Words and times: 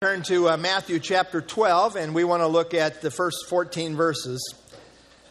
Turn 0.00 0.22
to 0.22 0.48
uh, 0.48 0.56
Matthew 0.56 1.00
chapter 1.00 1.40
12, 1.40 1.96
and 1.96 2.14
we 2.14 2.22
want 2.22 2.40
to 2.40 2.46
look 2.46 2.72
at 2.72 3.02
the 3.02 3.10
first 3.10 3.48
14 3.48 3.96
verses. 3.96 4.54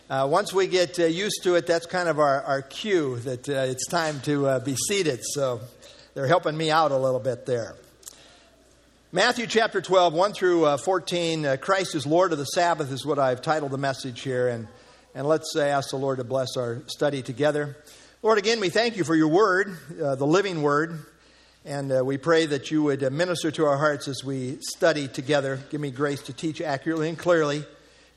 Uh, 0.09 0.27
once 0.29 0.51
we 0.51 0.67
get 0.67 0.99
uh, 0.99 1.05
used 1.05 1.41
to 1.43 1.55
it, 1.55 1.65
that's 1.65 1.85
kind 1.85 2.09
of 2.09 2.19
our, 2.19 2.41
our 2.41 2.61
cue 2.61 3.15
that 3.19 3.47
uh, 3.47 3.53
it's 3.53 3.87
time 3.87 4.19
to 4.19 4.45
uh, 4.45 4.59
be 4.59 4.75
seated. 4.75 5.21
So 5.23 5.61
they're 6.15 6.27
helping 6.27 6.57
me 6.57 6.69
out 6.69 6.91
a 6.91 6.97
little 6.97 7.21
bit 7.21 7.45
there. 7.45 7.75
Matthew 9.13 9.47
chapter 9.47 9.79
12, 9.79 10.13
1 10.13 10.33
through 10.33 10.65
uh, 10.65 10.75
14, 10.75 11.59
Christ 11.59 11.95
is 11.95 12.05
Lord 12.05 12.33
of 12.33 12.37
the 12.37 12.43
Sabbath 12.43 12.91
is 12.91 13.05
what 13.05 13.19
I've 13.19 13.41
titled 13.41 13.71
the 13.71 13.77
message 13.77 14.19
here. 14.19 14.49
And, 14.49 14.67
and 15.15 15.25
let's 15.25 15.55
ask 15.55 15.91
the 15.91 15.95
Lord 15.95 16.17
to 16.17 16.25
bless 16.25 16.57
our 16.57 16.83
study 16.87 17.21
together. 17.21 17.77
Lord, 18.21 18.37
again, 18.37 18.59
we 18.59 18.67
thank 18.67 18.97
you 18.97 19.05
for 19.05 19.15
your 19.15 19.29
word, 19.29 19.77
the 19.97 20.27
living 20.27 20.61
word. 20.61 21.05
And 21.67 21.91
uh, 21.91 22.01
we 22.05 22.17
pray 22.17 22.45
that 22.45 22.71
you 22.71 22.81
would 22.83 23.03
uh, 23.03 23.09
minister 23.09 23.51
to 23.51 23.65
our 23.65 23.75
hearts 23.75 24.07
as 24.07 24.23
we 24.23 24.57
study 24.61 25.09
together. 25.09 25.59
Give 25.69 25.81
me 25.81 25.91
grace 25.91 26.21
to 26.21 26.33
teach 26.33 26.61
accurately 26.61 27.09
and 27.09 27.17
clearly 27.17 27.65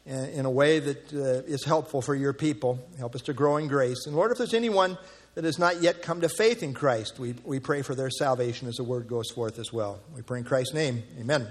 in, 0.07 0.17
uh, 0.17 0.23
in 0.23 0.47
a 0.47 0.51
way 0.51 0.79
that 0.79 1.13
uh, 1.13 1.43
is 1.53 1.65
helpful 1.65 2.01
for 2.01 2.15
your 2.15 2.33
people. 2.33 2.79
Help 2.97 3.17
us 3.17 3.23
to 3.23 3.33
grow 3.33 3.57
in 3.57 3.67
grace. 3.67 4.07
And 4.07 4.15
Lord, 4.15 4.31
if 4.31 4.39
there's 4.39 4.55
anyone 4.55 4.97
that 5.35 5.43
has 5.43 5.59
not 5.59 5.83
yet 5.83 6.01
come 6.01 6.21
to 6.21 6.29
faith 6.29 6.63
in 6.63 6.75
Christ, 6.75 7.19
we, 7.19 7.35
we 7.45 7.59
pray 7.59 7.83
for 7.83 7.97
their 7.97 8.09
salvation 8.09 8.69
as 8.69 8.77
the 8.77 8.85
word 8.85 9.09
goes 9.09 9.33
forth 9.33 9.59
as 9.59 9.73
well. 9.73 9.99
We 10.15 10.23
pray 10.23 10.39
in 10.39 10.45
Christ's 10.45 10.75
name. 10.75 11.03
Amen. 11.19 11.49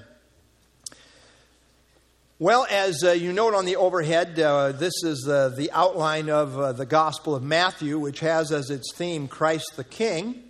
Well, 2.39 2.66
as 2.72 3.03
uh, 3.03 3.11
you 3.11 3.34
note 3.34 3.53
on 3.53 3.66
the 3.66 3.75
overhead, 3.75 4.39
uh, 4.39 4.72
this 4.72 5.03
is 5.03 5.27
uh, 5.27 5.50
the 5.50 5.70
outline 5.73 6.30
of 6.30 6.77
the 6.77 6.86
Gospel 6.86 7.36
of 7.36 7.44
Matthew, 7.44 8.00
which 8.00 8.22
has 8.22 8.53
as 8.53 8.70
its 8.70 8.94
theme 8.95 9.27
Christ 9.27 9.73
the 9.75 9.84
King. 9.84 10.44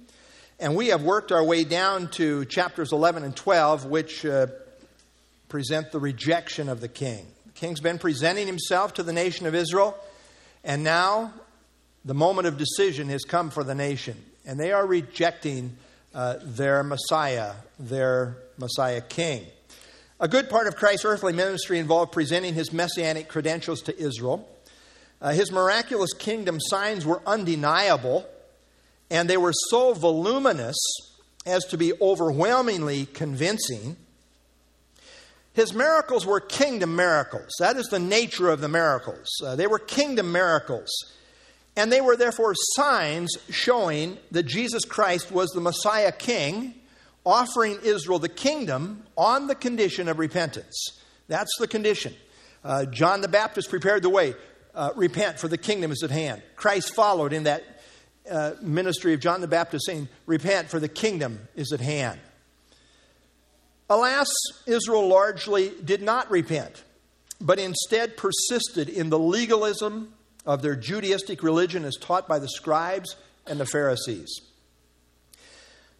And 0.61 0.75
we 0.75 0.87
have 0.87 1.03
worked 1.03 1.31
our 1.31 1.43
way 1.43 1.63
down 1.63 2.09
to 2.11 2.43
chapters 2.43 2.91
11 2.91 3.23
and 3.23 3.33
12, 3.33 3.85
which 3.85 4.25
uh, 4.25 4.47
present 5.47 5.93
the 5.93 5.99
rejection 5.99 6.67
of 6.67 6.81
the 6.81 6.89
king. 6.89 7.25
The 7.45 7.53
king's 7.53 7.79
been 7.79 7.97
presenting 7.97 8.45
himself 8.45 8.95
to 8.95 9.03
the 9.03 9.13
nation 9.13 9.45
of 9.45 9.55
Israel, 9.55 9.97
and 10.65 10.83
now 10.83 11.33
the 12.03 12.13
moment 12.13 12.47
of 12.47 12.57
decision 12.57 13.07
has 13.07 13.23
come 13.23 13.51
for 13.51 13.63
the 13.63 13.73
nation. 13.73 14.17
And 14.45 14.59
they 14.59 14.73
are 14.73 14.85
rejecting 14.85 15.77
uh, 16.13 16.35
their 16.41 16.83
Messiah, 16.83 17.53
their 17.79 18.35
Messiah 18.57 18.99
king. 18.99 19.45
A 20.19 20.27
good 20.27 20.49
part 20.49 20.67
of 20.67 20.75
Christ's 20.75 21.05
earthly 21.05 21.31
ministry 21.31 21.79
involved 21.79 22.11
presenting 22.11 22.53
his 22.53 22.73
messianic 22.73 23.29
credentials 23.29 23.81
to 23.83 23.97
Israel. 23.97 24.45
Uh, 25.21 25.31
his 25.31 25.53
miraculous 25.53 26.11
kingdom 26.11 26.59
signs 26.59 27.05
were 27.05 27.21
undeniable 27.25 28.25
and 29.09 29.29
they 29.29 29.37
were 29.37 29.53
so 29.69 29.93
voluminous 29.93 30.77
as 31.45 31.65
to 31.65 31.77
be 31.77 31.93
overwhelmingly 32.01 33.05
convincing. 33.07 33.97
His 35.53 35.73
miracles 35.73 36.25
were 36.25 36.39
kingdom 36.39 36.95
miracles. 36.95 37.49
That 37.59 37.75
is 37.75 37.87
the 37.87 37.99
nature 37.99 38.49
of 38.49 38.61
the 38.61 38.69
miracles. 38.69 39.27
Uh, 39.43 39.55
they 39.55 39.67
were 39.67 39.79
kingdom 39.79 40.31
miracles. 40.31 40.89
And 41.75 41.91
they 41.91 42.01
were 42.01 42.15
therefore 42.15 42.53
signs 42.55 43.35
showing 43.49 44.17
that 44.31 44.43
Jesus 44.43 44.85
Christ 44.85 45.31
was 45.31 45.49
the 45.51 45.61
Messiah 45.61 46.11
King, 46.11 46.75
offering 47.25 47.79
Israel 47.83 48.19
the 48.19 48.29
kingdom 48.29 49.03
on 49.17 49.47
the 49.47 49.55
condition 49.55 50.07
of 50.07 50.19
repentance. 50.19 51.01
That's 51.27 51.51
the 51.59 51.67
condition. 51.67 52.13
Uh, 52.63 52.85
John 52.85 53.21
the 53.21 53.27
Baptist 53.27 53.69
prepared 53.69 54.03
the 54.03 54.09
way. 54.09 54.35
Uh, 54.75 54.91
repent, 54.95 55.39
for 55.39 55.47
the 55.47 55.57
kingdom 55.57 55.91
is 55.91 56.03
at 56.03 56.11
hand. 56.11 56.41
Christ 56.55 56.93
followed 56.93 57.33
in 57.33 57.43
that 57.43 57.78
uh, 58.29 58.55
ministry 58.61 59.13
of 59.13 59.19
John 59.19 59.41
the 59.41 59.47
Baptist 59.47 59.85
saying, 59.85 60.09
Repent, 60.25 60.69
for 60.69 60.79
the 60.79 60.87
kingdom 60.87 61.47
is 61.55 61.71
at 61.71 61.79
hand. 61.79 62.19
Alas, 63.89 64.29
Israel 64.67 65.07
largely 65.07 65.71
did 65.83 66.01
not 66.01 66.29
repent, 66.29 66.83
but 67.41 67.59
instead 67.59 68.17
persisted 68.17 68.87
in 68.87 69.09
the 69.09 69.17
legalism 69.17 70.13
of 70.45 70.61
their 70.61 70.75
Judaistic 70.75 71.41
religion 71.41 71.85
as 71.85 71.95
taught 71.97 72.27
by 72.27 72.39
the 72.39 72.47
scribes 72.47 73.15
and 73.47 73.59
the 73.59 73.65
Pharisees. 73.65 74.41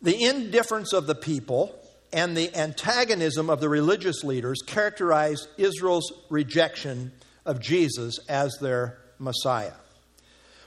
The 0.01 0.23
indifference 0.23 0.93
of 0.93 1.07
the 1.07 1.15
people 1.15 1.75
and 2.13 2.35
the 2.35 2.55
antagonism 2.55 3.49
of 3.49 3.59
the 3.59 3.69
religious 3.69 4.23
leaders 4.23 4.61
characterized 4.65 5.47
Israel's 5.57 6.11
rejection 6.29 7.11
of 7.45 7.59
Jesus 7.59 8.19
as 8.27 8.57
their 8.61 8.97
Messiah. 9.19 9.73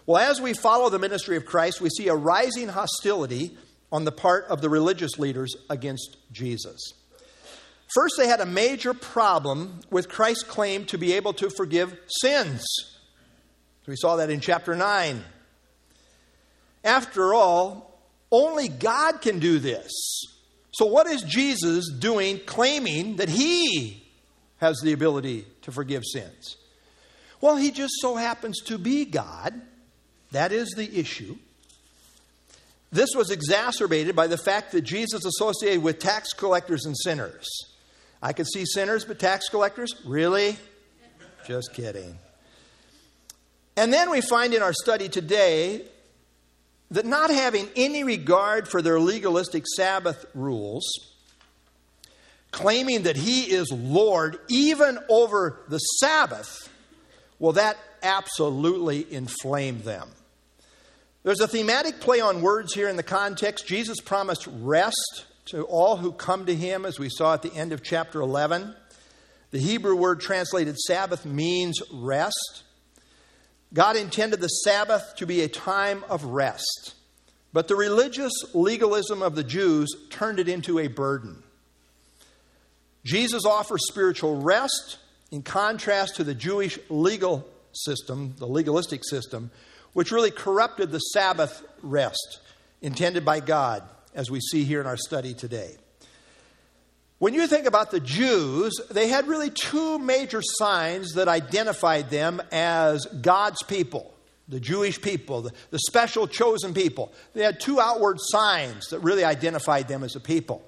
Well, 0.07 0.19
as 0.19 0.41
we 0.41 0.53
follow 0.53 0.91
the 0.91 0.99
ministry 0.99 1.37
of 1.37 1.47
Christ, 1.47 1.81
we 1.81 1.91
see 1.91 2.09
a 2.09 2.15
rising 2.15 2.69
hostility 2.69 3.57
on 3.93 4.05
the 4.05 4.13
part 4.13 4.47
of 4.47 4.61
the 4.61 4.69
religious 4.69 5.19
leaders 5.19 5.55
against 5.71 6.17
Jesus. 6.33 6.95
First, 7.95 8.15
they 8.17 8.27
had 8.27 8.41
a 8.41 8.47
major 8.47 8.95
problem 8.95 9.81
with 9.91 10.09
Christ's 10.09 10.45
claim 10.45 10.87
to 10.87 10.99
be 10.99 11.13
able 11.13 11.35
to 11.35 11.51
forgive 11.51 11.97
sins. 12.21 12.65
We 13.87 13.97
saw 13.97 14.17
that 14.17 14.31
in 14.31 14.41
chapter 14.41 14.75
9. 14.75 15.23
After 16.85 17.35
all, 17.35 18.01
only 18.31 18.69
God 18.69 19.21
can 19.21 19.39
do 19.39 19.59
this. 19.59 19.91
So, 20.73 20.87
what 20.87 21.07
is 21.07 21.23
Jesus 21.23 21.91
doing 21.91 22.41
claiming 22.47 23.17
that 23.17 23.29
he 23.29 24.03
has 24.57 24.81
the 24.83 24.95
ability 24.95 25.45
to 25.63 25.71
forgive 25.73 26.03
sins? 26.05 26.57
Well, 27.43 27.57
he 27.57 27.71
just 27.71 27.93
so 28.01 28.17
happens 28.17 28.61
to 28.63 28.79
be 28.79 29.05
God 29.05 29.61
that 30.33 30.53
is 30.53 30.71
the 30.71 30.99
issue. 30.99 31.37
This 32.91 33.11
was 33.15 33.31
exacerbated 33.31 34.15
by 34.15 34.27
the 34.27 34.37
fact 34.37 34.73
that 34.73 34.83
Jesus 34.83 35.25
associated 35.25 35.83
with 35.83 35.99
tax 35.99 36.35
collectors 36.35 36.85
and 36.85 36.97
sinners. 36.97 37.49
I 38.21 38.33
could 38.35 38.47
see 38.47 38.65
sinners, 38.67 39.05
but 39.05 39.19
tax 39.19 39.49
collectors? 39.49 39.95
Really? 40.05 40.59
Just 41.47 41.73
kidding. 41.73 42.19
And 43.77 43.93
then 43.93 44.11
we 44.11 44.21
find 44.21 44.53
in 44.53 44.63
our 44.63 44.75
study 44.75 45.09
today 45.09 45.83
that 46.91 47.07
not 47.07 47.31
having 47.31 47.69
any 47.75 48.05
regard 48.05 48.69
for 48.69 48.83
their 48.83 49.01
legalistic 49.01 49.65
Sabbath 49.77 50.27
rules, 50.35 50.85
claiming 52.51 53.05
that 53.05 53.17
he 53.17 53.51
is 53.51 53.73
Lord 53.73 54.39
even 54.49 54.99
over 55.09 55.63
the 55.69 55.79
Sabbath, 55.79 56.69
well, 57.39 57.53
that 57.53 57.79
absolutely 58.03 59.11
inflamed 59.11 59.85
them. 59.85 60.09
There's 61.25 61.41
a 61.41 61.47
thematic 61.47 62.01
play 62.01 62.21
on 62.21 62.43
words 62.43 62.75
here 62.75 62.89
in 62.89 62.97
the 62.97 63.05
context. 63.05 63.67
Jesus 63.67 64.01
promised 64.01 64.49
rest 64.49 65.27
to 65.47 65.63
all 65.63 65.97
who 65.97 66.11
come 66.11 66.47
to 66.47 66.55
him, 66.55 66.85
as 66.85 66.99
we 66.99 67.09
saw 67.09 67.35
at 67.35 67.43
the 67.43 67.55
end 67.55 67.73
of 67.73 67.83
chapter 67.83 68.21
11. 68.21 68.75
The 69.53 69.61
Hebrew 69.61 69.95
word 69.95 70.21
translated 70.21 70.77
Sabbath 70.81 71.25
means 71.25 71.81
rest. 71.93 72.65
God 73.73 73.97
intended 73.97 74.41
the 74.41 74.49
Sabbath 74.49 75.15
to 75.17 75.27
be 75.27 75.43
a 75.43 75.49
time 75.49 76.05
of 76.09 76.25
rest, 76.25 76.95
but 77.53 77.69
the 77.69 77.77
religious 77.77 78.33
legalism 78.53 79.23
of 79.23 79.37
the 79.37 79.45
Jews 79.45 79.95
turned 80.11 80.41
it 80.41 80.49
into 80.49 80.81
a 80.81 80.89
burden. 80.89 81.45
Jesus 83.05 83.45
offers 83.47 83.87
spiritual 83.87 84.41
rest 84.43 84.99
in 85.31 85.43
contrast 85.43 86.17
to 86.17 86.25
the 86.25 86.35
Jewish 86.35 86.79
legal 86.89 87.49
system, 87.73 88.35
the 88.39 88.47
legalistic 88.47 89.03
system, 89.05 89.51
which 89.93 90.13
really 90.13 90.31
corrupted 90.31 90.91
the 90.91 90.99
Sabbath 90.99 91.65
rest 91.83 92.41
intended 92.81 93.25
by 93.25 93.41
God, 93.41 93.83
as 94.15 94.31
we 94.31 94.41
see 94.41 94.65
here 94.65 94.81
in 94.81 94.87
our 94.87 94.97
study 94.97 95.35
today. 95.35 95.77
When 97.19 97.35
you 97.35 97.47
think 97.47 97.67
about 97.67 97.93
the 97.93 98.01
Jews, 98.01 98.73
they 98.91 99.07
had 99.09 99.29
really 99.29 99.51
two 99.51 99.99
major 99.99 100.41
signs 100.43 101.13
that 101.13 101.29
identified 101.29 102.11
them 102.11 102.43
as 102.51 103.07
God's 103.07 103.63
people, 103.63 104.13
the 104.49 104.59
Jewish 104.59 105.01
people, 105.01 105.43
the, 105.43 105.53
the 105.71 105.79
special 105.87 106.27
chosen 106.27 106.75
people. 106.75 107.13
They 107.33 107.45
had 107.45 107.61
two 107.61 107.79
outward 107.79 108.17
signs 108.21 108.89
that 108.89 108.99
really 109.01 109.25
identified 109.25 109.87
them 109.87 110.03
as 110.03 110.17
a 110.17 110.21
people 110.21 110.65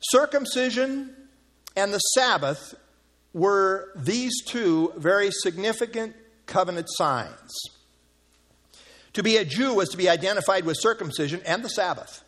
circumcision 0.00 1.14
and 1.76 1.92
the 1.92 1.98
Sabbath 1.98 2.74
were 3.32 3.92
these 3.94 4.42
two 4.44 4.92
very 4.96 5.30
significant 5.30 6.14
covenant 6.48 6.88
signs. 6.90 7.54
To 9.12 9.22
be 9.22 9.36
a 9.36 9.44
Jew 9.44 9.74
was 9.74 9.88
to 9.90 9.96
be 9.96 10.08
identified 10.08 10.64
with 10.64 10.76
circumcision 10.80 11.40
and 11.46 11.64
the 11.64 11.68
Sabbath. 11.68 12.24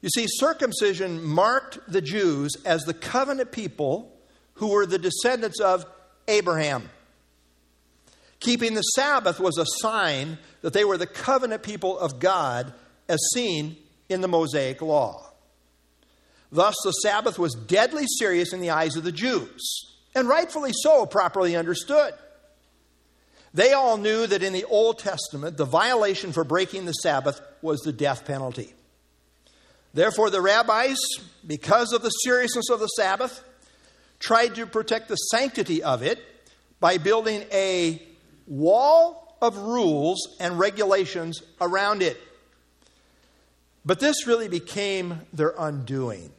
You 0.00 0.08
see, 0.08 0.26
circumcision 0.28 1.22
marked 1.24 1.78
the 1.88 2.02
Jews 2.02 2.56
as 2.64 2.82
the 2.82 2.94
covenant 2.94 3.52
people 3.52 4.12
who 4.54 4.68
were 4.68 4.84
the 4.84 4.98
descendants 4.98 5.60
of 5.60 5.86
Abraham. 6.28 6.90
Keeping 8.40 8.74
the 8.74 8.82
Sabbath 8.82 9.38
was 9.38 9.56
a 9.58 9.66
sign 9.80 10.38
that 10.62 10.72
they 10.72 10.84
were 10.84 10.98
the 10.98 11.06
covenant 11.06 11.62
people 11.62 11.98
of 11.98 12.18
God 12.18 12.72
as 13.08 13.20
seen 13.32 13.76
in 14.08 14.20
the 14.20 14.28
Mosaic 14.28 14.82
law. 14.82 15.32
Thus, 16.50 16.74
the 16.84 16.90
Sabbath 16.90 17.38
was 17.38 17.54
deadly 17.54 18.04
serious 18.18 18.52
in 18.52 18.60
the 18.60 18.70
eyes 18.70 18.96
of 18.96 19.04
the 19.04 19.12
Jews, 19.12 19.96
and 20.14 20.28
rightfully 20.28 20.72
so, 20.74 21.06
properly 21.06 21.56
understood. 21.56 22.12
They 23.54 23.72
all 23.72 23.98
knew 23.98 24.26
that 24.26 24.42
in 24.42 24.52
the 24.52 24.64
Old 24.64 24.98
Testament, 24.98 25.56
the 25.56 25.64
violation 25.64 26.32
for 26.32 26.44
breaking 26.44 26.86
the 26.86 26.92
Sabbath 26.92 27.40
was 27.60 27.80
the 27.80 27.92
death 27.92 28.24
penalty. 28.24 28.72
Therefore, 29.94 30.30
the 30.30 30.40
rabbis, 30.40 30.96
because 31.46 31.92
of 31.92 32.02
the 32.02 32.08
seriousness 32.08 32.70
of 32.70 32.80
the 32.80 32.86
Sabbath, 32.86 33.44
tried 34.18 34.54
to 34.54 34.66
protect 34.66 35.08
the 35.08 35.16
sanctity 35.16 35.82
of 35.82 36.02
it 36.02 36.18
by 36.80 36.96
building 36.96 37.44
a 37.52 38.02
wall 38.46 39.36
of 39.42 39.58
rules 39.58 40.36
and 40.40 40.58
regulations 40.58 41.42
around 41.60 42.00
it. 42.00 42.18
But 43.84 44.00
this 44.00 44.26
really 44.26 44.48
became 44.48 45.20
their 45.32 45.52
undoing. 45.58 46.30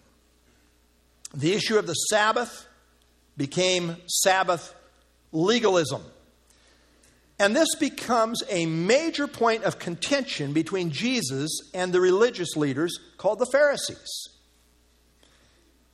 The 1.34 1.54
issue 1.54 1.78
of 1.78 1.86
the 1.86 1.94
Sabbath 1.94 2.68
became 3.36 3.98
Sabbath 4.08 4.74
legalism. 5.32 6.02
And 7.44 7.54
this 7.54 7.76
becomes 7.76 8.42
a 8.50 8.66
major 8.66 9.28
point 9.28 9.66
of 9.66 9.78
contention 9.78 10.54
between 10.54 10.92
Jesus 10.92 11.60
and 11.74 11.92
the 11.92 12.00
religious 12.00 12.56
leaders 12.56 12.98
called 13.18 13.38
the 13.38 13.46
Pharisees. 13.46 14.30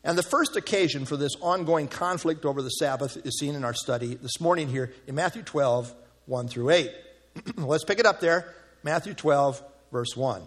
And 0.03 0.15
the 0.15 0.21
first 0.21 0.55
occasion 0.55 1.05
for 1.05 1.17
this 1.17 1.31
ongoing 1.41 1.87
conflict 1.87 2.45
over 2.45 2.61
the 2.61 2.69
Sabbath 2.69 3.17
is 3.25 3.39
seen 3.39 3.55
in 3.55 3.63
our 3.63 3.73
study 3.73 4.13
this 4.13 4.39
morning 4.39 4.67
here 4.69 4.93
in 5.07 5.15
Matthew 5.15 5.41
12, 5.41 5.91
1 6.27 6.47
through 6.49 6.69
8. 6.69 6.91
Let's 7.57 7.83
pick 7.83 7.97
it 7.97 8.05
up 8.05 8.19
there. 8.19 8.53
Matthew 8.83 9.15
12, 9.15 9.59
verse 9.91 10.15
1. 10.15 10.43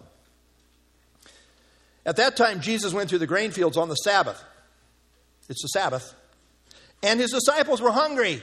At 2.05 2.15
that 2.15 2.37
time, 2.37 2.61
Jesus 2.61 2.93
went 2.93 3.09
through 3.09 3.19
the 3.19 3.27
grain 3.27 3.51
fields 3.51 3.75
on 3.75 3.89
the 3.89 3.95
Sabbath. 3.95 4.41
It's 5.49 5.63
the 5.63 5.67
Sabbath. 5.67 6.15
And 7.03 7.19
his 7.19 7.31
disciples 7.31 7.81
were 7.81 7.91
hungry 7.91 8.41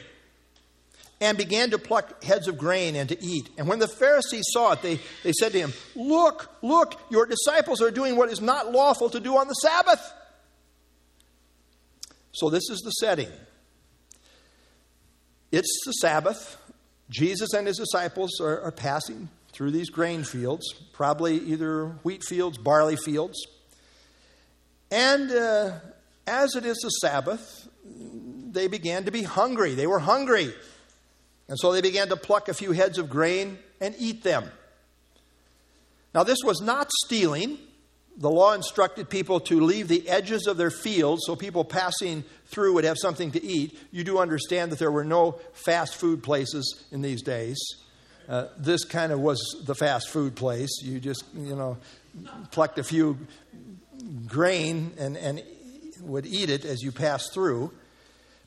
and 1.20 1.37
began 1.37 1.70
to 1.70 1.78
pluck 1.78 2.22
heads 2.25 2.49
of 2.49 2.56
grain 2.56 2.96
and 2.96 3.08
to 3.11 3.22
eat. 3.22 3.50
And 3.58 3.69
when 3.69 3.78
the 3.78 3.88
Pharisees 3.88 4.46
saw 4.50 4.72
it, 4.72 4.82
they, 4.82 5.00
they 5.22 5.32
said 5.32 5.52
to 5.52 5.58
him, 5.58 5.72
Look, 5.94 6.50
look, 6.62 6.99
your 7.11 7.26
disciples 7.26 7.82
are 7.82 7.90
doing 7.90 8.17
what 8.17 8.31
is 8.31 8.40
not 8.40 8.72
lawful 8.72 9.11
to 9.11 9.20
do 9.20 9.37
on 9.37 9.46
the 9.46 9.55
Sabbath. 9.55 10.12
So 12.32 12.49
this 12.49 12.70
is 12.70 12.81
the 12.81 12.90
setting. 12.93 13.28
It's 15.52 15.81
the 15.84 15.93
Sabbath. 15.93 16.56
Jesus 17.11 17.52
and 17.52 17.67
his 17.67 17.76
disciples 17.76 18.40
are, 18.40 18.61
are 18.62 18.72
passing 18.72 19.28
through 19.52 19.72
these 19.72 19.90
grain 19.90 20.22
fields, 20.22 20.72
probably 20.93 21.38
either 21.38 21.87
wheat 22.02 22.22
fields, 22.25 22.56
barley 22.56 22.96
fields. 22.96 23.37
And 24.90 25.31
uh, 25.31 25.72
as 26.26 26.55
it 26.55 26.64
is 26.64 26.78
the 26.78 26.88
Sabbath, 26.88 27.69
they 27.84 28.69
began 28.69 29.05
to 29.05 29.11
be 29.11 29.22
hungry. 29.22 29.75
They 29.75 29.87
were 29.87 29.99
hungry. 29.99 30.55
And 31.50 31.58
so 31.58 31.73
they 31.73 31.81
began 31.81 32.08
to 32.08 32.17
pluck 32.17 32.49
a 32.49 32.55
few 32.55 32.70
heads 32.70 32.97
of 32.97 33.11
grain 33.11 33.58
and 33.81 33.93
eat 33.99 34.23
them. 34.23 34.44
Now, 36.14 36.23
this 36.23 36.38
was 36.44 36.61
not 36.61 36.88
stealing. 37.05 37.58
The 38.17 38.31
law 38.31 38.52
instructed 38.52 39.11
people 39.11 39.41
to 39.41 39.61
leave 39.61 39.88
the 39.88 40.08
edges 40.08 40.47
of 40.47 40.56
their 40.58 40.70
fields 40.70 41.23
so 41.26 41.35
people 41.35 41.64
passing 41.64 42.23
through 42.47 42.75
would 42.75 42.85
have 42.85 42.99
something 42.99 43.32
to 43.32 43.44
eat. 43.44 43.76
You 43.91 44.05
do 44.05 44.19
understand 44.19 44.70
that 44.70 44.79
there 44.79 44.93
were 44.93 45.05
no 45.05 45.41
fast 45.52 45.97
food 45.97 46.23
places 46.23 46.85
in 46.93 47.02
these 47.02 47.20
days. 47.20 47.58
Uh, 48.29 48.46
this 48.56 48.85
kind 48.85 49.11
of 49.11 49.19
was 49.19 49.41
the 49.67 49.75
fast 49.75 50.08
food 50.08 50.37
place. 50.37 50.70
You 50.85 51.00
just, 51.00 51.25
you 51.35 51.56
know, 51.56 51.79
plucked 52.53 52.79
a 52.79 52.85
few 52.85 53.19
grain 54.29 54.93
and, 54.99 55.17
and 55.17 55.43
would 56.03 56.26
eat 56.26 56.49
it 56.49 56.64
as 56.64 56.81
you 56.81 56.93
passed 56.93 57.35
through. 57.35 57.73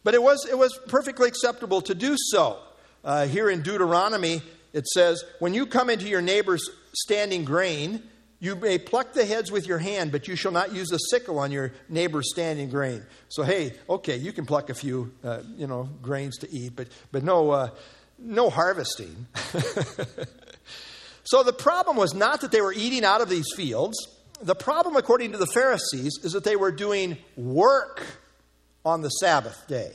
But 0.06 0.14
it 0.14 0.24
was, 0.24 0.48
it 0.50 0.58
was 0.58 0.80
perfectly 0.88 1.28
acceptable 1.28 1.82
to 1.82 1.94
do 1.94 2.16
so. 2.18 2.60
Uh, 3.04 3.28
here 3.28 3.50
in 3.50 3.62
Deuteronomy, 3.62 4.42
it 4.72 4.88
says, 4.88 5.24
When 5.40 5.54
you 5.54 5.66
come 5.66 5.90
into 5.90 6.08
your 6.08 6.22
neighbor's 6.22 6.70
standing 6.94 7.44
grain, 7.44 8.02
you 8.40 8.56
may 8.56 8.78
pluck 8.78 9.14
the 9.14 9.26
heads 9.26 9.52
with 9.52 9.68
your 9.68 9.78
hand, 9.78 10.12
but 10.12 10.28
you 10.28 10.36
shall 10.36 10.52
not 10.52 10.74
use 10.74 10.92
a 10.92 11.00
sickle 11.10 11.40
on 11.40 11.52
your 11.52 11.72
neighbor's 11.88 12.30
standing 12.30 12.70
grain. 12.70 13.06
So, 13.30 13.44
hey, 13.44 13.74
okay, 13.90 14.18
you 14.18 14.34
can 14.34 14.46
pluck 14.46 14.70
a 14.70 14.74
few, 14.74 15.14
uh, 15.24 15.40
you 15.56 15.66
know, 15.66 15.90
grains 16.02 16.38
to 16.40 16.52
eat, 16.52 16.74
but, 16.76 16.90
but 17.12 17.24
no, 17.24 17.52
uh, 17.52 17.70
no 18.20 18.50
harvesting. 18.50 19.28
so 21.24 21.44
the 21.44 21.54
problem 21.54 21.96
was 21.96 22.14
not 22.14 22.42
that 22.42 22.52
they 22.52 22.62
were 22.62 22.74
eating 22.74 23.06
out 23.06 23.22
of 23.22 23.30
these 23.30 23.48
fields. 23.56 23.98
The 24.42 24.56
problem, 24.56 24.98
according 24.98 25.32
to 25.32 25.38
the 25.38 25.48
Pharisees, 25.48 26.20
is 26.24 26.34
that 26.34 26.44
they 26.44 26.58
were 26.58 26.72
doing 26.72 27.18
work 27.38 28.06
on 28.84 29.02
the 29.02 29.10
Sabbath 29.10 29.68
day. 29.68 29.94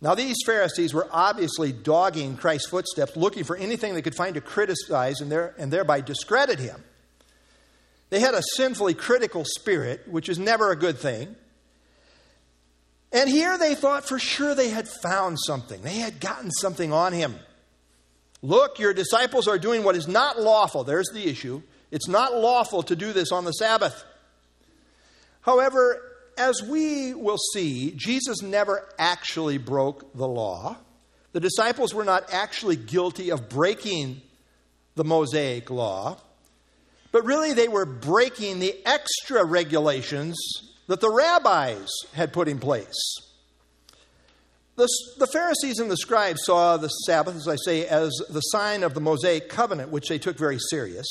Now, 0.00 0.14
these 0.14 0.36
Pharisees 0.44 0.92
were 0.92 1.08
obviously 1.10 1.72
dogging 1.72 2.36
Christ's 2.36 2.68
footsteps, 2.68 3.16
looking 3.16 3.44
for 3.44 3.56
anything 3.56 3.94
they 3.94 4.02
could 4.02 4.14
find 4.14 4.34
to 4.34 4.40
criticize 4.40 5.20
and, 5.20 5.32
there, 5.32 5.54
and 5.58 5.72
thereby 5.72 6.02
discredit 6.02 6.58
him. 6.58 6.84
They 8.10 8.20
had 8.20 8.34
a 8.34 8.42
sinfully 8.54 8.94
critical 8.94 9.44
spirit, 9.44 10.06
which 10.06 10.28
is 10.28 10.38
never 10.38 10.70
a 10.70 10.76
good 10.76 10.98
thing. 10.98 11.34
And 13.10 13.30
here 13.30 13.56
they 13.56 13.74
thought 13.74 14.06
for 14.06 14.18
sure 14.18 14.54
they 14.54 14.68
had 14.68 14.86
found 14.86 15.38
something. 15.46 15.80
They 15.82 15.96
had 15.96 16.20
gotten 16.20 16.50
something 16.50 16.92
on 16.92 17.12
him. 17.12 17.36
Look, 18.42 18.78
your 18.78 18.92
disciples 18.92 19.48
are 19.48 19.58
doing 19.58 19.82
what 19.82 19.96
is 19.96 20.06
not 20.06 20.38
lawful. 20.38 20.84
There's 20.84 21.08
the 21.08 21.26
issue. 21.26 21.62
It's 21.90 22.08
not 22.08 22.34
lawful 22.34 22.82
to 22.84 22.94
do 22.94 23.12
this 23.12 23.32
on 23.32 23.44
the 23.44 23.52
Sabbath. 23.52 24.04
However, 25.40 26.05
as 26.36 26.62
we 26.62 27.14
will 27.14 27.38
see, 27.54 27.92
Jesus 27.96 28.42
never 28.42 28.86
actually 28.98 29.58
broke 29.58 30.14
the 30.14 30.28
law. 30.28 30.76
The 31.32 31.40
disciples 31.40 31.94
were 31.94 32.04
not 32.04 32.32
actually 32.32 32.76
guilty 32.76 33.30
of 33.30 33.48
breaking 33.48 34.22
the 34.94 35.04
Mosaic 35.04 35.70
law, 35.70 36.18
but 37.12 37.24
really 37.24 37.52
they 37.52 37.68
were 37.68 37.86
breaking 37.86 38.58
the 38.58 38.74
extra 38.86 39.44
regulations 39.44 40.36
that 40.86 41.00
the 41.00 41.10
rabbis 41.10 41.88
had 42.14 42.32
put 42.32 42.48
in 42.48 42.58
place. 42.58 43.16
The, 44.76 44.88
the, 45.18 45.26
Pharisees 45.26 45.78
and 45.78 45.90
the 45.90 45.96
scribes 45.96 46.44
saw 46.44 46.76
the 46.76 46.88
Sabbath, 46.88 47.34
as 47.34 47.48
I 47.48 47.56
say, 47.56 47.86
as 47.86 48.12
the 48.28 48.40
sign 48.40 48.82
of 48.82 48.92
the 48.92 49.00
Mosaic 49.00 49.48
covenant, 49.48 49.90
which 49.90 50.08
they 50.08 50.18
took 50.18 50.36
very 50.36 50.58
serious, 50.70 51.06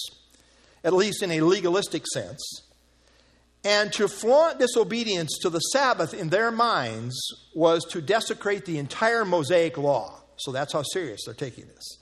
at 0.84 0.94
least 0.94 1.24
in 1.24 1.32
a 1.32 1.42
legalistic 1.42 2.06
sense. 2.14 2.62
And 3.66 3.92
to 3.94 4.08
flaunt 4.08 4.60
disobedience 4.60 5.40
to 5.42 5.50
the 5.50 5.60
Sabbath 5.60 6.14
in 6.14 6.30
their 6.30 6.52
minds 6.52 7.18
was 7.56 7.84
to 7.86 8.02
desecrate 8.02 8.66
the 8.66 8.78
entire 8.78 9.26
Mosaic 9.26 9.76
law. 9.78 10.22
So 10.38 10.52
that's 10.52 10.72
how 10.72 10.84
serious 10.84 11.22
they're 11.26 11.34
taking 11.34 11.66
this. 11.66 11.98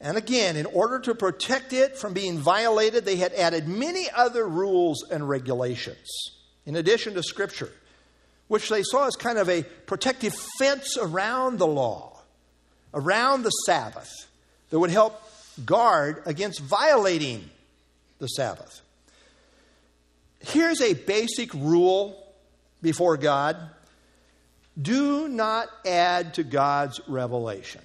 And 0.00 0.16
again, 0.16 0.56
in 0.56 0.64
order 0.64 0.98
to 1.00 1.14
protect 1.14 1.74
it 1.74 1.94
from 1.94 2.14
being 2.14 2.38
violated, 2.38 3.04
they 3.04 3.16
had 3.16 3.34
added 3.34 3.68
many 3.68 4.06
other 4.16 4.48
rules 4.48 5.04
and 5.10 5.28
regulations 5.28 6.08
in 6.64 6.76
addition 6.76 7.12
to 7.14 7.22
Scripture, 7.22 7.70
which 8.48 8.70
they 8.70 8.82
saw 8.82 9.06
as 9.06 9.16
kind 9.16 9.36
of 9.36 9.50
a 9.50 9.62
protective 9.62 10.34
fence 10.58 10.96
around 10.98 11.58
the 11.58 11.66
law, 11.66 12.18
around 12.94 13.42
the 13.42 13.50
Sabbath, 13.50 14.10
that 14.70 14.78
would 14.78 14.90
help 14.90 15.20
guard 15.66 16.22
against 16.24 16.60
violating 16.60 17.50
the 18.20 18.28
Sabbath. 18.28 18.80
Here's 20.40 20.80
a 20.80 20.94
basic 20.94 21.52
rule 21.54 22.16
before 22.82 23.16
God 23.16 23.56
do 24.80 25.28
not 25.28 25.68
add 25.84 26.34
to 26.34 26.44
God's 26.44 27.00
revelation. 27.06 27.82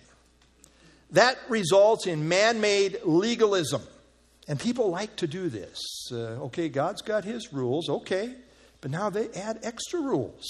That 1.11 1.37
results 1.49 2.07
in 2.07 2.27
man 2.27 2.61
made 2.61 2.99
legalism. 3.03 3.81
And 4.47 4.59
people 4.59 4.89
like 4.89 5.15
to 5.17 5.27
do 5.27 5.49
this. 5.49 5.79
Uh, 6.11 6.45
okay, 6.45 6.69
God's 6.69 7.01
got 7.01 7.23
his 7.23 7.51
rules, 7.51 7.89
okay, 7.89 8.33
but 8.79 8.91
now 8.91 9.09
they 9.09 9.29
add 9.29 9.59
extra 9.63 9.99
rules. 9.99 10.45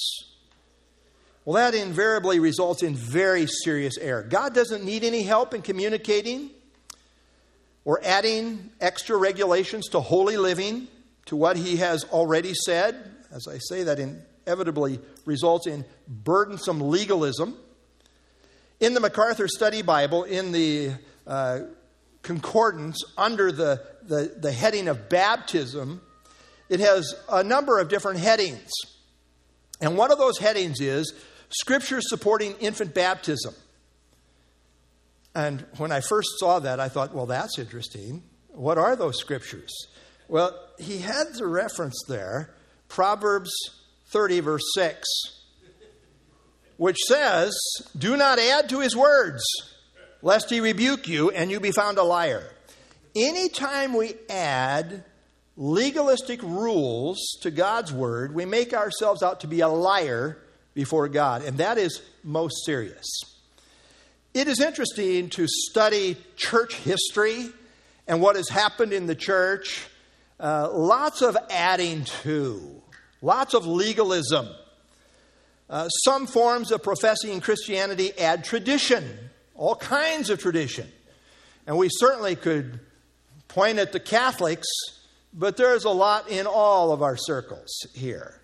Well, 1.45 1.55
that 1.55 1.75
invariably 1.75 2.39
results 2.39 2.83
in 2.83 2.95
very 2.95 3.47
serious 3.47 3.97
error. 3.97 4.23
God 4.23 4.53
doesn't 4.53 4.83
need 4.83 5.03
any 5.03 5.23
help 5.23 5.53
in 5.53 5.61
communicating 5.61 6.49
or 7.85 8.01
adding 8.03 8.71
extra 8.81 9.15
regulations 9.15 9.87
to 9.89 9.99
holy 9.99 10.37
living 10.37 10.87
to 11.25 11.35
what 11.35 11.57
he 11.57 11.77
has 11.77 12.03
already 12.05 12.53
said. 12.53 12.95
As 13.31 13.47
I 13.47 13.57
say, 13.57 13.83
that 13.83 13.99
inevitably 13.99 14.99
results 15.25 15.67
in 15.67 15.85
burdensome 16.07 16.79
legalism. 16.79 17.57
In 18.79 18.93
the 18.93 18.99
MacArthur 18.99 19.47
Study 19.47 19.81
Bible, 19.81 20.23
in 20.23 20.51
the 20.51 20.91
uh, 21.25 21.61
concordance 22.21 23.01
under 23.17 23.51
the, 23.51 23.81
the, 24.03 24.35
the 24.37 24.51
heading 24.51 24.87
of 24.87 25.09
baptism, 25.09 26.01
it 26.69 26.79
has 26.79 27.13
a 27.29 27.43
number 27.43 27.79
of 27.79 27.89
different 27.89 28.19
headings. 28.19 28.69
And 29.81 29.97
one 29.97 30.11
of 30.11 30.17
those 30.17 30.37
headings 30.37 30.81
is 30.81 31.13
Scripture 31.49 32.01
supporting 32.01 32.53
infant 32.59 32.93
baptism. 32.93 33.53
And 35.33 35.65
when 35.77 35.91
I 35.91 35.99
first 35.99 36.29
saw 36.39 36.59
that, 36.59 36.79
I 36.79 36.89
thought, 36.89 37.13
well, 37.13 37.25
that's 37.25 37.59
interesting. 37.59 38.23
What 38.49 38.77
are 38.77 38.95
those 38.95 39.19
scriptures? 39.19 39.71
Well, 40.27 40.59
he 40.79 40.99
had 40.99 41.33
the 41.35 41.47
reference 41.47 42.01
there, 42.07 42.53
Proverbs 42.87 43.51
30, 44.07 44.39
verse 44.41 44.63
6, 44.75 45.03
which 46.77 46.97
says, 47.07 47.55
Do 47.97 48.17
not 48.17 48.39
add 48.39 48.69
to 48.69 48.79
his 48.79 48.95
words, 48.95 49.43
lest 50.21 50.49
he 50.49 50.59
rebuke 50.59 51.07
you 51.07 51.31
and 51.31 51.51
you 51.51 51.59
be 51.59 51.71
found 51.71 51.97
a 51.97 52.03
liar. 52.03 52.43
Anytime 53.15 53.93
we 53.93 54.15
add 54.29 55.03
legalistic 55.57 56.41
rules 56.43 57.17
to 57.41 57.51
God's 57.51 57.93
word, 57.93 58.33
we 58.33 58.45
make 58.45 58.73
ourselves 58.73 59.23
out 59.23 59.41
to 59.41 59.47
be 59.47 59.61
a 59.61 59.69
liar 59.69 60.37
before 60.73 61.07
God, 61.07 61.43
and 61.43 61.59
that 61.59 61.77
is 61.77 62.01
most 62.23 62.65
serious. 62.65 63.05
It 64.33 64.49
is 64.49 64.59
interesting 64.59 65.29
to 65.29 65.47
study 65.47 66.17
church 66.35 66.75
history 66.75 67.47
and 68.05 68.21
what 68.21 68.35
has 68.35 68.49
happened 68.49 68.91
in 68.91 69.07
the 69.07 69.15
church. 69.15 69.87
Uh, 70.39 70.69
lots 70.71 71.21
of 71.21 71.37
adding 71.49 72.03
to, 72.03 72.81
lots 73.21 73.53
of 73.53 73.65
legalism. 73.65 74.47
Uh, 75.69 75.87
some 75.89 76.27
forms 76.27 76.71
of 76.71 76.83
professing 76.83 77.39
Christianity 77.41 78.17
add 78.19 78.43
tradition, 78.43 79.03
all 79.55 79.75
kinds 79.75 80.29
of 80.29 80.39
tradition. 80.39 80.87
And 81.65 81.77
we 81.77 81.87
certainly 81.89 82.35
could 82.35 82.79
point 83.47 83.79
at 83.79 83.91
the 83.91 83.99
Catholics, 83.99 84.67
but 85.33 85.57
there's 85.57 85.85
a 85.85 85.89
lot 85.89 86.29
in 86.29 86.45
all 86.45 86.91
of 86.91 87.01
our 87.01 87.17
circles 87.17 87.71
here. 87.93 88.41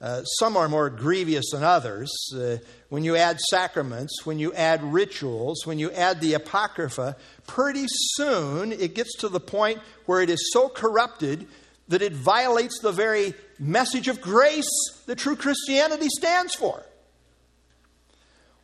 Uh, 0.00 0.22
some 0.24 0.56
are 0.56 0.68
more 0.68 0.90
grievous 0.90 1.50
than 1.52 1.62
others. 1.62 2.10
Uh, 2.34 2.58
when 2.90 3.02
you 3.02 3.16
add 3.16 3.40
sacraments, 3.40 4.26
when 4.26 4.38
you 4.38 4.52
add 4.52 4.82
rituals, 4.82 5.64
when 5.64 5.78
you 5.78 5.90
add 5.92 6.20
the 6.20 6.34
Apocrypha, 6.34 7.16
pretty 7.46 7.86
soon 7.88 8.72
it 8.72 8.94
gets 8.94 9.16
to 9.18 9.28
the 9.28 9.40
point 9.40 9.80
where 10.06 10.20
it 10.20 10.30
is 10.30 10.50
so 10.52 10.68
corrupted 10.68 11.46
that 11.88 12.02
it 12.02 12.12
violates 12.12 12.80
the 12.80 12.92
very 12.92 13.34
message 13.58 14.08
of 14.08 14.20
grace 14.20 14.68
that 15.06 15.18
true 15.18 15.36
Christianity 15.36 16.08
stands 16.08 16.54
for. 16.54 16.82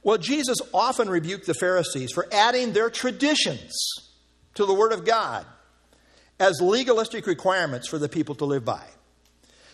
Well, 0.03 0.19
Jesus 0.19 0.59
often 0.75 1.09
rebuked 1.09 1.47
the 1.47 1.55
Pharisees 1.55 2.11
for 2.13 2.27
adding 2.33 2.73
their 2.73 2.91
traditions 2.91 3.73
to 4.55 4.67
the 4.67 4.75
Word 4.75 4.93
of 4.93 5.05
God 5.05 5.47
as 6.41 6.61
legalistic 6.61 7.27
requirements 7.27 7.89
for 7.89 7.99
the 7.99 8.09
people 8.09 8.35
to 8.37 8.45
live 8.45 8.65
by. 8.65 8.85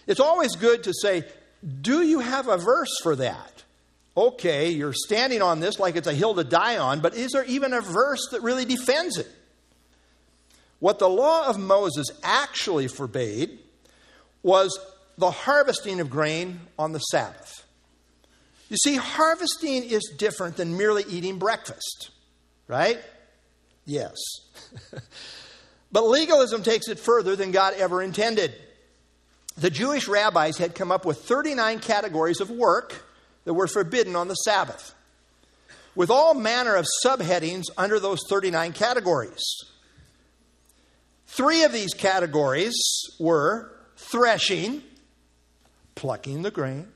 It's 0.07 0.21
always 0.21 0.55
good 0.55 0.85
to 0.85 0.93
say, 0.93 1.25
Do 1.81 2.03
you 2.03 2.21
have 2.21 2.49
a 2.49 2.59
verse 2.59 2.95
for 3.03 3.17
that? 3.17 3.58
Okay, 4.19 4.71
you're 4.71 4.93
standing 4.93 5.43
on 5.43 5.61
this 5.61 5.79
like 5.79 5.95
it's 5.95 6.09
a 6.09 6.13
hill 6.13 6.35
to 6.35 6.43
die 6.43 6.77
on, 6.77 6.99
but 6.99 7.15
is 7.15 7.31
there 7.31 7.45
even 7.45 7.73
a 7.73 7.81
verse 7.81 8.27
that 8.33 8.43
really 8.43 8.65
defends 8.65 9.17
it? 9.17 9.29
What 10.81 10.99
the 10.99 11.09
law 11.09 11.47
of 11.47 11.57
Moses 11.57 12.09
actually 12.25 12.89
forbade 12.89 13.61
was 14.43 14.77
the 15.19 15.31
harvesting 15.31 16.01
of 16.01 16.11
grain 16.11 16.59
on 16.77 16.91
the 16.91 16.99
Sabbath. 16.99 17.65
You 18.69 18.77
see, 18.77 18.97
harvesting 18.97 19.85
is 19.85 20.13
different 20.19 20.57
than 20.57 20.77
merely 20.77 21.05
eating 21.09 21.39
breakfast, 21.39 22.11
right? 22.67 22.99
Yes. 23.85 24.17
but 25.93 26.03
legalism 26.03 26.65
takes 26.65 26.89
it 26.89 26.99
further 26.99 27.37
than 27.37 27.53
God 27.53 27.75
ever 27.75 28.03
intended. 28.03 28.53
The 29.57 29.71
Jewish 29.71 30.09
rabbis 30.09 30.59
had 30.59 30.75
come 30.75 30.91
up 30.91 31.07
with 31.07 31.19
39 31.19 31.79
categories 31.79 32.41
of 32.41 32.51
work 32.51 33.05
that 33.49 33.55
were 33.55 33.67
forbidden 33.67 34.15
on 34.15 34.29
the 34.29 34.35
Sabbath, 34.35 34.95
with 35.95 36.11
all 36.11 36.35
manner 36.35 36.75
of 36.75 36.85
subheadings 37.03 37.63
under 37.79 37.99
those 37.99 38.19
39 38.29 38.75
categories. 38.75 39.43
Three 41.29 41.63
of 41.63 41.73
these 41.73 41.95
categories 41.95 42.75
were 43.19 43.73
threshing, 43.97 44.83
plucking 45.95 46.43
the 46.43 46.51
grain, 46.51 46.89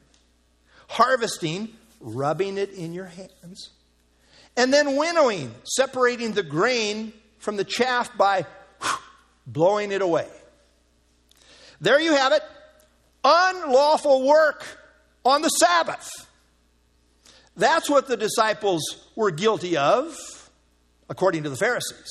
harvesting, 0.90 1.70
rubbing 2.00 2.58
it 2.58 2.68
in 2.74 2.92
your 2.92 3.06
hands, 3.06 3.70
and 4.54 4.70
then 4.70 4.96
winnowing, 4.98 5.54
separating 5.64 6.32
the 6.32 6.42
grain 6.42 7.14
from 7.38 7.56
the 7.56 7.64
chaff 7.64 8.14
by 8.18 8.44
blowing 9.46 9.90
it 9.90 10.02
away. 10.02 10.28
There 11.80 11.98
you 11.98 12.14
have 12.14 12.32
it 12.32 12.42
unlawful 13.24 14.26
work 14.28 14.66
on 15.24 15.40
the 15.40 15.48
Sabbath. 15.48 16.10
That's 17.56 17.90
what 17.90 18.08
the 18.08 18.16
disciples 18.16 18.82
were 19.14 19.30
guilty 19.30 19.76
of, 19.76 20.16
according 21.08 21.42
to 21.42 21.50
the 21.50 21.56
Pharisees. 21.56 22.10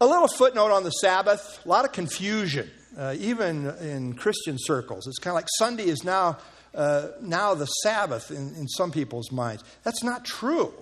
A 0.00 0.06
little 0.06 0.28
footnote 0.28 0.70
on 0.70 0.84
the 0.84 0.90
Sabbath, 0.90 1.60
a 1.64 1.68
lot 1.68 1.84
of 1.84 1.92
confusion, 1.92 2.70
uh, 2.96 3.14
even 3.18 3.66
in 3.80 4.14
Christian 4.14 4.56
circles. 4.58 5.06
It's 5.06 5.18
kind 5.18 5.32
of 5.32 5.36
like 5.36 5.48
Sunday 5.58 5.84
is 5.84 6.04
now, 6.04 6.38
uh, 6.74 7.08
now 7.20 7.54
the 7.54 7.66
Sabbath 7.66 8.30
in, 8.30 8.54
in 8.54 8.66
some 8.68 8.90
people's 8.90 9.30
minds. 9.30 9.62
That's 9.82 10.02
not 10.02 10.24
true. 10.24 10.72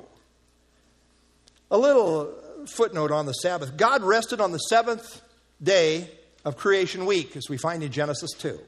A 1.70 1.78
little 1.78 2.34
footnote 2.66 3.10
on 3.10 3.26
the 3.26 3.32
Sabbath 3.32 3.76
God 3.76 4.02
rested 4.02 4.40
on 4.40 4.52
the 4.52 4.58
seventh 4.58 5.20
day 5.62 6.10
of 6.44 6.56
creation 6.56 7.06
week, 7.06 7.37
as 7.37 7.48
we 7.48 7.56
find 7.56 7.82
in 7.82 7.92
Genesis 7.92 8.30
2. 8.38 8.58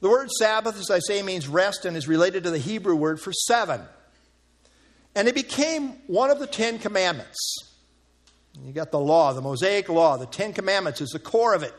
The 0.00 0.08
word 0.08 0.30
Sabbath, 0.30 0.78
as 0.78 0.90
I 0.90 1.00
say, 1.00 1.22
means 1.22 1.48
rest 1.48 1.84
and 1.84 1.96
is 1.96 2.06
related 2.06 2.44
to 2.44 2.50
the 2.50 2.58
Hebrew 2.58 2.94
word 2.94 3.20
for 3.20 3.32
seven. 3.32 3.80
And 5.14 5.26
it 5.26 5.34
became 5.34 5.90
one 6.06 6.30
of 6.30 6.38
the 6.38 6.46
Ten 6.46 6.78
Commandments. 6.78 7.56
You 8.64 8.72
got 8.72 8.90
the 8.90 9.00
law, 9.00 9.32
the 9.32 9.40
Mosaic 9.40 9.88
law, 9.88 10.16
the 10.16 10.26
Ten 10.26 10.52
Commandments 10.52 11.00
is 11.00 11.10
the 11.10 11.18
core 11.18 11.54
of 11.54 11.62
it. 11.62 11.74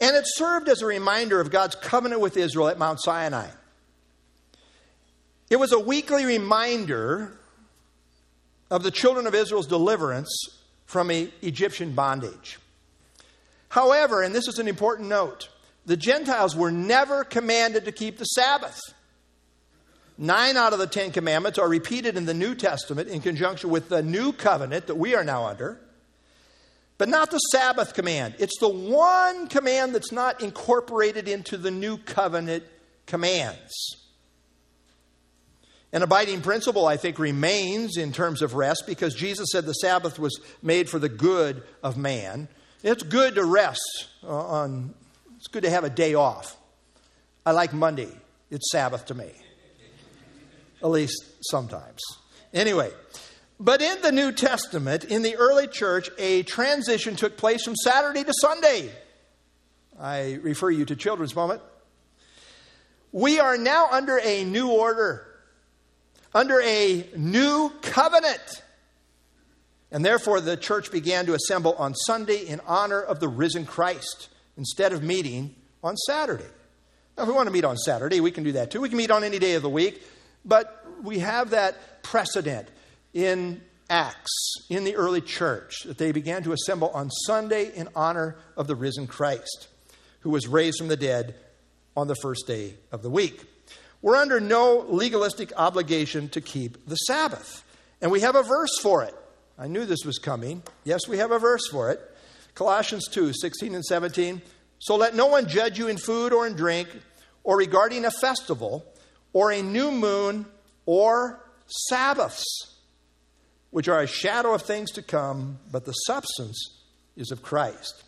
And 0.00 0.16
it 0.16 0.24
served 0.26 0.68
as 0.68 0.80
a 0.80 0.86
reminder 0.86 1.40
of 1.40 1.50
God's 1.50 1.74
covenant 1.74 2.20
with 2.20 2.36
Israel 2.36 2.68
at 2.68 2.78
Mount 2.78 3.02
Sinai. 3.02 3.48
It 5.50 5.56
was 5.56 5.72
a 5.72 5.78
weekly 5.78 6.24
reminder 6.24 7.36
of 8.70 8.82
the 8.82 8.90
children 8.90 9.26
of 9.26 9.34
Israel's 9.34 9.66
deliverance 9.66 10.30
from 10.86 11.10
Egyptian 11.10 11.92
bondage. 11.92 12.58
However, 13.68 14.22
and 14.22 14.34
this 14.34 14.48
is 14.48 14.58
an 14.58 14.68
important 14.68 15.08
note, 15.08 15.48
the 15.86 15.96
Gentiles 15.96 16.54
were 16.54 16.70
never 16.70 17.24
commanded 17.24 17.84
to 17.86 17.92
keep 17.92 18.18
the 18.18 18.24
Sabbath. 18.24 18.78
Nine 20.18 20.56
out 20.56 20.74
of 20.74 20.78
the 20.78 20.86
Ten 20.86 21.12
Commandments 21.12 21.58
are 21.58 21.68
repeated 21.68 22.16
in 22.16 22.26
the 22.26 22.34
New 22.34 22.54
Testament 22.54 23.08
in 23.08 23.22
conjunction 23.22 23.70
with 23.70 23.88
the 23.88 24.02
new 24.02 24.32
covenant 24.32 24.86
that 24.88 24.96
we 24.96 25.14
are 25.14 25.24
now 25.24 25.46
under, 25.46 25.80
but 26.98 27.08
not 27.08 27.30
the 27.30 27.38
Sabbath 27.38 27.94
command. 27.94 28.34
It's 28.38 28.58
the 28.60 28.68
one 28.68 29.46
command 29.48 29.94
that's 29.94 30.12
not 30.12 30.42
incorporated 30.42 31.26
into 31.26 31.56
the 31.56 31.70
new 31.70 31.96
covenant 31.96 32.64
commands. 33.06 33.96
An 35.92 36.02
abiding 36.02 36.42
principle, 36.42 36.86
I 36.86 36.98
think, 36.98 37.18
remains 37.18 37.96
in 37.96 38.12
terms 38.12 38.42
of 38.42 38.54
rest 38.54 38.84
because 38.86 39.14
Jesus 39.14 39.48
said 39.50 39.64
the 39.64 39.72
Sabbath 39.72 40.18
was 40.18 40.38
made 40.62 40.88
for 40.88 40.98
the 40.98 41.08
good 41.08 41.62
of 41.82 41.96
man. 41.96 42.48
It's 42.82 43.02
good 43.02 43.34
to 43.34 43.44
rest 43.44 44.08
on, 44.22 44.94
good 45.50 45.64
to 45.64 45.70
have 45.70 45.84
a 45.84 45.90
day 45.90 46.14
off. 46.14 46.56
I 47.44 47.52
like 47.52 47.72
Monday, 47.72 48.10
it's 48.50 48.70
Sabbath 48.70 49.06
to 49.06 49.14
me 49.14 49.32
at 50.82 50.90
least 50.90 51.24
sometimes. 51.42 52.00
Anyway, 52.52 52.90
but 53.58 53.82
in 53.82 54.00
the 54.02 54.12
New 54.12 54.32
Testament, 54.32 55.04
in 55.04 55.22
the 55.22 55.36
early 55.36 55.66
church, 55.66 56.10
a 56.18 56.42
transition 56.42 57.16
took 57.16 57.36
place 57.36 57.64
from 57.64 57.76
Saturday 57.76 58.24
to 58.24 58.32
Sunday. 58.40 58.90
I 59.98 60.38
refer 60.42 60.70
you 60.70 60.84
to 60.86 60.96
Children's 60.96 61.36
Moment. 61.36 61.60
We 63.12 63.38
are 63.40 63.58
now 63.58 63.88
under 63.90 64.18
a 64.22 64.44
new 64.44 64.70
order, 64.70 65.26
under 66.34 66.60
a 66.62 67.06
new 67.16 67.70
covenant. 67.82 68.62
And 69.92 70.04
therefore, 70.04 70.40
the 70.40 70.56
church 70.56 70.92
began 70.92 71.26
to 71.26 71.34
assemble 71.34 71.74
on 71.74 71.94
Sunday 71.94 72.46
in 72.46 72.60
honor 72.66 73.02
of 73.02 73.18
the 73.20 73.28
risen 73.28 73.66
Christ 73.66 74.28
instead 74.60 74.92
of 74.92 75.02
meeting 75.02 75.54
on 75.82 75.96
Saturday. 75.96 76.44
Now, 77.16 77.24
if 77.24 77.28
we 77.28 77.34
want 77.34 77.46
to 77.46 77.52
meet 77.52 77.64
on 77.64 77.78
Saturday, 77.78 78.20
we 78.20 78.30
can 78.30 78.44
do 78.44 78.52
that 78.52 78.70
too. 78.70 78.82
We 78.82 78.90
can 78.90 78.98
meet 78.98 79.10
on 79.10 79.24
any 79.24 79.38
day 79.38 79.54
of 79.54 79.62
the 79.62 79.70
week. 79.70 80.02
But 80.44 80.84
we 81.02 81.20
have 81.20 81.50
that 81.50 82.02
precedent 82.02 82.68
in 83.14 83.62
Acts, 83.88 84.66
in 84.68 84.84
the 84.84 84.96
early 84.96 85.22
church, 85.22 85.82
that 85.84 85.96
they 85.96 86.12
began 86.12 86.42
to 86.42 86.52
assemble 86.52 86.90
on 86.90 87.10
Sunday 87.10 87.74
in 87.74 87.88
honor 87.96 88.36
of 88.56 88.66
the 88.66 88.76
risen 88.76 89.06
Christ, 89.06 89.68
who 90.20 90.30
was 90.30 90.46
raised 90.46 90.78
from 90.78 90.88
the 90.88 90.96
dead 90.96 91.34
on 91.96 92.06
the 92.06 92.14
first 92.16 92.46
day 92.46 92.74
of 92.92 93.02
the 93.02 93.10
week. 93.10 93.42
We're 94.02 94.16
under 94.16 94.40
no 94.40 94.84
legalistic 94.88 95.52
obligation 95.56 96.28
to 96.30 96.40
keep 96.40 96.86
the 96.86 96.96
Sabbath. 96.96 97.64
And 98.00 98.12
we 98.12 98.20
have 98.20 98.36
a 98.36 98.42
verse 98.42 98.78
for 98.80 99.02
it. 99.02 99.14
I 99.58 99.66
knew 99.66 99.86
this 99.86 100.04
was 100.04 100.18
coming. 100.18 100.62
Yes, 100.84 101.08
we 101.08 101.16
have 101.16 101.32
a 101.32 101.38
verse 101.38 101.66
for 101.70 101.90
it. 101.90 102.00
Colossians 102.60 103.08
2 103.08 103.32
16 103.32 103.74
and 103.74 103.82
17. 103.82 104.42
So 104.80 104.94
let 104.94 105.14
no 105.14 105.28
one 105.28 105.48
judge 105.48 105.78
you 105.78 105.88
in 105.88 105.96
food 105.96 106.34
or 106.34 106.46
in 106.46 106.56
drink, 106.56 106.90
or 107.42 107.56
regarding 107.56 108.04
a 108.04 108.10
festival 108.10 108.84
or 109.32 109.50
a 109.50 109.62
new 109.62 109.90
moon, 109.90 110.44
or 110.84 111.42
Sabbaths, 111.88 112.44
which 113.70 113.88
are 113.88 114.02
a 114.02 114.06
shadow 114.06 114.52
of 114.52 114.60
things 114.60 114.90
to 114.90 115.00
come, 115.00 115.58
but 115.72 115.86
the 115.86 115.92
substance 115.92 116.82
is 117.16 117.30
of 117.30 117.40
Christ. 117.40 118.04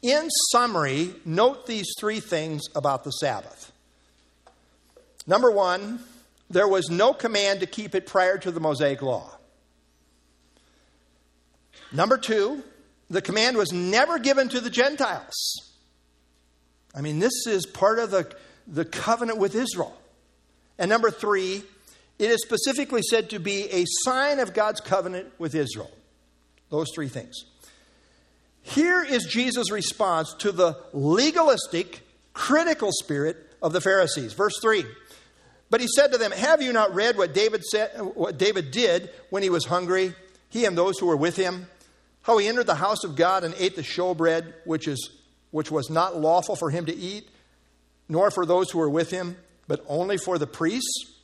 In 0.00 0.30
summary, 0.52 1.14
note 1.26 1.66
these 1.66 1.92
three 2.00 2.20
things 2.20 2.62
about 2.74 3.04
the 3.04 3.10
Sabbath. 3.10 3.70
Number 5.26 5.50
one, 5.50 5.98
there 6.48 6.68
was 6.68 6.88
no 6.88 7.12
command 7.12 7.60
to 7.60 7.66
keep 7.66 7.94
it 7.94 8.06
prior 8.06 8.38
to 8.38 8.50
the 8.50 8.60
Mosaic 8.60 9.02
Law. 9.02 9.30
Number 11.92 12.16
two, 12.16 12.62
the 13.10 13.22
command 13.22 13.56
was 13.56 13.72
never 13.72 14.18
given 14.18 14.48
to 14.48 14.60
the 14.60 14.70
Gentiles. 14.70 15.34
I 16.94 17.00
mean, 17.00 17.18
this 17.18 17.46
is 17.46 17.66
part 17.66 17.98
of 17.98 18.10
the, 18.10 18.32
the 18.66 18.84
covenant 18.84 19.38
with 19.38 19.54
Israel. 19.54 19.96
And 20.78 20.88
number 20.88 21.10
three, 21.10 21.62
it 22.18 22.30
is 22.30 22.42
specifically 22.42 23.02
said 23.02 23.30
to 23.30 23.38
be 23.38 23.70
a 23.70 23.84
sign 24.04 24.38
of 24.38 24.54
God's 24.54 24.80
covenant 24.80 25.28
with 25.38 25.54
Israel. 25.54 25.90
Those 26.70 26.88
three 26.94 27.08
things. 27.08 27.44
Here 28.62 29.02
is 29.02 29.24
Jesus' 29.24 29.70
response 29.70 30.34
to 30.38 30.50
the 30.50 30.78
legalistic, 30.92 32.00
critical 32.32 32.90
spirit 32.92 33.36
of 33.60 33.72
the 33.72 33.80
Pharisees. 33.80 34.32
Verse 34.32 34.58
3. 34.60 34.84
But 35.70 35.80
he 35.80 35.86
said 35.94 36.12
to 36.12 36.18
them, 36.18 36.30
Have 36.30 36.62
you 36.62 36.72
not 36.72 36.94
read 36.94 37.16
what 37.16 37.34
David 37.34 37.64
said 37.64 37.90
what 37.98 38.38
David 38.38 38.70
did 38.70 39.10
when 39.30 39.42
he 39.42 39.50
was 39.50 39.64
hungry, 39.66 40.14
he 40.48 40.64
and 40.64 40.78
those 40.78 40.98
who 40.98 41.06
were 41.06 41.16
with 41.16 41.36
him? 41.36 41.66
How 42.24 42.38
he 42.38 42.48
entered 42.48 42.66
the 42.66 42.74
house 42.74 43.04
of 43.04 43.16
God 43.16 43.44
and 43.44 43.54
ate 43.58 43.76
the 43.76 43.82
showbread, 43.82 44.54
which 44.64 44.88
is 44.88 45.10
which 45.50 45.70
was 45.70 45.88
not 45.88 46.20
lawful 46.20 46.56
for 46.56 46.70
him 46.70 46.86
to 46.86 46.96
eat, 46.96 47.28
nor 48.08 48.28
for 48.32 48.44
those 48.44 48.72
who 48.72 48.78
were 48.78 48.90
with 48.90 49.10
him, 49.10 49.36
but 49.68 49.84
only 49.86 50.16
for 50.16 50.36
the 50.36 50.48
priests. 50.48 51.14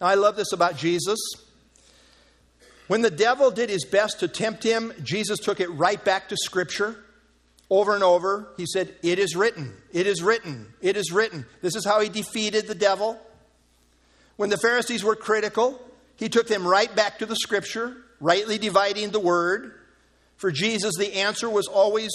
Now, 0.00 0.08
I 0.08 0.14
love 0.14 0.34
this 0.34 0.52
about 0.52 0.76
Jesus. 0.76 1.18
When 2.88 3.02
the 3.02 3.10
devil 3.10 3.52
did 3.52 3.70
his 3.70 3.84
best 3.84 4.18
to 4.18 4.26
tempt 4.26 4.64
him, 4.64 4.92
Jesus 5.02 5.38
took 5.38 5.60
it 5.60 5.68
right 5.68 6.02
back 6.04 6.28
to 6.30 6.36
Scripture. 6.36 6.96
Over 7.68 7.94
and 7.94 8.02
over, 8.02 8.48
he 8.56 8.64
said, 8.66 8.94
It 9.02 9.18
is 9.18 9.36
written, 9.36 9.72
it 9.92 10.06
is 10.06 10.22
written, 10.22 10.66
it 10.80 10.96
is 10.96 11.12
written. 11.12 11.46
This 11.62 11.76
is 11.76 11.84
how 11.84 12.00
he 12.00 12.08
defeated 12.08 12.66
the 12.66 12.74
devil. 12.74 13.20
When 14.36 14.50
the 14.50 14.58
Pharisees 14.58 15.04
were 15.04 15.14
critical, 15.16 15.80
he 16.16 16.28
took 16.28 16.48
them 16.48 16.66
right 16.66 16.94
back 16.96 17.18
to 17.18 17.26
the 17.26 17.36
Scripture, 17.36 17.96
rightly 18.20 18.58
dividing 18.58 19.10
the 19.10 19.20
word. 19.20 19.72
For 20.36 20.50
Jesus, 20.50 20.94
the 20.98 21.14
answer 21.14 21.48
was 21.48 21.66
always 21.66 22.10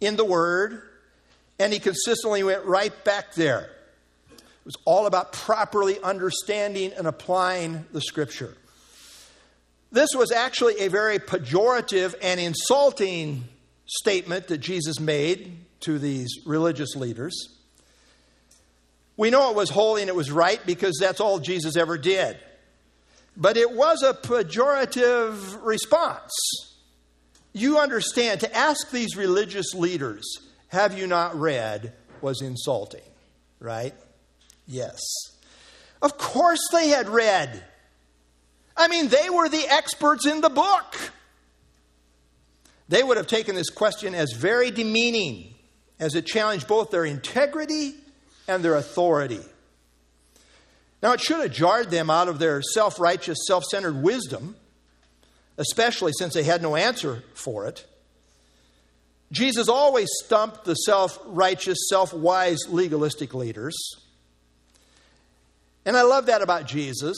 in 0.00 0.16
the 0.16 0.24
word, 0.24 0.82
and 1.58 1.72
he 1.72 1.78
consistently 1.78 2.42
went 2.42 2.64
right 2.64 2.92
back 3.04 3.34
there. 3.34 3.70
It 4.30 4.64
was 4.64 4.76
all 4.84 5.06
about 5.06 5.32
properly 5.32 6.00
understanding 6.00 6.92
and 6.92 7.06
applying 7.06 7.86
the 7.92 8.00
Scripture. 8.00 8.56
This 9.92 10.10
was 10.14 10.32
actually 10.32 10.80
a 10.80 10.88
very 10.88 11.18
pejorative 11.18 12.14
and 12.20 12.40
insulting 12.40 13.44
statement 13.86 14.48
that 14.48 14.58
Jesus 14.58 14.98
made 14.98 15.56
to 15.80 15.98
these 15.98 16.28
religious 16.44 16.96
leaders. 16.96 17.56
We 19.16 19.30
know 19.30 19.50
it 19.50 19.56
was 19.56 19.70
holy 19.70 20.02
and 20.02 20.08
it 20.08 20.16
was 20.16 20.30
right 20.30 20.60
because 20.66 20.98
that's 21.00 21.20
all 21.20 21.38
Jesus 21.38 21.76
ever 21.76 21.96
did. 21.96 22.36
But 23.36 23.56
it 23.56 23.70
was 23.70 24.02
a 24.02 24.14
pejorative 24.14 25.62
response. 25.62 26.32
You 27.52 27.78
understand, 27.78 28.40
to 28.40 28.56
ask 28.56 28.90
these 28.90 29.16
religious 29.16 29.74
leaders, 29.74 30.24
have 30.68 30.98
you 30.98 31.06
not 31.06 31.38
read, 31.38 31.92
was 32.20 32.42
insulting, 32.42 33.00
right? 33.60 33.94
Yes. 34.66 35.00
Of 36.02 36.18
course 36.18 36.60
they 36.72 36.88
had 36.88 37.08
read. 37.08 37.62
I 38.76 38.88
mean, 38.88 39.08
they 39.08 39.30
were 39.30 39.48
the 39.48 39.66
experts 39.68 40.26
in 40.26 40.40
the 40.40 40.50
book. 40.50 41.12
They 42.88 43.02
would 43.02 43.16
have 43.16 43.26
taken 43.26 43.54
this 43.54 43.70
question 43.70 44.14
as 44.14 44.32
very 44.32 44.70
demeaning, 44.70 45.54
as 45.98 46.14
it 46.14 46.26
challenged 46.26 46.68
both 46.68 46.90
their 46.90 47.04
integrity 47.04 47.94
and 48.46 48.62
their 48.62 48.76
authority. 48.76 49.40
Now, 51.02 51.12
it 51.12 51.20
should 51.20 51.40
have 51.40 51.52
jarred 51.52 51.90
them 51.90 52.10
out 52.10 52.28
of 52.28 52.38
their 52.38 52.62
self 52.62 52.98
righteous, 52.98 53.38
self 53.46 53.64
centered 53.64 54.02
wisdom, 54.02 54.56
especially 55.58 56.12
since 56.18 56.34
they 56.34 56.42
had 56.42 56.62
no 56.62 56.76
answer 56.76 57.22
for 57.34 57.66
it. 57.66 57.86
Jesus 59.32 59.68
always 59.68 60.08
stumped 60.24 60.64
the 60.64 60.74
self 60.74 61.18
righteous, 61.26 61.78
self 61.88 62.14
wise, 62.14 62.58
legalistic 62.68 63.34
leaders. 63.34 63.76
And 65.84 65.96
I 65.96 66.02
love 66.02 66.26
that 66.26 66.42
about 66.42 66.66
Jesus. 66.66 67.16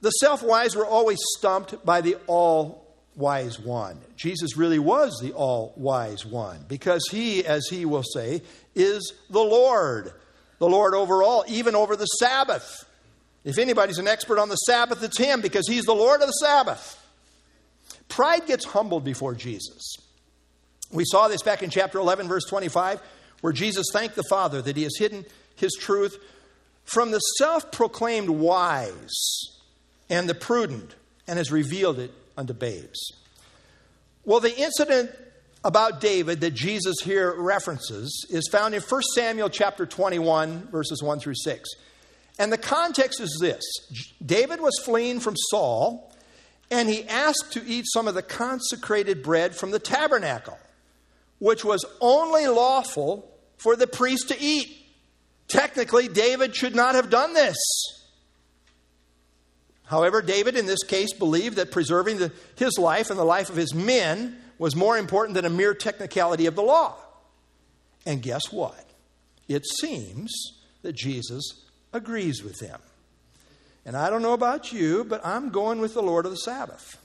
The 0.00 0.10
self 0.10 0.42
wise 0.42 0.74
were 0.74 0.86
always 0.86 1.18
stumped 1.38 1.84
by 1.84 2.00
the 2.00 2.16
all 2.26 2.82
wise 3.14 3.58
one. 3.58 4.00
Jesus 4.16 4.56
really 4.56 4.78
was 4.78 5.18
the 5.22 5.32
all 5.32 5.72
wise 5.76 6.26
one 6.26 6.64
because 6.68 7.06
he, 7.10 7.44
as 7.44 7.66
he 7.68 7.84
will 7.84 8.02
say, 8.02 8.42
is 8.74 9.14
the 9.30 9.40
Lord. 9.40 10.12
The 10.62 10.68
Lord 10.68 10.94
over 10.94 11.24
all, 11.24 11.44
even 11.48 11.74
over 11.74 11.96
the 11.96 12.04
Sabbath. 12.04 12.88
If 13.42 13.58
anybody's 13.58 13.98
an 13.98 14.06
expert 14.06 14.38
on 14.38 14.48
the 14.48 14.54
Sabbath, 14.54 15.02
it's 15.02 15.18
him 15.18 15.40
because 15.40 15.66
he's 15.66 15.86
the 15.86 15.92
Lord 15.92 16.20
of 16.20 16.28
the 16.28 16.34
Sabbath. 16.34 17.04
Pride 18.08 18.46
gets 18.46 18.64
humbled 18.66 19.02
before 19.02 19.34
Jesus. 19.34 19.96
We 20.92 21.02
saw 21.04 21.26
this 21.26 21.42
back 21.42 21.64
in 21.64 21.70
chapter 21.70 21.98
11, 21.98 22.28
verse 22.28 22.44
25, 22.44 23.00
where 23.40 23.52
Jesus 23.52 23.88
thanked 23.92 24.14
the 24.14 24.22
Father 24.30 24.62
that 24.62 24.76
he 24.76 24.84
has 24.84 24.96
hidden 24.96 25.24
his 25.56 25.72
truth 25.80 26.16
from 26.84 27.10
the 27.10 27.18
self 27.18 27.72
proclaimed 27.72 28.30
wise 28.30 29.58
and 30.08 30.28
the 30.28 30.34
prudent 30.36 30.94
and 31.26 31.38
has 31.38 31.50
revealed 31.50 31.98
it 31.98 32.12
unto 32.38 32.52
babes. 32.52 33.00
Well, 34.24 34.38
the 34.38 34.56
incident 34.56 35.10
about 35.64 36.00
David 36.00 36.40
that 36.40 36.54
Jesus 36.54 36.96
here 37.02 37.34
references 37.36 38.26
is 38.30 38.48
found 38.50 38.74
in 38.74 38.82
1 38.82 39.02
Samuel 39.14 39.48
chapter 39.48 39.86
21 39.86 40.68
verses 40.68 41.02
1 41.02 41.20
through 41.20 41.34
6. 41.36 41.68
And 42.38 42.52
the 42.52 42.58
context 42.58 43.20
is 43.20 43.38
this. 43.40 43.62
David 44.24 44.60
was 44.60 44.78
fleeing 44.84 45.20
from 45.20 45.36
Saul 45.36 46.12
and 46.70 46.88
he 46.88 47.06
asked 47.06 47.52
to 47.52 47.64
eat 47.64 47.84
some 47.92 48.08
of 48.08 48.14
the 48.14 48.22
consecrated 48.22 49.22
bread 49.22 49.54
from 49.54 49.70
the 49.70 49.78
tabernacle, 49.78 50.58
which 51.38 51.64
was 51.64 51.84
only 52.00 52.46
lawful 52.46 53.30
for 53.58 53.76
the 53.76 53.86
priest 53.86 54.28
to 54.28 54.40
eat. 54.40 54.74
Technically, 55.48 56.08
David 56.08 56.56
should 56.56 56.74
not 56.74 56.94
have 56.94 57.10
done 57.10 57.34
this. 57.34 57.56
However, 59.84 60.22
David 60.22 60.56
in 60.56 60.64
this 60.64 60.82
case 60.82 61.12
believed 61.12 61.56
that 61.56 61.70
preserving 61.70 62.16
the, 62.16 62.32
his 62.56 62.78
life 62.78 63.10
and 63.10 63.18
the 63.18 63.24
life 63.24 63.50
of 63.50 63.56
his 63.56 63.74
men 63.74 64.41
was 64.62 64.76
more 64.76 64.96
important 64.96 65.34
than 65.34 65.44
a 65.44 65.50
mere 65.50 65.74
technicality 65.74 66.46
of 66.46 66.54
the 66.54 66.62
law. 66.62 66.94
And 68.06 68.22
guess 68.22 68.52
what? 68.52 68.88
It 69.48 69.66
seems 69.66 70.32
that 70.82 70.92
Jesus 70.92 71.64
agrees 71.92 72.44
with 72.44 72.60
him. 72.60 72.78
And 73.84 73.96
I 73.96 74.08
don't 74.08 74.22
know 74.22 74.34
about 74.34 74.72
you, 74.72 75.02
but 75.02 75.20
I'm 75.26 75.50
going 75.50 75.80
with 75.80 75.94
the 75.94 76.02
Lord 76.02 76.26
of 76.26 76.30
the 76.30 76.38
Sabbath. 76.38 76.96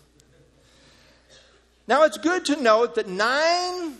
Now, 1.88 2.04
it's 2.04 2.20
good 2.20 2.46
to 2.46 2.62
note 2.62 2.93
that 2.93 3.08
nine 3.08 3.96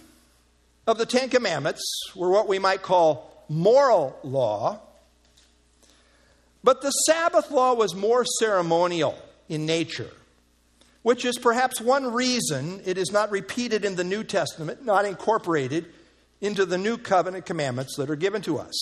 of 0.86 1.00
the 1.00 1.08
Ten 1.08 1.28
Commandments 1.28 1.82
were 2.16 2.30
what 2.30 2.48
we 2.48 2.60
might 2.60 2.84
call 2.84 3.44
moral 3.50 4.20
law, 4.22 4.82
but 6.64 6.84
the 6.84 6.92
Sabbath 6.92 7.50
law 7.50 7.74
was 7.74 7.96
more 7.96 8.24
ceremonial 8.24 9.18
in 9.50 9.66
nature, 9.66 10.12
which 11.08 11.24
is 11.24 11.38
perhaps 11.38 11.80
one 11.80 12.14
reason 12.14 12.82
it 12.84 12.98
is 12.98 13.14
not 13.14 13.32
repeated 13.32 13.86
in 13.86 13.96
the 13.96 14.04
New 14.04 14.26
Testament, 14.26 14.84
not 14.84 15.06
incorporated 15.06 15.86
into 16.42 16.66
the 16.66 16.78
new 16.78 16.98
covenant 16.98 17.46
commandments 17.46 17.96
that 17.96 18.10
are 18.10 18.18
given 18.18 18.42
to 18.42 18.58
us. 18.58 18.76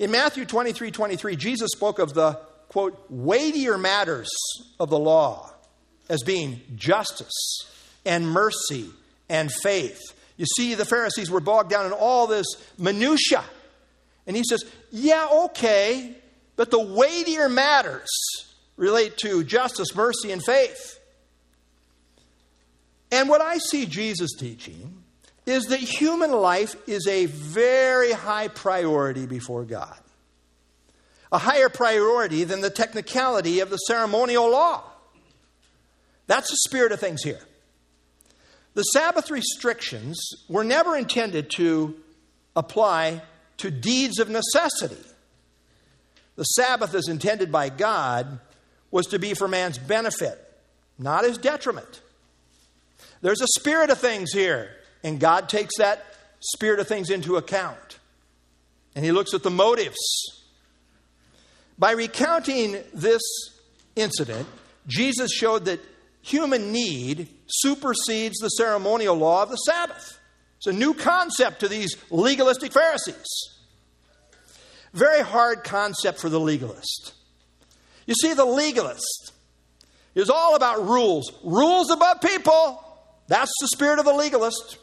In 0.00 0.10
Matthew 0.10 0.44
23 0.44 0.90
23, 0.90 1.36
Jesus 1.36 1.70
spoke 1.70 2.00
of 2.00 2.14
the, 2.14 2.32
quote, 2.68 3.00
weightier 3.08 3.78
matters 3.78 4.28
of 4.80 4.90
the 4.90 4.98
law 4.98 5.52
as 6.08 6.24
being 6.24 6.62
justice 6.74 7.70
and 8.04 8.28
mercy 8.28 8.90
and 9.28 9.52
faith. 9.52 10.00
You 10.36 10.46
see, 10.56 10.74
the 10.74 10.84
Pharisees 10.84 11.30
were 11.30 11.38
bogged 11.38 11.70
down 11.70 11.86
in 11.86 11.92
all 11.92 12.26
this 12.26 12.48
minutia. 12.76 13.44
And 14.26 14.34
he 14.36 14.42
says, 14.42 14.64
Yeah, 14.90 15.28
okay, 15.44 16.16
but 16.56 16.72
the 16.72 16.84
weightier 16.84 17.48
matters 17.48 18.08
relate 18.78 19.18
to 19.18 19.44
justice, 19.44 19.94
mercy, 19.94 20.32
and 20.32 20.42
faith. 20.42 20.98
And 23.12 23.28
what 23.28 23.42
I 23.42 23.58
see 23.58 23.84
Jesus 23.84 24.30
teaching 24.38 25.02
is 25.44 25.66
that 25.66 25.80
human 25.80 26.32
life 26.32 26.76
is 26.86 27.06
a 27.06 27.26
very 27.26 28.12
high 28.12 28.48
priority 28.48 29.26
before 29.26 29.64
God. 29.64 29.98
A 31.30 31.38
higher 31.38 31.68
priority 31.68 32.44
than 32.44 32.62
the 32.62 32.70
technicality 32.70 33.60
of 33.60 33.68
the 33.68 33.76
ceremonial 33.76 34.50
law. 34.50 34.82
That's 36.26 36.48
the 36.48 36.56
spirit 36.68 36.92
of 36.92 37.00
things 37.00 37.22
here. 37.22 37.40
The 38.74 38.82
Sabbath 38.82 39.30
restrictions 39.30 40.18
were 40.48 40.64
never 40.64 40.96
intended 40.96 41.50
to 41.56 41.96
apply 42.54 43.22
to 43.58 43.70
deeds 43.70 44.18
of 44.18 44.30
necessity 44.30 45.04
the 46.38 46.44
Sabbath, 46.44 46.94
is 46.94 47.08
intended 47.08 47.50
by 47.50 47.68
God, 47.68 48.38
was 48.90 49.06
to 49.06 49.18
be 49.18 49.34
for 49.34 49.48
man's 49.48 49.78
benefit, 49.78 50.38
not 50.98 51.24
his 51.24 51.38
detriment. 51.38 52.00
There's 53.20 53.40
a 53.40 53.46
spirit 53.58 53.90
of 53.90 53.98
things 53.98 54.32
here, 54.32 54.70
and 55.02 55.18
God 55.20 55.48
takes 55.48 55.76
that 55.78 56.04
spirit 56.40 56.80
of 56.80 56.88
things 56.88 57.10
into 57.10 57.36
account. 57.36 57.98
And 58.94 59.04
he 59.04 59.12
looks 59.12 59.34
at 59.34 59.42
the 59.42 59.50
motives. 59.50 59.96
By 61.78 61.92
recounting 61.92 62.82
this 62.92 63.22
incident, 63.94 64.48
Jesus 64.86 65.30
showed 65.32 65.66
that 65.66 65.80
human 66.22 66.72
need 66.72 67.28
supersedes 67.46 68.38
the 68.38 68.48
ceremonial 68.48 69.16
law 69.16 69.42
of 69.42 69.50
the 69.50 69.56
Sabbath. 69.56 70.18
It's 70.56 70.66
a 70.66 70.72
new 70.72 70.94
concept 70.94 71.60
to 71.60 71.68
these 71.68 71.96
legalistic 72.10 72.72
Pharisees. 72.72 73.26
Very 74.92 75.22
hard 75.22 75.62
concept 75.62 76.18
for 76.18 76.28
the 76.28 76.40
legalist. 76.40 77.14
You 78.08 78.14
see, 78.14 78.32
the 78.32 78.46
legalist 78.46 79.32
is 80.14 80.30
all 80.30 80.56
about 80.56 80.88
rules. 80.88 81.30
Rules 81.44 81.90
above 81.90 82.22
people. 82.22 82.82
That's 83.28 83.52
the 83.60 83.68
spirit 83.68 83.98
of 83.98 84.06
the 84.06 84.14
legalist. 84.14 84.78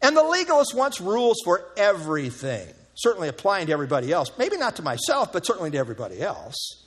And 0.00 0.16
the 0.16 0.22
legalist 0.22 0.74
wants 0.74 0.98
rules 0.98 1.36
for 1.44 1.70
everything, 1.76 2.66
certainly 2.94 3.28
applying 3.28 3.66
to 3.66 3.72
everybody 3.74 4.10
else. 4.10 4.30
Maybe 4.38 4.56
not 4.56 4.76
to 4.76 4.82
myself, 4.82 5.30
but 5.30 5.44
certainly 5.44 5.70
to 5.72 5.76
everybody 5.76 6.22
else. 6.22 6.86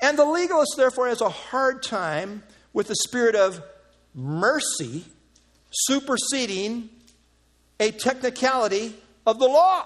And 0.00 0.16
the 0.16 0.24
legalist, 0.24 0.74
therefore, 0.76 1.08
has 1.08 1.20
a 1.20 1.28
hard 1.28 1.82
time 1.82 2.44
with 2.72 2.86
the 2.86 2.94
spirit 2.94 3.34
of 3.34 3.60
mercy 4.14 5.04
superseding 5.72 6.90
a 7.80 7.90
technicality 7.90 8.94
of 9.26 9.40
the 9.40 9.46
law. 9.46 9.84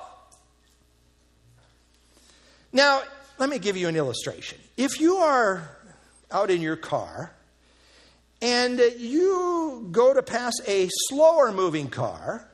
Now, 2.70 3.00
let 3.38 3.50
me 3.50 3.58
give 3.58 3.76
you 3.76 3.88
an 3.88 3.96
illustration. 3.96 4.58
If 4.76 5.00
you 5.00 5.16
are 5.16 5.70
out 6.30 6.50
in 6.50 6.60
your 6.60 6.76
car 6.76 7.32
and 8.40 8.78
you 8.98 9.88
go 9.90 10.14
to 10.14 10.22
pass 10.22 10.52
a 10.66 10.88
slower 11.08 11.52
moving 11.52 11.88
car, 11.88 12.48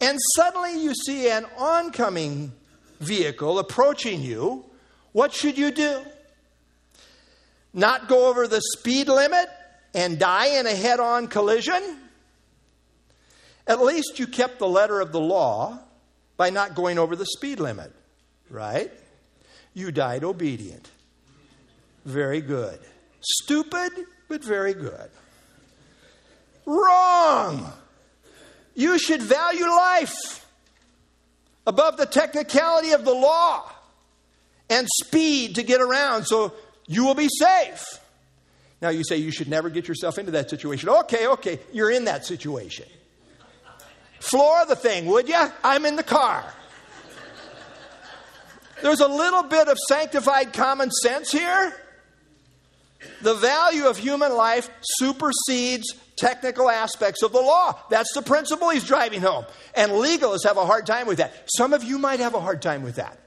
and 0.00 0.18
suddenly 0.36 0.82
you 0.82 0.94
see 0.94 1.30
an 1.30 1.46
oncoming 1.56 2.52
vehicle 3.00 3.58
approaching 3.58 4.20
you, 4.22 4.64
what 5.12 5.32
should 5.32 5.56
you 5.56 5.70
do? 5.70 6.02
Not 7.72 8.08
go 8.08 8.28
over 8.28 8.46
the 8.46 8.60
speed 8.76 9.08
limit 9.08 9.48
and 9.94 10.18
die 10.18 10.58
in 10.58 10.66
a 10.66 10.74
head 10.74 11.00
on 11.00 11.28
collision? 11.28 11.98
At 13.66 13.80
least 13.80 14.18
you 14.18 14.26
kept 14.26 14.58
the 14.58 14.68
letter 14.68 15.00
of 15.00 15.12
the 15.12 15.20
law 15.20 15.78
by 16.36 16.50
not 16.50 16.74
going 16.74 16.98
over 16.98 17.14
the 17.14 17.26
speed 17.26 17.60
limit, 17.60 17.92
right? 18.50 18.90
You 19.74 19.92
died 19.92 20.24
obedient. 20.24 20.90
Very 22.04 22.40
good. 22.40 22.78
Stupid, 23.20 23.92
but 24.28 24.42
very 24.44 24.74
good. 24.74 25.10
Wrong. 26.66 27.72
You 28.74 28.98
should 28.98 29.22
value 29.22 29.66
life 29.66 30.46
above 31.66 31.96
the 31.96 32.06
technicality 32.06 32.92
of 32.92 33.04
the 33.04 33.14
law 33.14 33.70
and 34.68 34.86
speed 35.04 35.56
to 35.56 35.62
get 35.62 35.80
around 35.80 36.24
so 36.24 36.52
you 36.86 37.04
will 37.04 37.14
be 37.14 37.28
safe. 37.28 38.00
Now 38.80 38.88
you 38.88 39.04
say 39.04 39.16
you 39.18 39.30
should 39.30 39.48
never 39.48 39.70
get 39.70 39.86
yourself 39.86 40.18
into 40.18 40.32
that 40.32 40.50
situation. 40.50 40.88
Okay, 40.88 41.28
okay, 41.28 41.60
you're 41.72 41.90
in 41.90 42.06
that 42.06 42.26
situation. 42.26 42.86
Floor 44.18 44.64
the 44.66 44.76
thing, 44.76 45.06
would 45.06 45.28
you? 45.28 45.40
I'm 45.62 45.86
in 45.86 45.96
the 45.96 46.02
car. 46.02 46.44
There's 48.82 49.00
a 49.00 49.08
little 49.08 49.44
bit 49.44 49.68
of 49.68 49.78
sanctified 49.88 50.52
common 50.52 50.90
sense 50.90 51.30
here. 51.30 51.74
The 53.20 53.34
value 53.34 53.86
of 53.86 53.96
human 53.96 54.34
life 54.36 54.68
supersedes 54.82 55.94
technical 56.16 56.70
aspects 56.70 57.22
of 57.22 57.32
the 57.32 57.40
law. 57.40 57.78
That's 57.90 58.12
the 58.14 58.22
principle 58.22 58.70
he's 58.70 58.84
driving 58.84 59.22
home. 59.22 59.44
And 59.74 59.92
legalists 59.92 60.44
have 60.44 60.56
a 60.56 60.66
hard 60.66 60.86
time 60.86 61.06
with 61.06 61.18
that. 61.18 61.32
Some 61.56 61.72
of 61.72 61.82
you 61.82 61.98
might 61.98 62.20
have 62.20 62.34
a 62.34 62.40
hard 62.40 62.62
time 62.62 62.82
with 62.82 62.96
that. 62.96 63.18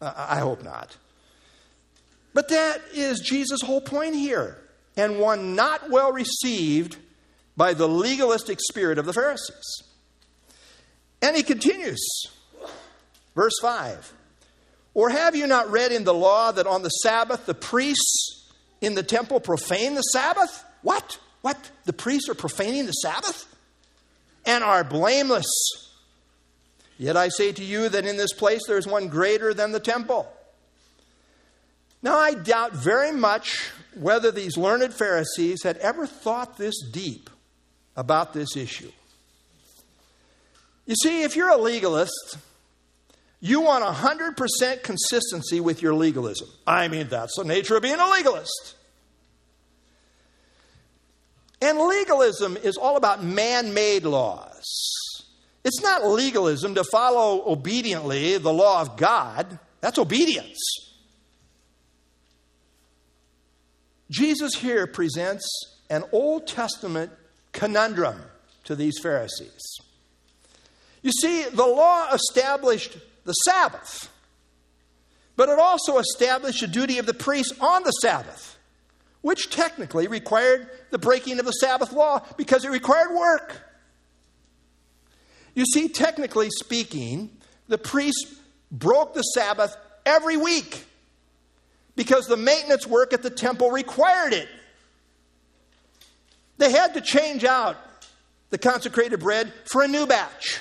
Uh, 0.00 0.12
I 0.16 0.38
hope 0.38 0.62
not. 0.62 0.96
But 2.32 2.48
that 2.48 2.82
is 2.92 3.20
Jesus' 3.20 3.62
whole 3.62 3.80
point 3.80 4.16
here, 4.16 4.58
and 4.96 5.18
one 5.18 5.54
not 5.54 5.90
well 5.90 6.12
received 6.12 6.96
by 7.56 7.74
the 7.74 7.88
legalistic 7.88 8.58
spirit 8.60 8.98
of 8.98 9.06
the 9.06 9.12
Pharisees. 9.12 9.82
And 11.22 11.36
he 11.36 11.42
continues, 11.42 12.04
verse 13.34 13.54
5 13.60 14.12
Or 14.94 15.10
have 15.10 15.36
you 15.36 15.46
not 15.46 15.70
read 15.70 15.92
in 15.92 16.04
the 16.04 16.14
law 16.14 16.52
that 16.52 16.66
on 16.66 16.82
the 16.82 16.88
Sabbath 16.88 17.46
the 17.46 17.54
priests 17.54 18.52
in 18.80 18.94
the 18.94 19.02
temple 19.02 19.40
profane 19.40 19.94
the 19.94 20.02
Sabbath? 20.02 20.64
What? 20.82 21.18
What? 21.42 21.70
The 21.84 21.92
priests 21.92 22.28
are 22.28 22.34
profaning 22.34 22.86
the 22.86 22.92
Sabbath? 22.92 23.46
And 24.46 24.62
are 24.62 24.84
blameless. 24.84 25.46
Yet 26.98 27.16
I 27.16 27.28
say 27.28 27.52
to 27.52 27.64
you 27.64 27.88
that 27.88 28.06
in 28.06 28.16
this 28.16 28.32
place 28.32 28.62
there 28.66 28.78
is 28.78 28.86
one 28.86 29.08
greater 29.08 29.52
than 29.52 29.72
the 29.72 29.80
temple. 29.80 30.30
Now, 32.02 32.18
I 32.18 32.34
doubt 32.34 32.74
very 32.74 33.12
much 33.12 33.70
whether 33.94 34.30
these 34.30 34.58
learned 34.58 34.92
Pharisees 34.92 35.62
had 35.62 35.78
ever 35.78 36.06
thought 36.06 36.58
this 36.58 36.74
deep 36.92 37.30
about 37.96 38.34
this 38.34 38.58
issue. 38.58 38.92
You 40.84 40.94
see, 40.96 41.22
if 41.22 41.34
you're 41.34 41.48
a 41.48 41.56
legalist, 41.56 42.36
you 43.44 43.60
want 43.60 43.84
100% 43.84 44.82
consistency 44.82 45.60
with 45.60 45.82
your 45.82 45.92
legalism. 45.92 46.48
I 46.66 46.88
mean, 46.88 47.08
that's 47.08 47.36
the 47.36 47.44
nature 47.44 47.76
of 47.76 47.82
being 47.82 48.00
a 48.00 48.06
legalist. 48.06 48.74
And 51.60 51.78
legalism 51.78 52.56
is 52.56 52.78
all 52.78 52.96
about 52.96 53.22
man 53.22 53.74
made 53.74 54.04
laws. 54.04 54.64
It's 55.62 55.82
not 55.82 56.06
legalism 56.06 56.74
to 56.76 56.84
follow 56.84 57.44
obediently 57.46 58.38
the 58.38 58.50
law 58.50 58.80
of 58.80 58.96
God, 58.96 59.58
that's 59.82 59.98
obedience. 59.98 60.58
Jesus 64.10 64.54
here 64.54 64.86
presents 64.86 65.46
an 65.90 66.04
Old 66.12 66.46
Testament 66.46 67.12
conundrum 67.52 68.22
to 68.64 68.74
these 68.74 68.98
Pharisees. 69.02 69.76
You 71.02 71.12
see, 71.12 71.42
the 71.42 71.66
law 71.66 72.10
established 72.10 72.96
the 73.24 73.32
Sabbath, 73.32 74.10
but 75.36 75.48
it 75.48 75.58
also 75.58 75.98
established 75.98 76.60
the 76.60 76.66
duty 76.66 76.98
of 76.98 77.06
the 77.06 77.14
priest 77.14 77.54
on 77.60 77.82
the 77.82 77.90
Sabbath, 77.90 78.56
which 79.22 79.50
technically 79.50 80.06
required 80.06 80.68
the 80.90 80.98
breaking 80.98 81.38
of 81.38 81.46
the 81.46 81.52
Sabbath 81.52 81.92
law 81.92 82.22
because 82.36 82.64
it 82.64 82.70
required 82.70 83.14
work. 83.14 83.60
You 85.54 85.64
see, 85.64 85.88
technically 85.88 86.50
speaking, 86.50 87.30
the 87.68 87.78
priest 87.78 88.34
broke 88.70 89.14
the 89.14 89.22
Sabbath 89.22 89.76
every 90.04 90.36
week 90.36 90.84
because 91.96 92.26
the 92.26 92.36
maintenance 92.36 92.86
work 92.86 93.12
at 93.12 93.22
the 93.22 93.30
temple 93.30 93.70
required 93.70 94.32
it. 94.32 94.48
They 96.58 96.70
had 96.70 96.94
to 96.94 97.00
change 97.00 97.44
out 97.44 97.76
the 98.50 98.58
consecrated 98.58 99.20
bread 99.20 99.52
for 99.64 99.82
a 99.82 99.88
new 99.88 100.06
batch. 100.06 100.60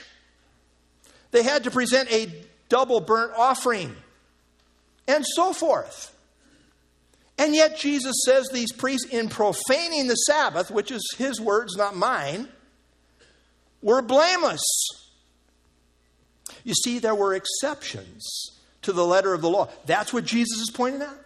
They 1.31 1.43
had 1.43 1.63
to 1.65 1.71
present 1.71 2.11
a 2.11 2.31
double 2.73 2.99
burnt 2.99 3.31
offering, 3.37 3.95
and 5.07 5.23
so 5.35 5.53
forth. 5.53 6.11
And 7.37 7.53
yet, 7.53 7.77
Jesus 7.77 8.15
says 8.25 8.49
these 8.51 8.71
priests, 8.71 9.07
in 9.11 9.29
profaning 9.29 10.07
the 10.07 10.15
Sabbath, 10.15 10.71
which 10.71 10.89
is 10.89 11.07
his 11.19 11.39
words, 11.39 11.75
not 11.75 11.95
mine, 11.95 12.47
were 13.83 14.01
blameless. 14.01 14.63
You 16.63 16.73
see, 16.73 16.97
there 16.97 17.13
were 17.13 17.35
exceptions 17.35 18.49
to 18.81 18.91
the 18.91 19.05
letter 19.05 19.35
of 19.35 19.41
the 19.41 19.49
law. 19.49 19.69
That's 19.85 20.11
what 20.11 20.25
Jesus 20.25 20.59
is 20.59 20.71
pointing 20.73 21.03
out. 21.03 21.19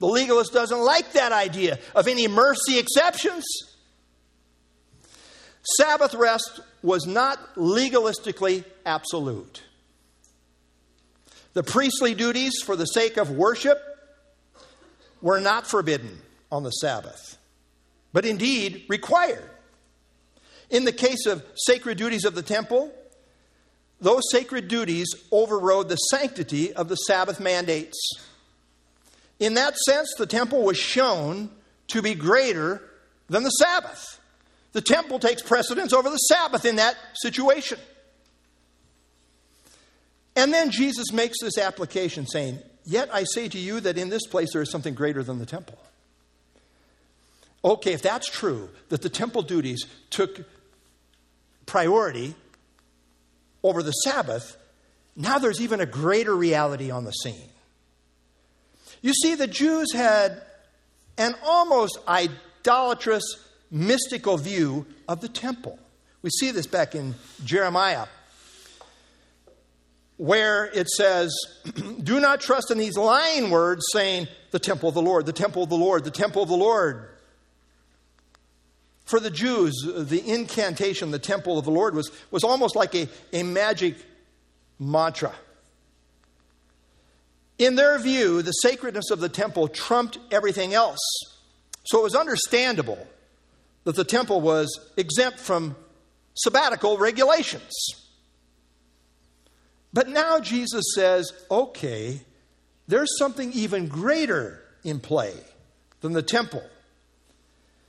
The 0.00 0.06
legalist 0.06 0.52
doesn't 0.52 0.78
like 0.78 1.12
that 1.12 1.32
idea 1.32 1.78
of 1.94 2.08
any 2.08 2.28
mercy 2.28 2.78
exceptions. 2.78 3.44
Sabbath 5.78 6.14
rest 6.14 6.60
was 6.82 7.06
not 7.06 7.54
legalistically 7.54 8.64
absolute. 8.84 9.62
The 11.58 11.64
priestly 11.64 12.14
duties 12.14 12.62
for 12.64 12.76
the 12.76 12.84
sake 12.84 13.16
of 13.16 13.32
worship 13.32 13.82
were 15.20 15.40
not 15.40 15.66
forbidden 15.66 16.20
on 16.52 16.62
the 16.62 16.70
Sabbath, 16.70 17.36
but 18.12 18.24
indeed 18.24 18.84
required. 18.88 19.50
In 20.70 20.84
the 20.84 20.92
case 20.92 21.26
of 21.26 21.44
sacred 21.56 21.98
duties 21.98 22.24
of 22.24 22.36
the 22.36 22.44
temple, 22.44 22.92
those 24.00 24.22
sacred 24.30 24.68
duties 24.68 25.08
overrode 25.32 25.88
the 25.88 25.96
sanctity 25.96 26.72
of 26.72 26.88
the 26.88 26.94
Sabbath 26.94 27.40
mandates. 27.40 27.98
In 29.40 29.54
that 29.54 29.76
sense, 29.78 30.14
the 30.16 30.26
temple 30.26 30.62
was 30.62 30.78
shown 30.78 31.50
to 31.88 32.00
be 32.00 32.14
greater 32.14 32.82
than 33.28 33.42
the 33.42 33.50
Sabbath. 33.50 34.20
The 34.74 34.80
temple 34.80 35.18
takes 35.18 35.42
precedence 35.42 35.92
over 35.92 36.08
the 36.08 36.18
Sabbath 36.18 36.64
in 36.64 36.76
that 36.76 36.94
situation. 37.14 37.80
And 40.38 40.54
then 40.54 40.70
Jesus 40.70 41.12
makes 41.12 41.36
this 41.40 41.58
application 41.58 42.24
saying, 42.24 42.60
Yet 42.84 43.12
I 43.12 43.24
say 43.24 43.48
to 43.48 43.58
you 43.58 43.80
that 43.80 43.98
in 43.98 44.08
this 44.08 44.24
place 44.28 44.52
there 44.52 44.62
is 44.62 44.70
something 44.70 44.94
greater 44.94 45.24
than 45.24 45.40
the 45.40 45.46
temple. 45.46 45.76
Okay, 47.64 47.92
if 47.92 48.02
that's 48.02 48.30
true, 48.30 48.70
that 48.88 49.02
the 49.02 49.08
temple 49.08 49.42
duties 49.42 49.84
took 50.10 50.44
priority 51.66 52.36
over 53.64 53.82
the 53.82 53.90
Sabbath, 53.90 54.56
now 55.16 55.38
there's 55.38 55.60
even 55.60 55.80
a 55.80 55.86
greater 55.86 56.36
reality 56.36 56.92
on 56.92 57.02
the 57.02 57.10
scene. 57.10 57.50
You 59.02 59.14
see, 59.14 59.34
the 59.34 59.48
Jews 59.48 59.92
had 59.92 60.40
an 61.18 61.34
almost 61.44 61.98
idolatrous, 62.06 63.24
mystical 63.72 64.36
view 64.36 64.86
of 65.08 65.20
the 65.20 65.28
temple. 65.28 65.80
We 66.22 66.30
see 66.30 66.52
this 66.52 66.68
back 66.68 66.94
in 66.94 67.16
Jeremiah, 67.44 68.06
where 70.18 70.66
it 70.66 70.88
says, 70.88 71.34
Do 72.02 72.20
not 72.20 72.40
trust 72.40 72.70
in 72.70 72.76
these 72.76 72.98
lying 72.98 73.50
words 73.50 73.84
saying, 73.92 74.28
The 74.50 74.58
temple 74.58 74.90
of 74.90 74.94
the 74.94 75.02
Lord, 75.02 75.24
the 75.24 75.32
temple 75.32 75.62
of 75.62 75.70
the 75.70 75.76
Lord, 75.76 76.04
the 76.04 76.10
temple 76.10 76.42
of 76.42 76.48
the 76.48 76.56
Lord. 76.56 77.08
For 79.06 79.20
the 79.20 79.30
Jews, 79.30 79.74
the 79.86 80.22
incantation, 80.22 81.12
the 81.12 81.18
temple 81.18 81.58
of 81.58 81.64
the 81.64 81.70
Lord, 81.70 81.94
was, 81.94 82.10
was 82.30 82.44
almost 82.44 82.76
like 82.76 82.94
a, 82.94 83.08
a 83.32 83.42
magic 83.42 83.96
mantra. 84.78 85.32
In 87.58 87.76
their 87.76 87.98
view, 87.98 88.42
the 88.42 88.52
sacredness 88.52 89.10
of 89.10 89.20
the 89.20 89.30
temple 89.30 89.68
trumped 89.68 90.18
everything 90.30 90.74
else. 90.74 91.00
So 91.84 92.00
it 92.00 92.02
was 92.02 92.14
understandable 92.14 93.06
that 93.84 93.96
the 93.96 94.04
temple 94.04 94.42
was 94.42 94.68
exempt 94.98 95.40
from 95.40 95.74
sabbatical 96.34 96.98
regulations. 96.98 97.72
But 99.92 100.08
now 100.08 100.38
Jesus 100.38 100.84
says, 100.94 101.32
okay, 101.50 102.20
there's 102.86 103.18
something 103.18 103.52
even 103.52 103.88
greater 103.88 104.62
in 104.84 105.00
play 105.00 105.34
than 106.00 106.12
the 106.12 106.22
temple. 106.22 106.62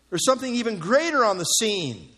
There's 0.09 0.25
something 0.25 0.55
even 0.55 0.79
greater 0.79 1.23
on 1.23 1.38
the 1.38 1.45
scene, 1.45 2.09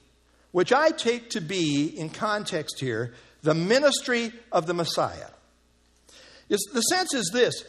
which 0.52 0.72
I 0.72 0.92
take 0.92 1.32
to 1.32 1.42
be, 1.42 1.86
in 1.86 2.10
context 2.10 2.80
here, 2.80 3.14
the 3.44 3.54
ministry 3.54 4.32
of 4.52 4.66
the 4.66 4.74
Messiah. 4.74 5.30
the 6.48 6.58
sense 6.58 7.14
is 7.14 7.30
this 7.34 7.64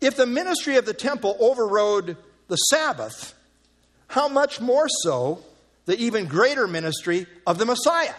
if 0.00 0.16
the 0.16 0.26
ministry 0.26 0.76
of 0.76 0.86
the 0.86 0.94
temple 0.94 1.36
overrode 1.40 2.16
the 2.48 2.56
Sabbath, 2.56 3.34
how 4.08 4.28
much 4.28 4.60
more 4.60 4.86
so 5.02 5.42
the 5.86 5.96
even 5.98 6.26
greater 6.26 6.66
ministry 6.66 7.26
of 7.46 7.58
the 7.58 7.64
Messiah? 7.64 8.14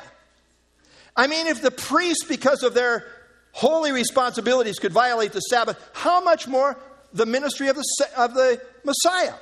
I 1.15 1.27
mean, 1.27 1.47
if 1.47 1.62
the 1.62 1.71
priests, 1.71 2.25
because 2.25 2.63
of 2.63 2.73
their 2.73 3.05
holy 3.55 3.93
responsibilities, 3.93 4.79
could 4.79 4.91
violate 4.91 5.31
the 5.31 5.39
Sabbath, 5.39 5.79
how 5.93 6.21
much 6.21 6.45
more 6.45 6.77
the 7.13 7.25
ministry 7.25 7.69
of 7.69 7.77
the, 7.77 8.07
of 8.17 8.33
the 8.33 8.61
Messiah? 8.83 9.33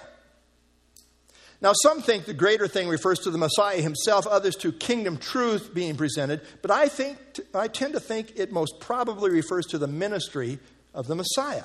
Now, 1.61 1.71
some 1.81 2.01
think 2.01 2.25
the 2.25 2.33
greater 2.33 2.67
thing 2.67 2.89
refers 2.89 3.19
to 3.19 3.31
the 3.31 3.39
Messiah 3.39 3.81
himself, 3.81 4.27
others 4.27 4.55
to 4.57 4.71
kingdom 4.71 5.17
truth 5.17 5.73
being 5.73 5.95
presented, 5.95 6.41
but 6.61 6.69
I, 6.69 6.89
think, 6.89 7.17
I 7.55 7.67
tend 7.67 7.93
to 7.93 7.99
think 7.99 8.33
it 8.35 8.51
most 8.51 8.79
probably 8.79 9.31
refers 9.31 9.65
to 9.67 9.79
the 9.79 9.87
ministry 9.87 10.59
of 10.93 11.07
the 11.07 11.15
Messiah. 11.15 11.63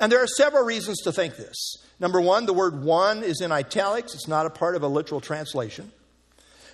And 0.00 0.10
there 0.10 0.22
are 0.22 0.28
several 0.28 0.64
reasons 0.64 1.02
to 1.02 1.12
think 1.12 1.36
this. 1.36 1.76
Number 2.00 2.20
one, 2.22 2.46
the 2.46 2.54
word 2.54 2.82
one 2.82 3.22
is 3.22 3.42
in 3.42 3.52
italics, 3.52 4.14
it's 4.14 4.28
not 4.28 4.46
a 4.46 4.50
part 4.50 4.76
of 4.76 4.82
a 4.82 4.88
literal 4.88 5.20
translation. 5.20 5.92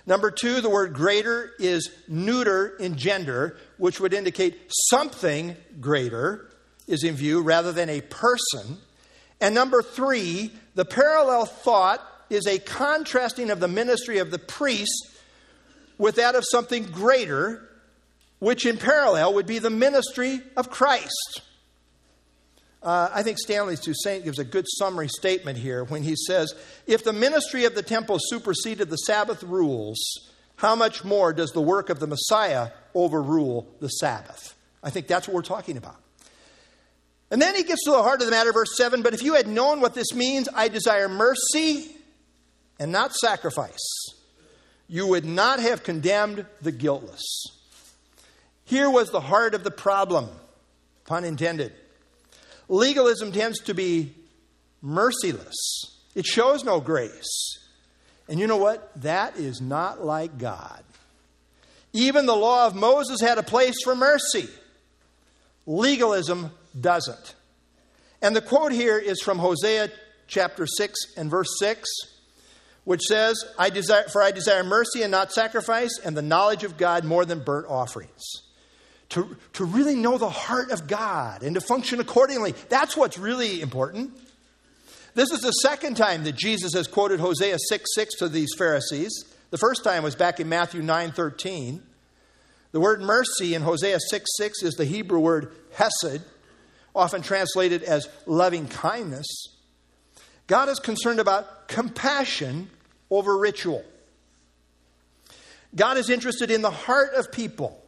Number 0.05 0.31
two, 0.31 0.59
the 0.59 0.69
word 0.69 0.93
greater 0.93 1.51
is 1.59 1.89
neuter 2.07 2.75
in 2.77 2.97
gender, 2.97 3.57
which 3.77 3.99
would 3.99 4.13
indicate 4.13 4.59
something 4.89 5.55
greater 5.79 6.49
is 6.87 7.03
in 7.03 7.15
view 7.15 7.41
rather 7.41 7.71
than 7.71 7.89
a 7.89 8.01
person. 8.01 8.77
And 9.39 9.55
number 9.55 9.81
three, 9.81 10.51
the 10.75 10.85
parallel 10.85 11.45
thought 11.45 12.01
is 12.29 12.45
a 12.47 12.59
contrasting 12.59 13.49
of 13.49 13.59
the 13.59 13.67
ministry 13.67 14.17
of 14.17 14.31
the 14.31 14.39
priest 14.39 15.09
with 15.97 16.15
that 16.15 16.35
of 16.35 16.43
something 16.49 16.83
greater, 16.83 17.69
which 18.39 18.65
in 18.65 18.77
parallel 18.77 19.35
would 19.35 19.45
be 19.45 19.59
the 19.59 19.69
ministry 19.69 20.41
of 20.57 20.69
Christ. 20.69 21.41
Uh, 22.83 23.09
I 23.13 23.23
think 23.23 23.39
Stanley 23.39 23.77
Toussaint 23.77 24.25
gives 24.25 24.39
a 24.39 24.43
good 24.43 24.65
summary 24.77 25.07
statement 25.07 25.57
here 25.57 25.85
when 25.85 26.03
he 26.03 26.15
says, 26.27 26.53
If 26.85 27.05
the 27.05 27.13
ministry 27.13 27.63
of 27.63 27.75
the 27.75 27.81
temple 27.81 28.17
superseded 28.19 28.89
the 28.89 28.97
Sabbath 28.97 29.41
rules, 29.41 29.97
how 30.57 30.75
much 30.75 31.05
more 31.05 31.31
does 31.31 31.51
the 31.51 31.61
work 31.61 31.89
of 31.89 31.99
the 31.99 32.07
Messiah 32.07 32.71
overrule 32.93 33.67
the 33.79 33.87
Sabbath? 33.87 34.55
I 34.83 34.89
think 34.89 35.07
that's 35.07 35.29
what 35.29 35.33
we're 35.33 35.43
talking 35.43 35.77
about. 35.77 35.95
And 37.31 37.41
then 37.41 37.55
he 37.55 37.63
gets 37.63 37.85
to 37.85 37.91
the 37.91 38.03
heart 38.03 38.19
of 38.19 38.25
the 38.25 38.31
matter, 38.31 38.51
verse 38.51 38.75
7 38.75 39.01
But 39.01 39.13
if 39.13 39.23
you 39.23 39.35
had 39.35 39.47
known 39.47 39.79
what 39.79 39.95
this 39.95 40.13
means, 40.13 40.49
I 40.53 40.67
desire 40.67 41.07
mercy 41.07 41.95
and 42.79 42.91
not 42.91 43.15
sacrifice, 43.15 43.79
you 44.89 45.07
would 45.07 45.25
not 45.25 45.59
have 45.59 45.83
condemned 45.83 46.45
the 46.61 46.73
guiltless. 46.73 47.23
Here 48.65 48.89
was 48.89 49.09
the 49.09 49.21
heart 49.21 49.55
of 49.55 49.63
the 49.63 49.71
problem, 49.71 50.27
pun 51.05 51.23
intended. 51.23 51.73
Legalism 52.73 53.31
tends 53.31 53.59
to 53.59 53.75
be 53.75 54.15
merciless, 54.81 55.99
it 56.15 56.25
shows 56.25 56.63
no 56.63 56.79
grace. 56.79 57.59
And 58.27 58.39
you 58.39 58.47
know 58.47 58.57
what? 58.57 58.89
That 59.01 59.37
is 59.37 59.61
not 59.61 60.03
like 60.03 60.39
God. 60.39 60.83
Even 61.91 62.25
the 62.25 62.35
law 62.35 62.65
of 62.65 62.73
Moses 62.73 63.21
had 63.21 63.37
a 63.37 63.43
place 63.43 63.75
for 63.83 63.95
mercy. 63.95 64.47
Legalism 65.67 66.49
doesn't. 66.79 67.35
And 68.23 68.35
the 68.35 68.41
quote 68.41 68.71
here 68.71 68.97
is 68.97 69.21
from 69.21 69.37
Hosea 69.37 69.91
chapter 70.27 70.65
6 70.65 70.99
and 71.15 71.29
verse 71.29 71.49
6, 71.59 71.87
which 72.85 73.01
says, 73.01 73.35
I 73.59 73.69
desire, 73.69 74.07
For 74.07 74.23
I 74.23 74.31
desire 74.31 74.63
mercy 74.63 75.03
and 75.03 75.11
not 75.11 75.31
sacrifice, 75.31 75.99
and 76.03 76.17
the 76.17 76.23
knowledge 76.23 76.63
of 76.63 76.77
God 76.77 77.03
more 77.03 77.25
than 77.25 77.43
burnt 77.43 77.67
offerings. 77.69 78.42
To, 79.13 79.37
to 79.53 79.65
really 79.65 79.95
know 79.95 80.17
the 80.17 80.29
heart 80.29 80.71
of 80.71 80.87
God 80.87 81.43
and 81.43 81.53
to 81.55 81.61
function 81.61 81.99
accordingly. 81.99 82.55
That's 82.69 82.97
what's 82.97 83.17
really 83.17 83.61
important. 83.61 84.11
This 85.13 85.31
is 85.31 85.41
the 85.41 85.51
second 85.51 85.97
time 85.97 86.23
that 86.23 86.35
Jesus 86.35 86.73
has 86.73 86.87
quoted 86.87 87.19
Hosea 87.19 87.57
6 87.69 87.89
6 87.93 88.15
to 88.15 88.29
these 88.29 88.55
Pharisees. 88.57 89.25
The 89.51 89.59
first 89.59 89.83
time 89.83 90.01
was 90.01 90.15
back 90.15 90.39
in 90.39 90.49
Matthew 90.49 90.81
9 90.81 91.11
13. 91.11 91.83
The 92.71 92.79
word 92.79 93.01
mercy 93.01 93.53
in 93.53 93.61
Hosea 93.61 93.99
6 94.09 94.25
6 94.37 94.63
is 94.63 94.73
the 94.73 94.85
Hebrew 94.85 95.19
word 95.19 95.55
hesed, 95.73 96.23
often 96.95 97.21
translated 97.21 97.83
as 97.83 98.09
loving 98.25 98.67
kindness. 98.67 99.27
God 100.47 100.69
is 100.69 100.79
concerned 100.79 101.19
about 101.19 101.67
compassion 101.67 102.71
over 103.11 103.37
ritual. 103.37 103.85
God 105.75 105.97
is 105.97 106.09
interested 106.09 106.49
in 106.49 106.63
the 106.63 106.71
heart 106.71 107.13
of 107.13 107.31
people 107.31 107.82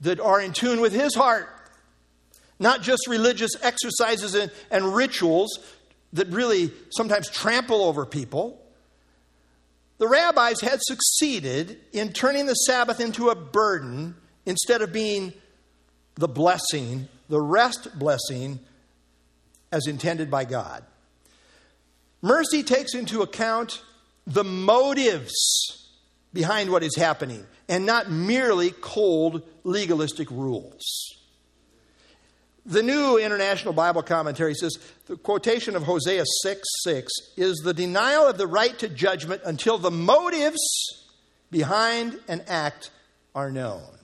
that 0.00 0.20
are 0.20 0.40
in 0.40 0.52
tune 0.52 0.80
with 0.80 0.92
His 0.92 1.14
heart, 1.14 1.48
not 2.58 2.82
just 2.82 3.06
religious 3.08 3.52
exercises 3.62 4.34
and, 4.34 4.50
and 4.70 4.94
rituals 4.94 5.58
that 6.12 6.28
really 6.28 6.72
sometimes 6.90 7.28
trample 7.30 7.82
over 7.82 8.06
people. 8.06 8.62
The 9.98 10.08
rabbis 10.08 10.60
had 10.60 10.80
succeeded 10.82 11.78
in 11.92 12.12
turning 12.12 12.46
the 12.46 12.54
Sabbath 12.54 13.00
into 13.00 13.30
a 13.30 13.34
burden 13.34 14.14
instead 14.46 14.80
of 14.80 14.92
being 14.92 15.32
the 16.14 16.28
blessing 16.28 17.08
the 17.28 17.40
rest 17.40 17.98
blessing 17.98 18.58
as 19.70 19.86
intended 19.86 20.30
by 20.30 20.44
God. 20.44 20.84
Mercy 22.22 22.62
takes 22.62 22.94
into 22.94 23.22
account 23.22 23.82
the 24.26 24.44
motives 24.44 25.34
behind 26.32 26.70
what 26.70 26.82
is 26.82 26.96
happening 26.96 27.46
and 27.68 27.84
not 27.84 28.10
merely 28.10 28.70
cold 28.70 29.42
legalistic 29.64 30.30
rules. 30.30 31.14
The 32.64 32.82
New 32.82 33.16
International 33.16 33.72
Bible 33.72 34.02
Commentary 34.02 34.54
says 34.54 34.78
the 35.06 35.16
quotation 35.16 35.74
of 35.74 35.84
Hosea 35.84 36.24
6 36.42 36.60
6 36.84 37.12
is 37.36 37.56
the 37.64 37.72
denial 37.72 38.26
of 38.26 38.36
the 38.36 38.46
right 38.46 38.78
to 38.80 38.88
judgment 38.88 39.40
until 39.44 39.78
the 39.78 39.90
motives 39.90 40.58
behind 41.50 42.18
an 42.28 42.42
act 42.46 42.90
are 43.34 43.50
known. 43.50 43.98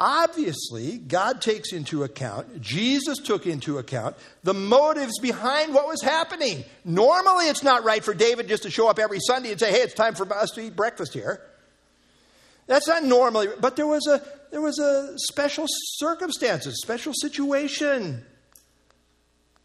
Obviously, 0.00 0.98
God 0.98 1.40
takes 1.40 1.72
into 1.72 2.04
account, 2.04 2.60
Jesus 2.60 3.18
took 3.18 3.46
into 3.46 3.78
account 3.78 4.16
the 4.44 4.54
motives 4.54 5.18
behind 5.18 5.74
what 5.74 5.88
was 5.88 6.02
happening. 6.02 6.64
Normally, 6.84 7.46
it's 7.46 7.64
not 7.64 7.84
right 7.84 8.04
for 8.04 8.14
David 8.14 8.48
just 8.48 8.62
to 8.62 8.70
show 8.70 8.88
up 8.88 9.00
every 9.00 9.18
Sunday 9.18 9.50
and 9.50 9.58
say, 9.58 9.72
hey, 9.72 9.80
it's 9.80 9.94
time 9.94 10.14
for 10.14 10.30
us 10.32 10.50
to 10.52 10.60
eat 10.60 10.76
breakfast 10.76 11.14
here. 11.14 11.40
That's 12.68 12.86
not 12.86 13.02
normally, 13.02 13.48
but 13.60 13.74
there 13.74 13.86
was 13.86 14.06
a, 14.06 14.22
there 14.52 14.60
was 14.60 14.78
a 14.78 15.14
special 15.16 15.64
circumstances, 15.68 16.80
special 16.82 17.14
situation. 17.14 18.24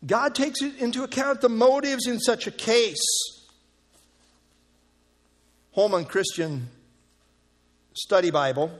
God 0.05 0.33
takes 0.33 0.61
into 0.61 1.03
account 1.03 1.41
the 1.41 1.49
motives 1.49 2.07
in 2.07 2.19
such 2.19 2.47
a 2.47 2.51
case. 2.51 3.05
Holman 5.73 6.05
Christian 6.05 6.69
Study 7.93 8.31
Bible 8.31 8.71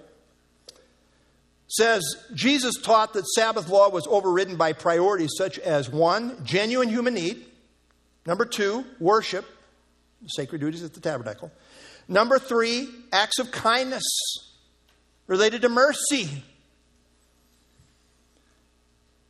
says 1.68 2.02
Jesus 2.34 2.76
taught 2.82 3.14
that 3.14 3.26
Sabbath 3.28 3.68
law 3.68 3.90
was 3.90 4.08
overridden 4.08 4.56
by 4.56 4.74
priorities 4.74 5.32
such 5.38 5.60
as 5.60 5.90
one, 5.90 6.46
genuine 6.46 6.88
human 6.88 7.14
need, 7.14 7.46
number 8.26 8.46
two, 8.46 8.86
worship, 9.00 9.46
sacred 10.28 10.62
duties 10.62 10.84
at 10.84 10.94
the 10.94 11.00
tabernacle, 11.02 11.52
number 12.08 12.40
three, 12.40 12.90
acts 13.12 13.40
of 13.40 13.52
kindness 13.52 14.04
related 15.28 15.62
to 15.62 15.70
mercy. 15.70 16.44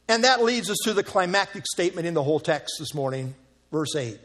And 0.07 0.23
that 0.23 0.43
leads 0.43 0.69
us 0.69 0.77
to 0.83 0.93
the 0.93 1.03
climactic 1.03 1.65
statement 1.65 2.07
in 2.07 2.13
the 2.13 2.23
whole 2.23 2.39
text 2.39 2.75
this 2.79 2.93
morning, 2.93 3.35
verse 3.71 3.95
8. 3.95 4.19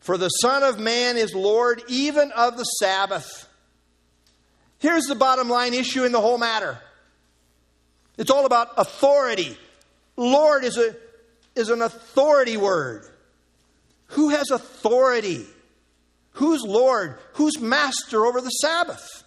For 0.00 0.18
the 0.18 0.28
Son 0.28 0.62
of 0.62 0.78
Man 0.78 1.16
is 1.16 1.34
Lord 1.34 1.82
even 1.88 2.32
of 2.32 2.56
the 2.56 2.64
Sabbath. 2.64 3.48
Here's 4.78 5.04
the 5.04 5.14
bottom 5.14 5.48
line 5.48 5.74
issue 5.74 6.04
in 6.04 6.12
the 6.12 6.20
whole 6.20 6.38
matter 6.38 6.78
it's 8.18 8.30
all 8.30 8.46
about 8.46 8.70
authority. 8.76 9.56
Lord 10.16 10.64
is, 10.64 10.78
a, 10.78 10.96
is 11.54 11.68
an 11.68 11.82
authority 11.82 12.56
word. 12.56 13.04
Who 14.08 14.30
has 14.30 14.50
authority? 14.50 15.46
Who's 16.36 16.62
Lord? 16.62 17.18
Who's 17.34 17.58
master 17.60 18.26
over 18.26 18.40
the 18.40 18.50
Sabbath? 18.50 19.24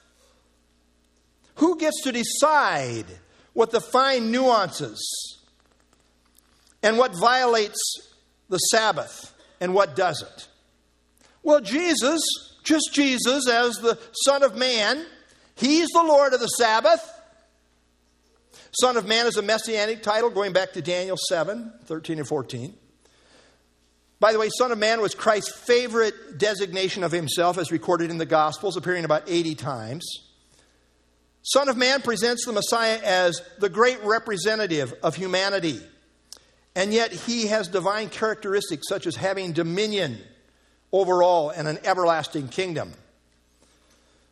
Who 1.55 1.77
gets 1.77 2.03
to 2.03 2.11
decide 2.11 3.05
what 3.53 3.71
the 3.71 3.81
fine 3.81 4.31
nuances 4.31 5.01
and 6.83 6.97
what 6.97 7.15
violates 7.19 7.79
the 8.47 8.57
Sabbath 8.57 9.33
and 9.59 9.73
what 9.73 9.95
doesn't? 9.95 10.49
Well, 11.41 11.61
Jesus, 11.61 12.21
just 12.63 12.93
Jesus 12.93 13.49
as 13.49 13.73
the 13.75 13.97
Son 14.25 14.43
of 14.43 14.55
Man, 14.55 15.03
He's 15.55 15.89
the 15.89 16.03
Lord 16.03 16.33
of 16.33 16.39
the 16.39 16.47
Sabbath. 16.47 17.03
Son 18.79 18.97
of 18.97 19.07
Man 19.07 19.25
is 19.25 19.35
a 19.35 19.41
messianic 19.41 20.03
title 20.03 20.29
going 20.29 20.53
back 20.53 20.73
to 20.73 20.81
Daniel 20.81 21.17
7 21.27 21.73
13 21.85 22.19
and 22.19 22.27
14. 22.27 22.77
By 24.19 24.33
the 24.33 24.39
way, 24.39 24.49
Son 24.49 24.71
of 24.71 24.77
Man 24.77 25.01
was 25.01 25.15
Christ's 25.15 25.51
favorite 25.51 26.37
designation 26.37 27.03
of 27.03 27.11
himself 27.11 27.57
as 27.57 27.71
recorded 27.71 28.09
in 28.09 28.17
the 28.17 28.25
Gospels, 28.25 28.75
appearing 28.75 29.05
about 29.05 29.23
80 29.27 29.55
times. 29.55 30.05
Son 31.41 31.69
of 31.69 31.77
Man 31.77 32.01
presents 32.01 32.45
the 32.45 32.51
Messiah 32.51 32.99
as 33.03 33.41
the 33.59 33.69
great 33.69 34.03
representative 34.03 34.93
of 35.01 35.15
humanity. 35.15 35.79
And 36.75 36.93
yet 36.93 37.11
he 37.11 37.47
has 37.47 37.69
divine 37.69 38.09
characteristics 38.09 38.87
such 38.87 39.07
as 39.07 39.15
having 39.15 39.53
dominion 39.53 40.19
over 40.91 41.23
all 41.23 41.49
and 41.49 41.67
an 41.67 41.79
everlasting 41.83 42.49
kingdom. 42.49 42.93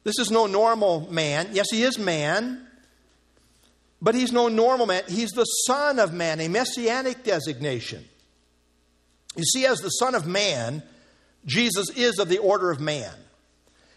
This 0.04 0.20
is 0.20 0.32
no 0.32 0.48
normal 0.48 1.12
man. 1.12 1.50
Yes, 1.54 1.68
he 1.72 1.84
is 1.84 1.98
man, 1.98 2.66
but 4.02 4.16
he's 4.16 4.32
no 4.32 4.48
normal 4.48 4.86
man. 4.86 5.04
He's 5.08 5.32
the 5.32 5.44
Son 5.44 6.00
of 6.00 6.14
Man, 6.14 6.40
a 6.40 6.48
messianic 6.48 7.24
designation. 7.24 8.06
You 9.38 9.44
see, 9.44 9.66
as 9.66 9.80
the 9.80 9.90
Son 9.90 10.16
of 10.16 10.28
Man, 10.28 10.84
Jesus 11.46 11.90
is 11.92 12.20
of 12.20 12.28
the 12.28 12.40
order 12.40 12.70
of 12.72 12.82
man. 12.82 13.14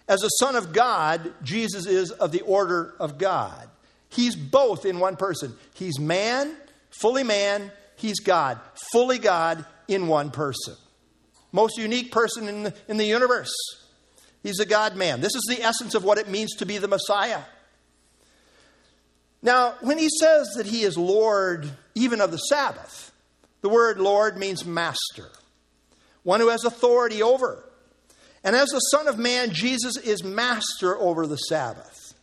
As 0.06 0.20
the 0.20 0.28
Son 0.28 0.54
of 0.54 0.72
God, 0.72 1.32
Jesus 1.42 1.86
is 1.86 2.10
of 2.10 2.30
the 2.30 2.42
order 2.42 2.94
of 3.00 3.18
God. 3.18 3.68
He's 4.08 4.36
both 4.36 4.84
in 4.84 4.98
one 4.98 5.16
person. 5.16 5.54
He's 5.74 5.98
man, 5.98 6.54
fully 6.90 7.24
man, 7.24 7.70
he's 7.96 8.20
God, 8.20 8.60
fully 8.92 9.18
God 9.18 9.64
in 9.88 10.08
one 10.08 10.30
person. 10.30 10.74
Most 11.52 11.78
unique 11.78 12.12
person 12.12 12.48
in 12.48 12.62
the, 12.64 12.74
in 12.88 12.96
the 12.96 13.04
universe. 13.04 13.52
He's 14.42 14.60
a 14.60 14.66
God 14.66 14.96
man. 14.96 15.20
This 15.20 15.34
is 15.34 15.44
the 15.48 15.62
essence 15.62 15.94
of 15.94 16.04
what 16.04 16.18
it 16.18 16.28
means 16.28 16.54
to 16.56 16.66
be 16.66 16.78
the 16.78 16.88
Messiah. 16.88 17.42
Now, 19.42 19.74
when 19.80 19.98
he 19.98 20.08
says 20.20 20.48
that 20.56 20.66
he 20.66 20.82
is 20.82 20.98
Lord 20.98 21.70
even 21.94 22.20
of 22.20 22.30
the 22.30 22.38
Sabbath, 22.38 23.09
the 23.60 23.68
word 23.68 23.98
Lord 23.98 24.36
means 24.36 24.64
master, 24.64 25.30
one 26.22 26.40
who 26.40 26.48
has 26.48 26.64
authority 26.64 27.22
over. 27.22 27.64
And 28.42 28.56
as 28.56 28.68
the 28.70 28.78
Son 28.78 29.06
of 29.06 29.18
Man, 29.18 29.50
Jesus 29.52 29.96
is 29.98 30.24
master 30.24 30.96
over 30.98 31.26
the 31.26 31.36
Sabbath. 31.36 32.14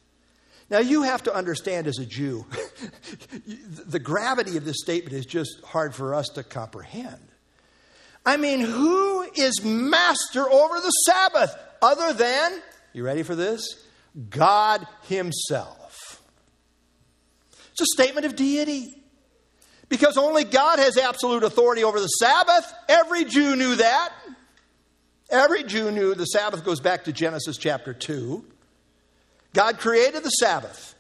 Now, 0.70 0.80
you 0.80 1.04
have 1.04 1.24
to 1.24 1.34
understand 1.34 1.88
as 1.88 1.98
a 1.98 2.06
Jew, 2.06 2.46
the 3.88 4.00
gravity 4.00 4.58
of 4.58 4.66
this 4.66 4.78
statement 4.82 5.14
is 5.14 5.26
just 5.26 5.62
hard 5.64 5.96
for 5.96 6.14
us 6.14 6.28
to 6.36 6.44
comprehend. 6.44 7.22
I 8.26 8.36
mean, 8.36 8.60
who 8.60 9.22
is 9.36 9.64
master 9.64 10.50
over 10.50 10.82
the 10.82 10.90
Sabbath 10.90 11.56
other 11.82 12.12
than, 12.12 12.62
you 12.92 13.04
ready 13.04 13.24
for 13.24 13.36
this? 13.36 13.86
God 14.30 14.86
Himself. 15.04 16.22
It's 17.72 17.82
a 17.82 18.02
statement 18.02 18.26
of 18.26 18.36
deity. 18.36 18.94
Because 19.90 20.18
only 20.18 20.44
God 20.44 20.80
has 20.80 20.98
absolute 20.98 21.44
authority 21.44 21.84
over 21.84 22.00
the 22.00 22.08
Sabbath. 22.08 22.74
Every 22.90 23.26
Jew 23.26 23.56
knew 23.56 23.76
that. 23.76 24.12
Every 25.30 25.64
Jew 25.64 25.92
knew 25.92 26.14
the 26.16 26.26
Sabbath 26.26 26.64
goes 26.64 26.80
back 26.80 27.06
to 27.06 27.14
Genesis 27.14 27.58
chapter 27.58 27.94
2. 27.94 28.44
God 29.54 29.80
created 29.80 30.24
the 30.24 30.30
Sabbath, 30.30 30.96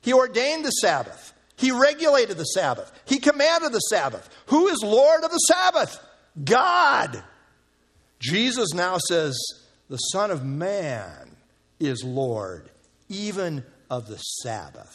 He 0.00 0.12
ordained 0.12 0.64
the 0.64 0.70
Sabbath, 0.70 1.32
He 1.56 1.70
regulated 1.70 2.36
the 2.36 2.44
Sabbath, 2.44 2.90
He 3.04 3.18
commanded 3.18 3.72
the 3.72 3.78
Sabbath. 3.78 4.28
Who 4.46 4.68
is 4.68 4.82
Lord 4.82 5.22
of 5.22 5.30
the 5.30 5.38
Sabbath? 5.38 6.00
God. 6.44 7.22
Jesus 8.18 8.74
now 8.74 8.98
says, 8.98 9.36
The 9.88 9.96
Son 9.96 10.30
of 10.30 10.44
Man 10.44 11.36
is 11.78 12.04
Lord, 12.04 12.70
even 13.08 13.64
of 13.88 14.06
the 14.06 14.18
Sabbath. 14.18 14.94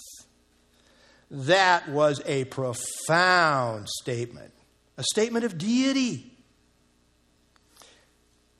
That 1.36 1.90
was 1.90 2.22
a 2.26 2.46
profound 2.46 3.90
statement, 3.90 4.54
a 4.98 5.04
statement 5.04 5.44
of 5.44 5.58
deity. 5.58 6.32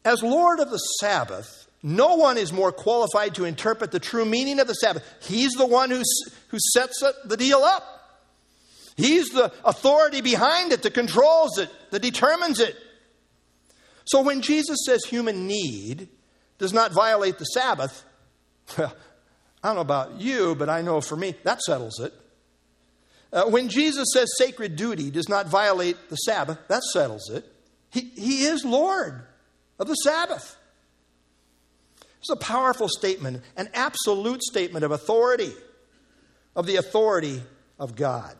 As 0.04 0.22
Lord 0.22 0.60
of 0.60 0.70
the 0.72 0.78
Sabbath, 1.00 1.68
no 1.82 2.16
one 2.16 2.38
is 2.38 2.52
more 2.52 2.74
qualified 2.74 3.36
to 3.36 3.46
interpret 3.46 3.92
the 3.92 4.00
true 4.00 4.26
meaning 4.26 4.60
of 4.60 4.68
the 4.68 4.74
Sabbath. 4.74 5.04
He's 5.22 5.54
the 5.54 5.66
one 5.66 5.90
who, 5.90 6.04
who 6.50 6.58
sets 6.74 7.02
the 7.24 7.38
deal 7.38 7.60
up. 7.60 7.84
He's 8.98 9.30
the 9.30 9.54
authority 9.64 10.20
behind 10.20 10.74
it, 10.74 10.84
that 10.84 10.94
controls 10.94 11.58
it, 11.58 11.70
that 11.92 12.02
determines 12.02 12.60
it. 12.60 12.76
So 14.04 14.22
when 14.22 14.42
Jesus 14.42 14.80
says 14.86 15.06
human 15.06 15.48
need 15.48 16.10
does 16.58 16.74
not 16.74 16.92
violate 16.92 17.38
the 17.38 17.46
Sabbath, 17.46 18.04
well, 18.78 18.94
I 19.64 19.70
don't 19.70 19.76
know 19.76 19.82
about 19.82 20.20
you, 20.20 20.56
but 20.56 20.68
I 20.68 20.82
know 20.82 21.00
for 21.00 21.16
me, 21.16 21.36
that 21.44 21.62
settles 21.62 22.02
it. 22.02 22.14
Uh, 23.34 23.46
when 23.46 23.70
Jesus 23.70 24.08
says 24.14 24.28
sacred 24.38 24.76
duty 24.76 25.12
does 25.12 25.28
not 25.28 25.48
violate 25.48 25.98
the 26.10 26.16
Sabbath, 26.16 26.58
that 26.68 26.84
settles 26.84 27.30
it. 27.30 27.46
He, 27.92 28.02
he 28.16 28.44
is 28.46 28.64
Lord 28.64 29.24
of 29.80 29.88
the 29.88 29.96
Sabbath. 29.96 30.58
It's 32.20 32.30
a 32.30 32.36
powerful 32.36 32.90
statement, 32.90 33.44
an 33.56 33.70
absolute 33.74 34.42
statement 34.42 34.84
of 34.84 34.92
authority, 34.92 35.54
of 36.56 36.66
the 36.66 36.78
authority 36.78 37.42
of 37.78 37.96
God. 37.96 38.36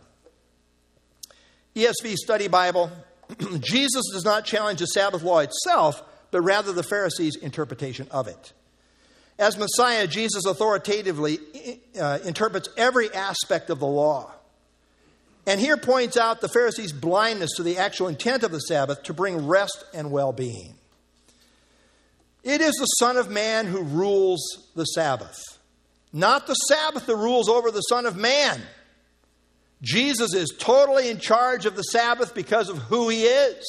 ESV 1.76 2.16
Study 2.16 2.48
Bible 2.48 2.90
Jesus 3.60 4.04
does 4.14 4.24
not 4.24 4.46
challenge 4.46 4.80
the 4.80 4.88
Sabbath 4.88 5.24
law 5.24 5.40
itself, 5.40 6.02
but 6.32 6.42
rather 6.42 6.72
the 6.74 6.84
Pharisees' 6.84 7.36
interpretation 7.36 8.08
of 8.12 8.28
it. 8.28 8.54
As 9.38 9.58
Messiah, 9.58 10.08
Jesus 10.08 10.46
authoritatively 10.46 11.40
uh, 12.00 12.20
interprets 12.24 12.70
every 12.78 13.14
aspect 13.14 13.70
of 13.70 13.80
the 13.80 13.86
law. 13.86 14.32
And 15.48 15.60
here 15.60 15.78
points 15.78 16.18
out 16.18 16.42
the 16.42 16.50
Pharisees' 16.50 16.92
blindness 16.92 17.52
to 17.58 17.64
the 17.64 17.78
actual 17.78 18.08
intent 18.08 18.44
of 18.44 18.52
the 18.52 18.60
Sabbath 18.60 19.04
to 19.04 19.14
bring 19.14 19.48
rest 19.48 19.84
and 19.94 20.12
well 20.12 20.32
being. 20.32 20.76
It 22.44 22.62
is 22.62 22.74
the 22.76 22.86
Son 22.86 23.18
of 23.18 23.30
Man 23.30 23.66
who 23.66 23.82
rules 23.82 24.70
the 24.76 24.86
Sabbath, 24.86 25.38
not 26.14 26.48
the 26.48 26.54
Sabbath 26.54 27.06
that 27.06 27.16
rules 27.16 27.50
over 27.50 27.72
the 27.72 27.82
Son 27.82 28.06
of 28.06 28.16
Man. 28.16 28.62
Jesus 29.82 30.34
is 30.34 30.54
totally 30.58 31.10
in 31.10 31.20
charge 31.20 31.66
of 31.66 31.76
the 31.76 31.84
Sabbath 31.84 32.34
because 32.34 32.70
of 32.70 32.78
who 32.78 33.10
he 33.10 33.24
is. 33.24 33.66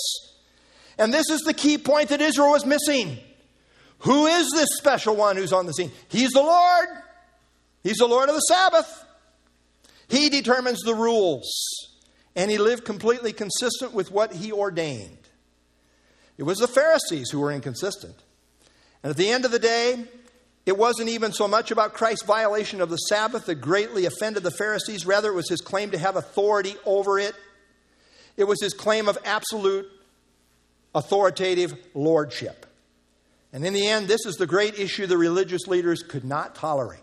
And 0.98 1.12
this 1.12 1.28
is 1.30 1.40
the 1.42 1.54
key 1.54 1.78
point 1.78 2.08
that 2.10 2.22
Israel 2.22 2.50
was 2.50 2.64
missing. 2.64 3.18
Who 4.00 4.26
is 4.26 4.48
this 4.54 4.68
special 4.76 5.16
one 5.16 5.36
who's 5.36 5.52
on 5.52 5.66
the 5.66 5.72
scene? 5.72 5.90
He's 6.08 6.30
the 6.30 6.42
Lord. 6.42 6.88
He's 7.82 7.96
the 7.96 8.06
Lord 8.06 8.28
of 8.28 8.34
the 8.34 8.40
Sabbath. 8.40 9.05
He 10.08 10.28
determines 10.28 10.80
the 10.80 10.94
rules, 10.94 11.48
and 12.34 12.50
he 12.50 12.58
lived 12.58 12.84
completely 12.84 13.32
consistent 13.32 13.92
with 13.92 14.10
what 14.10 14.32
he 14.32 14.52
ordained. 14.52 15.18
It 16.38 16.44
was 16.44 16.58
the 16.58 16.68
Pharisees 16.68 17.30
who 17.30 17.40
were 17.40 17.52
inconsistent. 17.52 18.16
And 19.02 19.10
at 19.10 19.16
the 19.16 19.30
end 19.30 19.44
of 19.44 19.50
the 19.50 19.58
day, 19.58 20.04
it 20.66 20.76
wasn't 20.76 21.08
even 21.08 21.32
so 21.32 21.46
much 21.46 21.70
about 21.70 21.94
Christ's 21.94 22.26
violation 22.26 22.80
of 22.80 22.90
the 22.90 22.96
Sabbath 22.96 23.46
that 23.46 23.56
greatly 23.56 24.04
offended 24.04 24.42
the 24.42 24.50
Pharisees. 24.50 25.06
Rather, 25.06 25.30
it 25.30 25.34
was 25.34 25.48
his 25.48 25.60
claim 25.60 25.92
to 25.92 25.98
have 25.98 26.16
authority 26.16 26.74
over 26.84 27.18
it. 27.18 27.34
It 28.36 28.44
was 28.44 28.60
his 28.60 28.74
claim 28.74 29.08
of 29.08 29.16
absolute 29.24 29.88
authoritative 30.94 31.74
lordship. 31.94 32.66
And 33.52 33.64
in 33.64 33.72
the 33.72 33.86
end, 33.86 34.08
this 34.08 34.26
is 34.26 34.36
the 34.36 34.46
great 34.46 34.78
issue 34.78 35.06
the 35.06 35.16
religious 35.16 35.66
leaders 35.66 36.02
could 36.02 36.24
not 36.24 36.54
tolerate. 36.54 37.00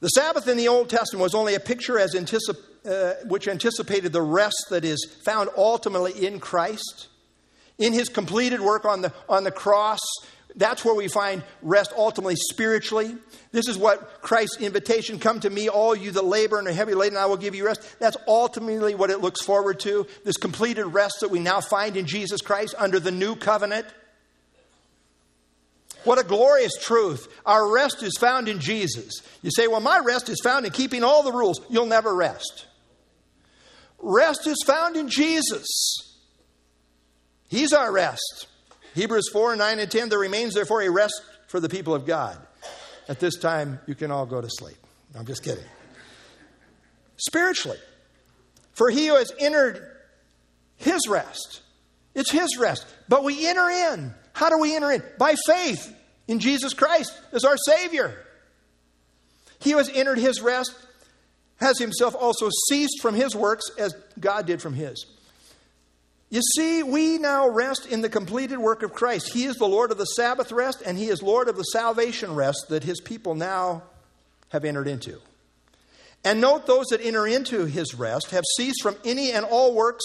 The 0.00 0.08
Sabbath 0.08 0.46
in 0.46 0.56
the 0.56 0.68
Old 0.68 0.90
Testament 0.90 1.22
was 1.22 1.34
only 1.34 1.54
a 1.54 1.60
picture 1.60 1.98
as 1.98 2.14
anticip- 2.14 2.58
uh, 2.86 3.14
which 3.26 3.48
anticipated 3.48 4.12
the 4.12 4.22
rest 4.22 4.66
that 4.70 4.84
is 4.84 5.04
found 5.24 5.48
ultimately 5.56 6.26
in 6.26 6.38
Christ. 6.38 7.08
In 7.78 7.92
his 7.92 8.08
completed 8.08 8.60
work 8.60 8.84
on 8.84 9.02
the, 9.02 9.12
on 9.28 9.44
the 9.44 9.50
cross, 9.50 10.00
that's 10.54 10.84
where 10.84 10.94
we 10.94 11.08
find 11.08 11.42
rest 11.62 11.92
ultimately 11.96 12.36
spiritually. 12.36 13.14
This 13.52 13.68
is 13.68 13.76
what 13.76 14.22
Christ's 14.22 14.60
invitation 14.60 15.18
come 15.18 15.40
to 15.40 15.50
me, 15.50 15.68
all 15.68 15.94
you 15.94 16.10
that 16.12 16.24
labor 16.24 16.58
and 16.58 16.68
are 16.68 16.72
heavy 16.72 16.94
laden, 16.94 17.18
I 17.18 17.26
will 17.26 17.36
give 17.36 17.54
you 17.54 17.66
rest. 17.66 17.98
That's 17.98 18.16
ultimately 18.26 18.94
what 18.94 19.10
it 19.10 19.20
looks 19.20 19.42
forward 19.44 19.80
to. 19.80 20.06
This 20.24 20.36
completed 20.36 20.86
rest 20.86 21.16
that 21.20 21.30
we 21.30 21.40
now 21.40 21.60
find 21.60 21.96
in 21.96 22.06
Jesus 22.06 22.40
Christ 22.40 22.74
under 22.78 22.98
the 22.98 23.10
new 23.10 23.36
covenant. 23.36 23.86
What 26.06 26.20
a 26.20 26.24
glorious 26.24 26.72
truth. 26.80 27.26
Our 27.44 27.68
rest 27.68 28.00
is 28.04 28.16
found 28.16 28.48
in 28.48 28.60
Jesus. 28.60 29.22
You 29.42 29.50
say, 29.50 29.66
Well, 29.66 29.80
my 29.80 29.98
rest 29.98 30.28
is 30.28 30.40
found 30.40 30.64
in 30.64 30.70
keeping 30.70 31.02
all 31.02 31.24
the 31.24 31.32
rules. 31.32 31.60
You'll 31.68 31.86
never 31.86 32.14
rest. 32.14 32.66
Rest 33.98 34.46
is 34.46 34.62
found 34.64 34.94
in 34.94 35.08
Jesus. 35.08 35.66
He's 37.48 37.72
our 37.72 37.90
rest. 37.90 38.46
Hebrews 38.94 39.28
4 39.32 39.56
9 39.56 39.80
and 39.80 39.90
10 39.90 40.08
there 40.08 40.20
remains 40.20 40.54
therefore 40.54 40.82
a 40.82 40.90
rest 40.90 41.20
for 41.48 41.58
the 41.58 41.68
people 41.68 41.92
of 41.92 42.06
God. 42.06 42.38
At 43.08 43.18
this 43.18 43.36
time, 43.36 43.80
you 43.88 43.96
can 43.96 44.12
all 44.12 44.26
go 44.26 44.40
to 44.40 44.48
sleep. 44.48 44.78
I'm 45.12 45.26
just 45.26 45.42
kidding. 45.42 45.64
Spiritually, 47.16 47.78
for 48.74 48.90
he 48.90 49.08
who 49.08 49.16
has 49.16 49.32
entered 49.40 49.84
his 50.76 51.00
rest, 51.08 51.62
it's 52.14 52.30
his 52.30 52.56
rest, 52.58 52.86
but 53.08 53.24
we 53.24 53.48
enter 53.48 53.68
in. 53.68 54.14
How 54.34 54.50
do 54.50 54.58
we 54.58 54.76
enter 54.76 54.92
in? 54.92 55.02
By 55.18 55.34
faith 55.46 55.94
in 56.28 56.38
Jesus 56.38 56.74
Christ 56.74 57.12
as 57.32 57.44
our 57.44 57.56
Savior. 57.56 58.24
He 59.58 59.72
who 59.72 59.78
has 59.78 59.88
entered 59.88 60.18
his 60.18 60.40
rest 60.40 60.74
has 61.56 61.78
himself 61.78 62.14
also 62.14 62.50
ceased 62.68 63.00
from 63.00 63.14
his 63.14 63.34
works 63.34 63.64
as 63.78 63.94
God 64.20 64.46
did 64.46 64.60
from 64.60 64.74
his. 64.74 65.06
You 66.28 66.42
see, 66.56 66.82
we 66.82 67.18
now 67.18 67.48
rest 67.48 67.86
in 67.86 68.02
the 68.02 68.08
completed 68.08 68.58
work 68.58 68.82
of 68.82 68.92
Christ. 68.92 69.32
He 69.32 69.44
is 69.44 69.56
the 69.56 69.68
Lord 69.68 69.92
of 69.92 69.98
the 69.98 70.04
Sabbath 70.04 70.50
rest, 70.50 70.82
and 70.84 70.98
He 70.98 71.06
is 71.06 71.22
Lord 71.22 71.48
of 71.48 71.56
the 71.56 71.62
salvation 71.62 72.34
rest 72.34 72.66
that 72.68 72.82
His 72.82 73.00
people 73.00 73.34
now 73.34 73.84
have 74.48 74.64
entered 74.64 74.88
into. 74.88 75.20
And 76.24 76.40
note 76.40 76.66
those 76.66 76.86
that 76.86 77.00
enter 77.00 77.28
into 77.28 77.66
His 77.66 77.94
rest 77.94 78.32
have 78.32 78.42
ceased 78.56 78.82
from 78.82 78.96
any 79.04 79.30
and 79.30 79.46
all 79.46 79.72
works 79.72 80.04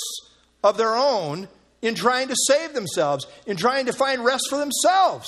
of 0.63 0.77
their 0.77 0.95
own 0.95 1.47
in 1.81 1.95
trying 1.95 2.27
to 2.27 2.35
save 2.47 2.75
themselves, 2.75 3.25
in 3.47 3.57
trying 3.57 3.87
to 3.87 3.93
find 3.93 4.23
rest 4.23 4.45
for 4.47 4.59
themselves. 4.59 5.27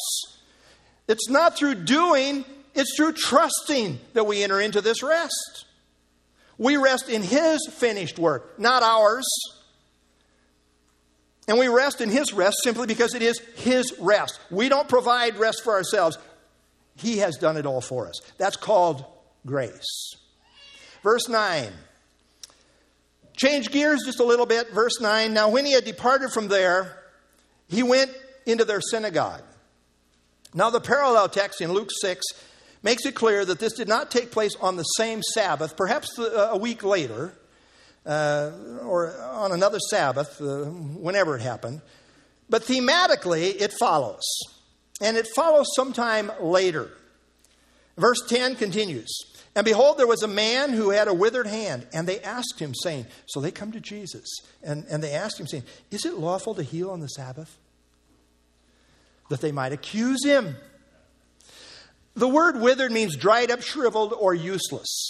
It's 1.08 1.30
not 1.30 1.58
through 1.58 1.76
doing, 1.84 2.46
it's 2.74 2.96
through 2.96 3.14
trusting 3.14 4.00
that 4.14 4.26
we 4.26 4.44
enter 4.44 4.60
into 4.60 4.82
this 4.82 5.04
rest. 5.04 5.66
We 6.58 6.78
rest 6.78 7.10
in 7.10 7.22
His 7.22 7.68
finished 7.72 8.20
work, 8.20 8.60
not 8.60 8.84
ours. 8.84 9.26
And 11.48 11.60
we 11.60 11.68
rest 11.68 12.00
in 12.00 12.10
His 12.10 12.32
rest 12.34 12.58
simply 12.64 12.88
because 12.88 13.16
it 13.16 13.22
is 13.22 13.40
His 13.56 13.94
rest. 14.00 14.40
We 14.50 14.70
don't 14.70 14.88
provide 14.88 15.38
rest 15.38 15.64
for 15.64 15.74
ourselves, 15.74 16.18
He 16.96 17.18
has 17.18 17.38
done 17.38 17.58
it 17.58 17.66
all 17.66 17.82
for 17.82 18.08
us. 18.08 18.22
That's 18.38 18.56
called 18.56 19.04
grace. 19.46 20.16
Verse 21.04 21.28
9. 21.28 21.70
Change 23.36 23.72
gears 23.72 24.04
just 24.06 24.20
a 24.20 24.24
little 24.24 24.46
bit. 24.46 24.72
Verse 24.72 25.02
9. 25.02 25.34
Now, 25.34 25.50
when 25.50 25.66
he 25.66 25.74
had 25.74 25.84
departed 25.84 26.32
from 26.32 26.48
there, 26.48 26.98
he 27.68 27.84
went 27.84 28.12
into 28.46 28.64
their 28.64 28.80
synagogue. 28.80 29.42
Now, 30.54 30.70
the 30.70 30.82
parallel 30.82 31.30
text 31.30 31.62
in 31.62 31.72
Luke 31.72 31.90
6 32.02 32.24
makes 32.84 33.06
it 33.06 33.16
clear 33.16 33.44
that 33.46 33.60
this 33.60 33.74
did 33.74 33.88
not 33.88 34.12
take 34.12 34.32
place 34.32 34.56
on 34.62 34.76
the 34.76 34.84
same 34.84 35.22
Sabbath, 35.22 35.76
perhaps 35.76 36.18
a 36.20 36.58
week 36.58 36.84
later, 36.84 37.34
uh, 38.06 38.52
or 38.82 39.16
on 39.22 39.52
another 39.52 39.80
Sabbath, 39.80 40.40
uh, 40.42 40.66
whenever 40.66 41.36
it 41.36 41.42
happened. 41.42 41.82
But 42.50 42.64
thematically, 42.64 43.60
it 43.60 43.74
follows. 43.74 44.22
And 45.02 45.18
it 45.18 45.28
follows 45.36 45.68
sometime 45.76 46.32
later. 46.40 46.92
Verse 47.98 48.22
10 48.28 48.56
continues 48.56 49.18
And 49.56 49.66
behold, 49.66 49.98
there 49.98 50.08
was 50.08 50.24
a 50.24 50.28
man 50.28 50.74
who 50.74 50.90
had 50.90 51.08
a 51.08 51.14
withered 51.14 51.48
hand, 51.48 51.88
and 51.94 52.08
they 52.08 52.20
asked 52.20 52.60
him, 52.60 52.74
saying, 52.76 53.06
So 53.28 53.40
they 53.40 53.52
come 53.52 53.72
to 53.72 53.80
Jesus, 53.80 54.28
and, 54.62 54.86
and 54.90 55.02
they 55.02 55.14
asked 55.14 55.40
him, 55.40 55.48
saying, 55.48 55.64
Is 55.90 56.06
it 56.06 56.16
lawful 56.16 56.54
to 56.56 56.64
heal 56.64 56.90
on 56.90 57.00
the 57.00 57.08
Sabbath? 57.08 57.58
That 59.34 59.42
they 59.42 59.52
might 59.52 59.74
accuse 59.74 60.24
him. 60.24 60.58
The 62.14 62.28
word 62.28 62.62
withered 62.62 62.92
means 62.92 63.16
dried 63.16 63.50
up, 63.50 63.64
shriveled, 63.64 64.14
or 64.14 64.36
useless. 64.36 65.10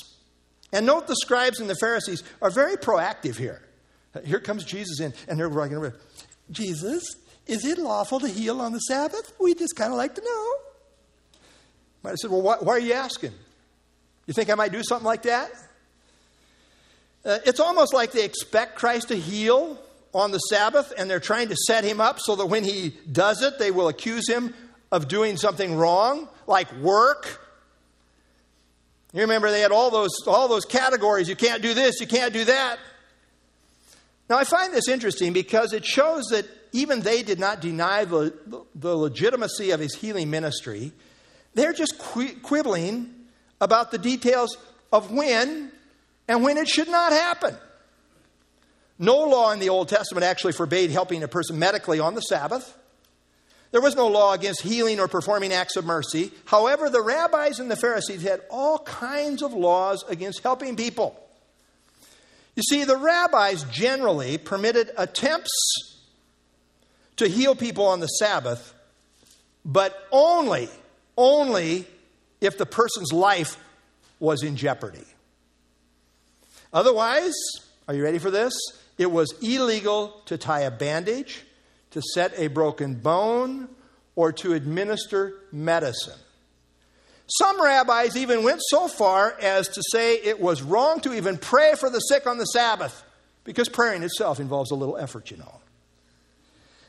And 0.72 0.86
note 0.86 1.08
the 1.08 1.18
scribes 1.18 1.60
and 1.60 1.70
the 1.70 1.76
Pharisees 1.76 2.24
are 2.42 2.50
very 2.50 2.78
proactive 2.78 3.36
here. 3.36 3.62
Here 4.24 4.40
comes 4.40 4.64
Jesus 4.64 5.02
in, 5.02 5.14
and 5.28 5.38
they're 5.38 5.50
walking 5.50 5.76
around. 5.76 5.96
Jesus, 6.52 7.04
is 7.48 7.66
it 7.66 7.78
lawful 7.78 8.22
to 8.22 8.30
heal 8.30 8.62
on 8.62 8.72
the 8.72 8.80
Sabbath? 8.80 9.34
We 9.42 9.56
just 9.56 9.76
kind 9.76 9.92
of 9.92 9.98
like 9.98 10.16
to 10.16 10.22
know. 10.22 10.54
Might 12.02 12.12
have 12.12 12.20
said, 12.20 12.32
Well, 12.32 12.44
why, 12.44 12.56
why, 12.62 12.76
are 12.76 12.80
you 12.80 12.94
asking? 12.94 13.34
You 14.26 14.34
think 14.34 14.50
I 14.50 14.56
might 14.56 14.72
do 14.72 14.84
something 14.84 15.06
like 15.06 15.24
that? 15.24 15.52
Uh, 17.26 17.40
it's 17.46 17.60
almost 17.60 17.94
like 17.94 18.14
they 18.14 18.24
expect 18.24 18.76
Christ 18.76 19.10
to 19.10 19.18
heal 19.18 19.78
on 20.14 20.32
the 20.32 20.40
Sabbath, 20.40 20.94
and 20.98 21.10
they're 21.10 21.20
trying 21.20 21.50
to 21.50 21.56
set 21.56 21.84
him 21.84 22.00
up 22.00 22.20
so 22.20 22.36
that 22.36 22.46
when 22.46 22.64
he 22.64 22.94
does 23.12 23.42
it, 23.42 23.58
they 23.58 23.72
will 23.72 23.88
accuse 23.88 24.30
him 24.30 24.54
of 24.92 25.08
doing 25.08 25.38
something 25.38 25.76
wrong, 25.76 26.28
like 26.46 26.72
work. 26.76 27.42
You 29.12 29.22
remember 29.22 29.50
they 29.50 29.62
had 29.62 29.72
all 29.72 29.90
those, 29.90 30.12
all 30.28 30.48
those 30.48 30.66
categories. 30.66 31.28
You 31.28 31.36
can't 31.36 31.62
do 31.62 31.74
this, 31.74 32.00
you 32.00 32.08
can't 32.08 32.34
do 32.34 32.46
that. 32.46 32.78
Now, 34.30 34.38
I 34.38 34.44
find 34.44 34.74
this 34.74 34.88
interesting 34.88 35.34
because 35.34 35.74
it 35.74 35.86
shows 35.86 36.26
that 36.28 36.46
even 36.72 37.02
they 37.02 37.24
did 37.24 37.40
not 37.40 37.60
deny 37.60 38.06
the, 38.06 38.34
the 38.74 38.96
legitimacy 38.96 39.72
of 39.72 39.80
his 39.80 39.96
healing 39.96 40.30
ministry. 40.30 40.92
They're 41.54 41.74
just 41.74 42.00
quibbling 42.00 43.14
about 43.62 43.92
the 43.92 43.98
details 43.98 44.58
of 44.92 45.12
when 45.12 45.72
and 46.28 46.44
when 46.44 46.58
it 46.58 46.68
should 46.68 46.88
not 46.90 47.12
happen. 47.12 47.56
No 49.00 49.20
law 49.20 49.52
in 49.52 49.60
the 49.60 49.70
Old 49.70 49.90
Testament 49.90 50.24
actually 50.24 50.54
forbade 50.54 50.92
helping 50.92 51.24
a 51.24 51.28
person 51.28 51.60
medically 51.60 52.00
on 52.00 52.16
the 52.16 52.22
Sabbath. 52.22 52.78
There 53.72 53.82
was 53.82 53.96
no 53.96 54.08
law 54.08 54.34
against 54.34 54.62
healing 54.62 55.00
or 55.00 55.08
performing 55.08 55.52
acts 55.52 55.76
of 55.76 55.84
mercy. 55.84 56.32
However, 56.46 56.92
the 56.92 57.02
rabbis 57.02 57.60
and 57.60 57.72
the 57.72 57.76
Pharisees 57.76 58.22
had 58.22 58.42
all 58.52 58.80
kinds 58.80 59.42
of 59.42 59.52
laws 59.52 60.04
against 60.08 60.44
helping 60.44 60.76
people. 60.76 61.20
You 62.56 62.62
see, 62.62 62.84
the 62.84 62.98
rabbis 62.98 63.64
generally 63.64 64.38
permitted 64.38 64.92
attempts 64.96 65.50
to 67.16 67.28
heal 67.28 67.56
people 67.56 67.88
on 67.88 68.00
the 68.00 68.08
Sabbath, 68.08 68.76
but 69.66 70.08
only, 70.12 70.70
only 71.18 71.88
if 72.42 72.60
the 72.60 72.68
person's 72.68 73.12
life 73.12 73.58
was 74.20 74.44
in 74.44 74.56
jeopardy. 74.56 75.06
Otherwise, 76.72 77.34
are 77.88 77.96
you 77.96 78.04
ready 78.04 78.20
for 78.20 78.30
this? 78.30 78.54
It 79.04 79.12
was 79.12 79.34
illegal 79.42 80.22
to 80.28 80.38
tie 80.38 80.62
a 80.62 80.72
bandage 80.72 81.44
to 81.92 82.02
set 82.14 82.32
a 82.40 82.48
broken 82.48 82.96
bone, 82.96 83.68
or 84.16 84.32
to 84.32 84.54
administer 84.54 85.34
medicine. 85.52 86.18
Some 87.28 87.62
rabbis 87.62 88.16
even 88.16 88.46
went 88.46 88.62
so 88.64 88.88
far 88.88 89.36
as 89.42 89.68
to 89.68 89.84
say 89.92 90.16
it 90.16 90.40
was 90.40 90.62
wrong 90.62 91.02
to 91.02 91.14
even 91.14 91.38
pray 91.38 91.74
for 91.76 91.90
the 91.90 92.00
sick 92.00 92.26
on 92.26 92.38
the 92.38 92.46
Sabbath, 92.46 93.04
because 93.44 93.68
praying 93.68 94.04
itself 94.04 94.40
involves 94.40 94.72
a 94.72 94.76
little 94.76 94.96
effort, 94.96 95.32
you 95.32 95.36
know. 95.36 95.60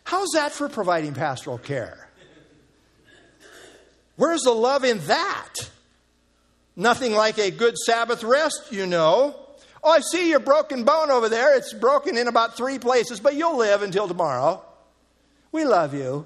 How's 0.05 0.29
that 0.35 0.53
for 0.53 0.69
providing 0.69 1.15
pastoral 1.15 1.59
care? 1.59 2.09
Where's 4.15 4.43
the 4.43 4.53
love 4.53 4.85
in 4.85 5.01
that? 5.07 5.55
Nothing 6.77 7.13
like 7.13 7.39
a 7.39 7.51
good 7.51 7.77
Sabbath 7.77 8.23
rest, 8.23 8.69
you 8.71 8.87
know. 8.87 9.35
Oh, 9.87 9.91
I 9.91 10.01
see 10.01 10.31
your 10.31 10.41
broken 10.41 10.85
bone 10.85 11.11
over 11.11 11.29
there. 11.29 11.55
It's 11.59 11.75
broken 11.75 12.17
in 12.17 12.27
about 12.27 12.57
three 12.57 12.79
places, 12.79 13.21
but 13.21 13.35
you'll 13.35 13.59
live 13.59 13.83
until 13.83 14.09
tomorrow. 14.09 14.65
We 15.53 15.67
love 15.67 15.93
you. 15.93 16.25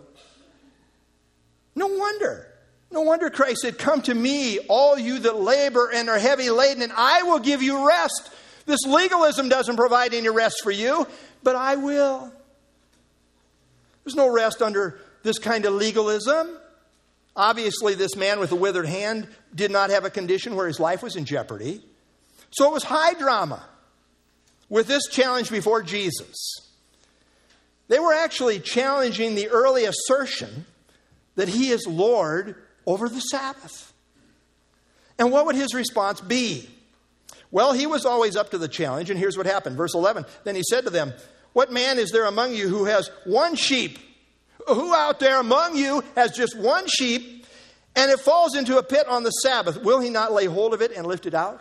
No 1.74 1.88
wonder. 1.88 2.46
No 2.92 3.00
wonder 3.00 3.30
Christ 3.30 3.62
said, 3.62 3.76
Come 3.76 4.00
to 4.02 4.14
me, 4.14 4.60
all 4.68 4.96
you 4.96 5.18
that 5.18 5.40
labor 5.40 5.90
and 5.92 6.08
are 6.08 6.20
heavy 6.20 6.50
laden, 6.50 6.82
and 6.82 6.92
I 6.94 7.24
will 7.24 7.40
give 7.40 7.60
you 7.60 7.86
rest. 7.86 8.30
This 8.64 8.80
legalism 8.86 9.48
doesn't 9.48 9.76
provide 9.76 10.14
any 10.14 10.28
rest 10.28 10.60
for 10.62 10.70
you, 10.70 11.06
but 11.42 11.56
I 11.56 11.76
will. 11.76 12.32
There's 14.04 14.14
no 14.14 14.30
rest 14.30 14.62
under 14.62 15.00
this 15.24 15.40
kind 15.40 15.66
of 15.66 15.74
legalism. 15.74 16.56
Obviously, 17.34 17.94
this 17.94 18.14
man 18.14 18.38
with 18.38 18.52
a 18.52 18.56
withered 18.56 18.86
hand 18.86 19.26
did 19.52 19.72
not 19.72 19.90
have 19.90 20.04
a 20.04 20.10
condition 20.10 20.54
where 20.54 20.68
his 20.68 20.78
life 20.78 21.02
was 21.02 21.16
in 21.16 21.24
jeopardy. 21.24 21.82
So 22.50 22.66
it 22.66 22.72
was 22.72 22.84
high 22.84 23.14
drama 23.14 23.62
with 24.68 24.86
this 24.86 25.06
challenge 25.06 25.50
before 25.50 25.82
Jesus. 25.82 26.36
They 27.88 27.98
were 27.98 28.12
actually 28.12 28.60
challenging 28.60 29.34
the 29.34 29.48
early 29.48 29.84
assertion 29.84 30.66
that 31.36 31.48
he 31.48 31.70
is 31.70 31.86
Lord 31.86 32.56
over 32.86 33.08
the 33.08 33.20
Sabbath. 33.20 33.92
And 35.18 35.32
what 35.32 35.46
would 35.46 35.56
his 35.56 35.74
response 35.74 36.20
be? 36.20 36.68
Well, 37.50 37.72
he 37.72 37.86
was 37.86 38.04
always 38.04 38.36
up 38.36 38.50
to 38.50 38.58
the 38.58 38.68
challenge, 38.68 39.08
and 39.08 39.18
here's 39.18 39.36
what 39.36 39.46
happened. 39.46 39.76
Verse 39.76 39.94
11 39.94 40.26
Then 40.44 40.54
he 40.54 40.62
said 40.62 40.84
to 40.84 40.90
them, 40.90 41.14
What 41.54 41.72
man 41.72 41.98
is 41.98 42.10
there 42.10 42.26
among 42.26 42.54
you 42.54 42.68
who 42.68 42.84
has 42.84 43.10
one 43.24 43.56
sheep 43.56 43.98
who 44.66 44.94
out 44.94 45.18
there 45.18 45.40
among 45.40 45.76
you 45.76 46.02
has 46.14 46.32
just 46.32 46.56
one 46.58 46.86
sheep 46.86 47.46
and 47.96 48.10
it 48.10 48.20
falls 48.20 48.54
into 48.54 48.78
a 48.78 48.82
pit 48.82 49.08
on 49.08 49.22
the 49.22 49.30
Sabbath? 49.30 49.82
Will 49.82 50.00
he 50.00 50.10
not 50.10 50.32
lay 50.32 50.44
hold 50.44 50.74
of 50.74 50.82
it 50.82 50.92
and 50.92 51.06
lift 51.06 51.26
it 51.26 51.34
out? 51.34 51.60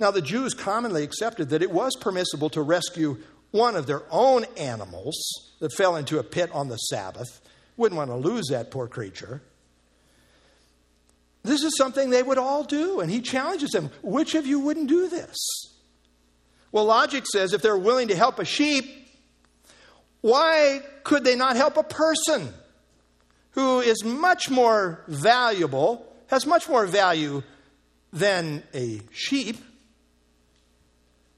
Now, 0.00 0.10
the 0.10 0.22
Jews 0.22 0.54
commonly 0.54 1.04
accepted 1.04 1.50
that 1.50 1.62
it 1.62 1.70
was 1.70 1.94
permissible 1.94 2.48
to 2.50 2.62
rescue 2.62 3.18
one 3.50 3.76
of 3.76 3.86
their 3.86 4.02
own 4.10 4.46
animals 4.56 5.14
that 5.60 5.74
fell 5.74 5.94
into 5.94 6.18
a 6.18 6.22
pit 6.22 6.50
on 6.52 6.68
the 6.68 6.78
Sabbath. 6.78 7.42
Wouldn't 7.76 7.98
want 7.98 8.10
to 8.10 8.16
lose 8.16 8.46
that 8.48 8.70
poor 8.70 8.88
creature. 8.88 9.42
This 11.42 11.62
is 11.62 11.76
something 11.76 12.08
they 12.08 12.22
would 12.22 12.38
all 12.38 12.64
do, 12.64 13.00
and 13.00 13.10
he 13.10 13.20
challenges 13.20 13.70
them. 13.70 13.90
Which 14.02 14.34
of 14.34 14.46
you 14.46 14.60
wouldn't 14.60 14.88
do 14.88 15.08
this? 15.08 15.36
Well, 16.72 16.86
logic 16.86 17.26
says 17.26 17.52
if 17.52 17.60
they're 17.60 17.76
willing 17.76 18.08
to 18.08 18.16
help 18.16 18.38
a 18.38 18.44
sheep, 18.44 18.86
why 20.22 20.80
could 21.04 21.24
they 21.24 21.36
not 21.36 21.56
help 21.56 21.76
a 21.76 21.82
person 21.82 22.54
who 23.52 23.80
is 23.80 24.02
much 24.02 24.48
more 24.48 25.02
valuable, 25.08 26.06
has 26.28 26.46
much 26.46 26.68
more 26.68 26.86
value 26.86 27.42
than 28.12 28.62
a 28.72 29.00
sheep? 29.12 29.56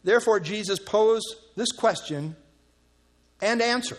Therefore, 0.04 0.40
Jesus 0.40 0.78
posed 0.78 1.36
this 1.56 1.72
question 1.72 2.36
and 3.40 3.62
answer. 3.62 3.98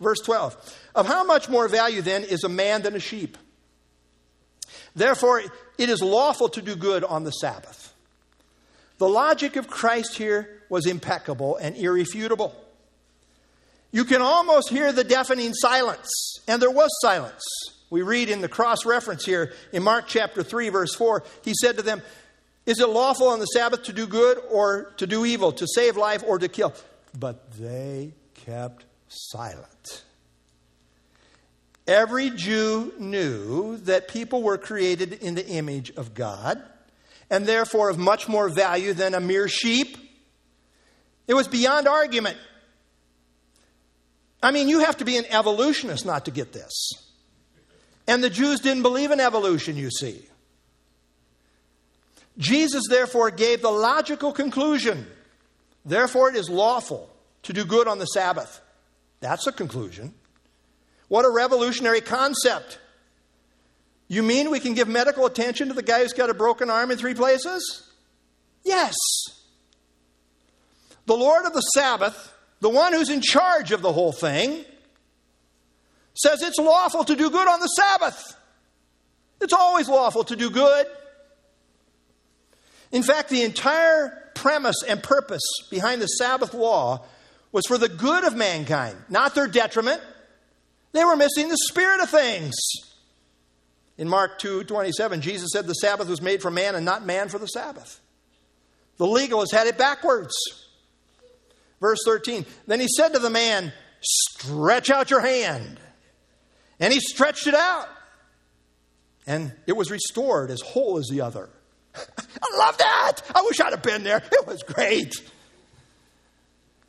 Verse 0.00 0.20
12 0.20 0.56
Of 0.94 1.06
how 1.06 1.24
much 1.24 1.48
more 1.48 1.68
value 1.68 2.02
then 2.02 2.24
is 2.24 2.44
a 2.44 2.48
man 2.48 2.82
than 2.82 2.94
a 2.94 3.00
sheep? 3.00 3.36
Therefore, 4.94 5.42
it 5.78 5.88
is 5.88 6.02
lawful 6.02 6.48
to 6.50 6.62
do 6.62 6.76
good 6.76 7.04
on 7.04 7.24
the 7.24 7.30
Sabbath. 7.30 7.94
The 8.98 9.08
logic 9.08 9.56
of 9.56 9.68
Christ 9.68 10.16
here 10.16 10.62
was 10.68 10.86
impeccable 10.86 11.56
and 11.56 11.76
irrefutable. 11.76 12.54
You 13.90 14.04
can 14.04 14.20
almost 14.20 14.68
hear 14.68 14.92
the 14.92 15.04
deafening 15.04 15.54
silence, 15.54 16.10
and 16.46 16.60
there 16.60 16.70
was 16.70 16.90
silence. 17.00 17.42
We 17.90 18.02
read 18.02 18.28
in 18.28 18.42
the 18.42 18.48
cross 18.48 18.84
reference 18.84 19.24
here 19.24 19.52
in 19.72 19.82
Mark 19.82 20.06
chapter 20.08 20.42
3, 20.42 20.68
verse 20.68 20.94
4, 20.94 21.22
he 21.42 21.54
said 21.58 21.76
to 21.76 21.82
them, 21.82 22.02
Is 22.68 22.80
it 22.80 22.88
lawful 22.90 23.28
on 23.28 23.38
the 23.38 23.46
Sabbath 23.46 23.84
to 23.84 23.94
do 23.94 24.06
good 24.06 24.38
or 24.50 24.92
to 24.98 25.06
do 25.06 25.24
evil, 25.24 25.52
to 25.52 25.66
save 25.66 25.96
life 25.96 26.22
or 26.26 26.38
to 26.38 26.48
kill? 26.48 26.74
But 27.18 27.52
they 27.52 28.12
kept 28.34 28.84
silent. 29.08 30.04
Every 31.86 32.28
Jew 32.28 32.92
knew 32.98 33.78
that 33.78 34.08
people 34.08 34.42
were 34.42 34.58
created 34.58 35.14
in 35.14 35.34
the 35.34 35.46
image 35.46 35.92
of 35.92 36.12
God 36.12 36.62
and 37.30 37.46
therefore 37.46 37.88
of 37.88 37.96
much 37.96 38.28
more 38.28 38.50
value 38.50 38.92
than 38.92 39.14
a 39.14 39.20
mere 39.20 39.48
sheep. 39.48 39.96
It 41.26 41.32
was 41.32 41.48
beyond 41.48 41.88
argument. 41.88 42.36
I 44.42 44.50
mean, 44.50 44.68
you 44.68 44.80
have 44.80 44.98
to 44.98 45.06
be 45.06 45.16
an 45.16 45.24
evolutionist 45.30 46.04
not 46.04 46.26
to 46.26 46.30
get 46.30 46.52
this. 46.52 46.92
And 48.06 48.22
the 48.22 48.28
Jews 48.28 48.60
didn't 48.60 48.82
believe 48.82 49.10
in 49.10 49.20
evolution, 49.20 49.78
you 49.78 49.90
see. 49.90 50.28
Jesus, 52.38 52.84
therefore, 52.88 53.30
gave 53.30 53.62
the 53.62 53.70
logical 53.70 54.32
conclusion 54.32 55.06
therefore, 55.84 56.28
it 56.28 56.36
is 56.36 56.48
lawful 56.50 57.10
to 57.44 57.52
do 57.52 57.64
good 57.64 57.88
on 57.88 57.98
the 57.98 58.04
Sabbath. 58.06 58.60
That's 59.20 59.46
a 59.46 59.52
conclusion. 59.52 60.14
What 61.08 61.24
a 61.24 61.30
revolutionary 61.30 62.00
concept. 62.00 62.78
You 64.06 64.22
mean 64.22 64.50
we 64.50 64.60
can 64.60 64.74
give 64.74 64.88
medical 64.88 65.26
attention 65.26 65.68
to 65.68 65.74
the 65.74 65.82
guy 65.82 66.02
who's 66.02 66.12
got 66.12 66.30
a 66.30 66.34
broken 66.34 66.70
arm 66.70 66.90
in 66.90 66.98
three 66.98 67.14
places? 67.14 67.90
Yes. 68.64 68.94
The 71.06 71.16
Lord 71.16 71.46
of 71.46 71.54
the 71.54 71.60
Sabbath, 71.60 72.34
the 72.60 72.68
one 72.68 72.92
who's 72.92 73.10
in 73.10 73.22
charge 73.22 73.72
of 73.72 73.82
the 73.82 73.92
whole 73.92 74.12
thing, 74.12 74.64
says 76.14 76.42
it's 76.42 76.58
lawful 76.58 77.04
to 77.04 77.16
do 77.16 77.30
good 77.30 77.48
on 77.48 77.60
the 77.60 77.66
Sabbath. 77.66 78.36
It's 79.40 79.52
always 79.52 79.88
lawful 79.88 80.24
to 80.24 80.36
do 80.36 80.50
good. 80.50 80.86
In 82.92 83.02
fact, 83.02 83.28
the 83.28 83.42
entire 83.42 84.30
premise 84.34 84.82
and 84.86 85.02
purpose 85.02 85.42
behind 85.70 86.00
the 86.00 86.06
Sabbath 86.06 86.54
law 86.54 87.04
was 87.52 87.64
for 87.66 87.78
the 87.78 87.88
good 87.88 88.24
of 88.24 88.36
mankind, 88.36 88.96
not 89.08 89.34
their 89.34 89.48
detriment. 89.48 90.00
They 90.92 91.04
were 91.04 91.16
missing 91.16 91.48
the 91.48 91.58
spirit 91.68 92.00
of 92.00 92.10
things. 92.10 92.54
In 93.96 94.08
Mark 94.08 94.38
2 94.38 94.64
27, 94.64 95.20
Jesus 95.20 95.50
said 95.52 95.66
the 95.66 95.74
Sabbath 95.74 96.08
was 96.08 96.22
made 96.22 96.40
for 96.40 96.50
man 96.50 96.74
and 96.74 96.84
not 96.84 97.04
man 97.04 97.28
for 97.28 97.38
the 97.38 97.46
Sabbath. 97.46 98.00
The 98.96 99.06
legalists 99.06 99.52
had 99.52 99.66
it 99.66 99.76
backwards. 99.76 100.34
Verse 101.80 101.98
13, 102.04 102.44
then 102.66 102.80
he 102.80 102.88
said 102.88 103.12
to 103.14 103.18
the 103.18 103.30
man, 103.30 103.72
Stretch 104.00 104.90
out 104.90 105.10
your 105.10 105.20
hand. 105.20 105.78
And 106.80 106.92
he 106.92 107.00
stretched 107.00 107.46
it 107.46 107.54
out. 107.54 107.88
And 109.26 109.52
it 109.66 109.76
was 109.76 109.90
restored 109.90 110.50
as 110.50 110.60
whole 110.60 110.98
as 110.98 111.08
the 111.10 111.20
other. 111.20 111.48
I 112.42 112.56
love 112.56 112.78
that. 112.78 113.16
I 113.34 113.42
wish 113.42 113.60
I'd 113.60 113.72
have 113.72 113.82
been 113.82 114.04
there. 114.04 114.22
It 114.32 114.46
was 114.46 114.62
great. 114.62 115.14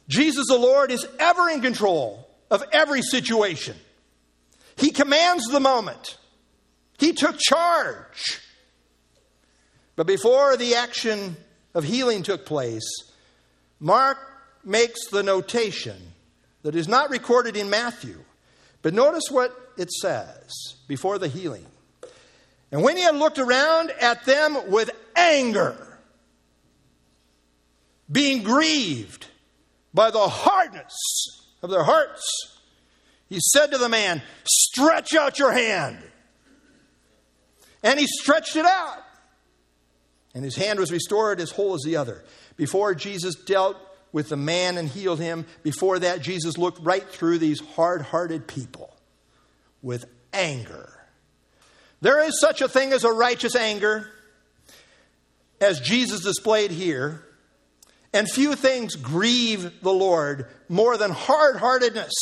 Jesus 0.07 0.47
the 0.47 0.57
Lord 0.57 0.91
is 0.91 1.07
ever 1.19 1.49
in 1.49 1.61
control 1.61 2.27
of 2.49 2.63
every 2.71 3.01
situation. 3.01 3.75
He 4.75 4.91
commands 4.91 5.45
the 5.45 5.59
moment. 5.59 6.17
He 6.97 7.13
took 7.13 7.37
charge. 7.37 8.41
But 9.95 10.07
before 10.07 10.57
the 10.57 10.75
action 10.75 11.37
of 11.73 11.83
healing 11.83 12.23
took 12.23 12.45
place, 12.45 12.87
Mark 13.79 14.17
makes 14.63 15.07
the 15.09 15.23
notation 15.23 15.97
that 16.63 16.75
is 16.75 16.87
not 16.87 17.09
recorded 17.09 17.55
in 17.55 17.69
Matthew. 17.69 18.17
But 18.81 18.93
notice 18.93 19.25
what 19.29 19.55
it 19.77 19.91
says 19.91 20.75
before 20.87 21.17
the 21.17 21.27
healing. 21.27 21.65
And 22.71 22.83
when 22.83 22.97
he 22.97 23.03
had 23.03 23.15
looked 23.15 23.39
around 23.39 23.91
at 23.91 24.25
them 24.25 24.69
with 24.69 24.91
anger, 25.15 25.99
being 28.11 28.43
grieved 28.43 29.27
by 29.93 30.11
the 30.11 30.27
hardness 30.27 30.93
of 31.61 31.69
their 31.69 31.83
hearts, 31.83 32.21
he 33.27 33.39
said 33.39 33.67
to 33.71 33.77
the 33.77 33.89
man, 33.89 34.21
Stretch 34.43 35.15
out 35.15 35.39
your 35.39 35.51
hand. 35.51 35.97
And 37.83 37.99
he 37.99 38.07
stretched 38.07 38.55
it 38.55 38.65
out. 38.65 39.03
And 40.35 40.43
his 40.43 40.55
hand 40.55 40.79
was 40.79 40.91
restored 40.91 41.39
as 41.39 41.51
whole 41.51 41.73
as 41.73 41.81
the 41.83 41.95
other. 41.95 42.23
Before 42.55 42.93
Jesus 42.93 43.35
dealt 43.35 43.77
with 44.11 44.29
the 44.29 44.37
man 44.37 44.77
and 44.77 44.87
healed 44.87 45.19
him, 45.19 45.45
before 45.63 45.99
that, 45.99 46.21
Jesus 46.21 46.57
looked 46.57 46.79
right 46.83 47.07
through 47.07 47.37
these 47.39 47.59
hard 47.59 48.01
hearted 48.01 48.47
people 48.47 48.95
with 49.81 50.05
anger. 50.33 50.98
There 52.01 52.23
is 52.23 52.39
such 52.39 52.61
a 52.61 52.69
thing 52.69 52.93
as 52.93 53.03
a 53.03 53.11
righteous 53.11 53.55
anger, 53.55 54.09
as 55.59 55.79
Jesus 55.79 56.21
displayed 56.21 56.71
here. 56.71 57.23
And 58.13 58.29
few 58.29 58.55
things 58.55 58.95
grieve 58.95 59.81
the 59.81 59.93
Lord 59.93 60.47
more 60.67 60.97
than 60.97 61.11
hard 61.11 61.57
heartedness 61.57 62.13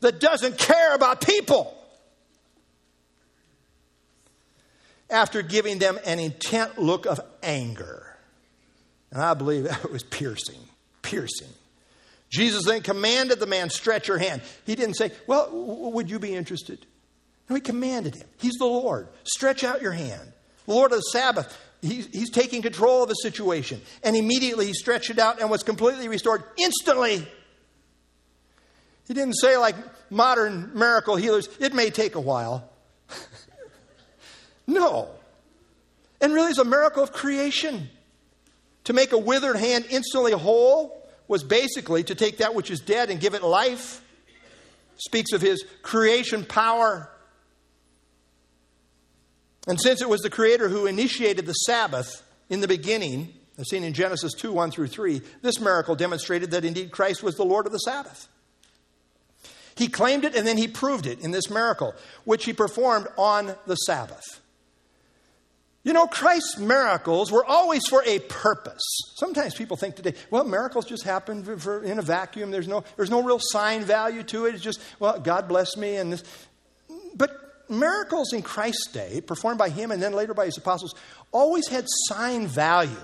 that 0.00 0.20
doesn't 0.20 0.58
care 0.58 0.94
about 0.94 1.20
people. 1.20 1.76
After 5.10 5.42
giving 5.42 5.78
them 5.78 5.98
an 6.04 6.18
intent 6.18 6.78
look 6.78 7.06
of 7.06 7.20
anger. 7.42 8.16
And 9.10 9.20
I 9.20 9.34
believe 9.34 9.64
that 9.64 9.90
was 9.90 10.02
piercing, 10.04 10.60
piercing. 11.02 11.48
Jesus 12.30 12.64
then 12.64 12.80
commanded 12.80 13.40
the 13.40 13.46
man, 13.46 13.68
Stretch 13.68 14.08
your 14.08 14.16
hand. 14.16 14.40
He 14.64 14.74
didn't 14.74 14.94
say, 14.94 15.12
Well, 15.26 15.50
would 15.92 16.08
you 16.08 16.18
be 16.18 16.34
interested? 16.34 16.86
No, 17.48 17.56
he 17.56 17.60
commanded 17.60 18.14
him. 18.14 18.26
He's 18.38 18.54
the 18.54 18.66
Lord. 18.66 19.08
Stretch 19.24 19.64
out 19.64 19.82
your 19.82 19.92
hand. 19.92 20.32
The 20.66 20.74
Lord 20.74 20.92
of 20.92 20.98
the 20.98 21.02
Sabbath, 21.12 21.58
he's, 21.80 22.06
he's 22.06 22.30
taking 22.30 22.62
control 22.62 23.02
of 23.02 23.08
the 23.08 23.14
situation. 23.14 23.80
And 24.02 24.16
immediately 24.16 24.66
he 24.66 24.74
stretched 24.74 25.10
it 25.10 25.18
out 25.18 25.40
and 25.40 25.50
was 25.50 25.62
completely 25.62 26.08
restored 26.08 26.44
instantly. 26.56 27.26
He 29.08 29.14
didn't 29.14 29.34
say, 29.34 29.56
like 29.56 29.74
modern 30.10 30.70
miracle 30.74 31.16
healers, 31.16 31.48
it 31.58 31.74
may 31.74 31.90
take 31.90 32.14
a 32.14 32.20
while. 32.20 32.70
no. 34.66 35.08
And 36.20 36.32
really, 36.32 36.50
it's 36.50 36.58
a 36.58 36.64
miracle 36.64 37.02
of 37.02 37.12
creation. 37.12 37.88
To 38.84 38.92
make 38.92 39.12
a 39.12 39.18
withered 39.18 39.56
hand 39.56 39.86
instantly 39.90 40.32
whole 40.32 41.02
was 41.28 41.44
basically 41.44 42.04
to 42.04 42.14
take 42.14 42.38
that 42.38 42.54
which 42.54 42.70
is 42.70 42.80
dead 42.80 43.10
and 43.10 43.20
give 43.20 43.34
it 43.34 43.42
life. 43.42 44.04
Speaks 44.96 45.32
of 45.32 45.40
his 45.40 45.64
creation 45.82 46.44
power. 46.44 47.08
And 49.66 49.80
since 49.80 50.02
it 50.02 50.08
was 50.08 50.20
the 50.20 50.30
Creator 50.30 50.68
who 50.68 50.86
initiated 50.86 51.46
the 51.46 51.52
Sabbath 51.52 52.22
in 52.48 52.60
the 52.60 52.68
beginning, 52.68 53.32
as 53.58 53.68
seen 53.70 53.84
in 53.84 53.92
Genesis 53.92 54.32
2 54.34 54.52
1 54.52 54.70
through 54.70 54.88
3, 54.88 55.20
this 55.42 55.60
miracle 55.60 55.94
demonstrated 55.94 56.50
that 56.50 56.64
indeed 56.64 56.90
Christ 56.90 57.22
was 57.22 57.36
the 57.36 57.44
Lord 57.44 57.66
of 57.66 57.72
the 57.72 57.78
Sabbath. 57.78 58.28
He 59.76 59.88
claimed 59.88 60.24
it 60.24 60.34
and 60.34 60.46
then 60.46 60.58
he 60.58 60.68
proved 60.68 61.06
it 61.06 61.20
in 61.20 61.30
this 61.30 61.48
miracle, 61.48 61.94
which 62.24 62.44
he 62.44 62.52
performed 62.52 63.06
on 63.16 63.54
the 63.66 63.76
Sabbath. 63.76 64.22
You 65.84 65.92
know, 65.92 66.06
Christ's 66.06 66.58
miracles 66.58 67.32
were 67.32 67.44
always 67.44 67.84
for 67.88 68.04
a 68.06 68.20
purpose. 68.20 68.82
Sometimes 69.16 69.54
people 69.54 69.76
think 69.76 69.96
today, 69.96 70.14
well, 70.30 70.44
miracles 70.44 70.84
just 70.84 71.02
happen 71.02 71.42
for, 71.42 71.58
for, 71.58 71.82
in 71.82 71.98
a 71.98 72.02
vacuum. 72.02 72.52
There's 72.52 72.68
no, 72.68 72.84
there's 72.96 73.10
no 73.10 73.22
real 73.22 73.40
sign 73.40 73.82
value 73.82 74.22
to 74.24 74.46
it. 74.46 74.54
It's 74.54 74.62
just, 74.62 74.80
well, 75.00 75.18
God 75.18 75.48
bless 75.48 75.76
me. 75.76 75.96
And 75.96 76.12
this. 76.12 76.22
But 77.16 77.41
miracles 77.72 78.32
in 78.32 78.42
Christ's 78.42 78.92
day, 78.92 79.20
performed 79.20 79.58
by 79.58 79.68
him 79.68 79.90
and 79.90 80.02
then 80.02 80.12
later 80.12 80.34
by 80.34 80.46
his 80.46 80.56
apostles, 80.56 80.94
always 81.32 81.68
had 81.68 81.86
sign 82.08 82.46
value. 82.46 82.96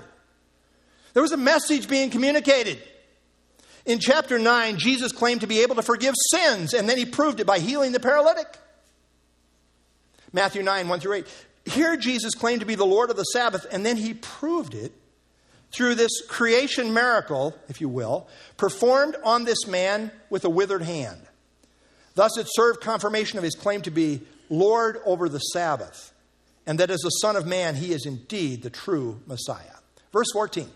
There 1.15 1.23
was 1.23 1.33
a 1.33 1.37
message 1.37 1.89
being 1.89 2.11
communicated. 2.11 2.83
In 3.85 3.99
chapter 3.99 4.39
9, 4.39 4.79
Jesus 4.79 5.13
claimed 5.13 5.41
to 5.41 5.47
be 5.47 5.61
able 5.61 5.77
to 5.77 5.83
forgive 5.83 6.15
sins, 6.31 6.75
and 6.75 6.89
then 6.89 6.99
he 6.99 7.07
proved 7.07 7.41
it 7.41 7.47
by 7.47 7.59
healing 7.59 7.93
the 7.93 8.01
paralytic. 8.01 8.59
Matthew 10.33 10.63
9, 10.63 10.89
1 10.89 11.01
through 11.01 11.15
8. 11.15 11.27
Here, 11.65 11.97
Jesus 11.97 12.35
claimed 12.35 12.61
to 12.61 12.67
be 12.67 12.75
the 12.75 12.85
Lord 12.85 13.11
of 13.11 13.17
the 13.17 13.25
Sabbath, 13.25 13.67
and 13.73 13.85
then 13.85 13.97
he 13.97 14.15
proved 14.15 14.75
it 14.75 14.93
through 15.71 15.95
this 15.95 16.23
creation 16.27 16.93
miracle, 16.93 17.55
if 17.69 17.81
you 17.81 17.89
will, 17.89 18.29
performed 18.57 19.17
on 19.25 19.45
this 19.45 19.67
man 19.67 20.11
with 20.31 20.45
a 20.45 20.51
withered 20.51 20.83
hand. 20.83 21.21
Thus, 22.15 22.37
it 22.37 22.47
served 22.51 22.81
confirmation 22.81 23.39
of 23.39 23.45
his 23.45 23.55
claim 23.55 23.83
to 23.83 23.91
be 23.91 24.23
Lord 24.51 25.01
over 25.05 25.29
the 25.29 25.39
Sabbath, 25.39 26.13
and 26.67 26.79
that 26.81 26.91
as 26.91 27.01
the 27.01 27.11
Son 27.11 27.37
of 27.37 27.47
Man, 27.47 27.77
he 27.77 27.93
is 27.93 28.07
indeed 28.07 28.63
the 28.63 28.71
true 28.71 29.21
Messiah. 29.27 29.77
Verse 30.13 30.29
14. 30.33 30.69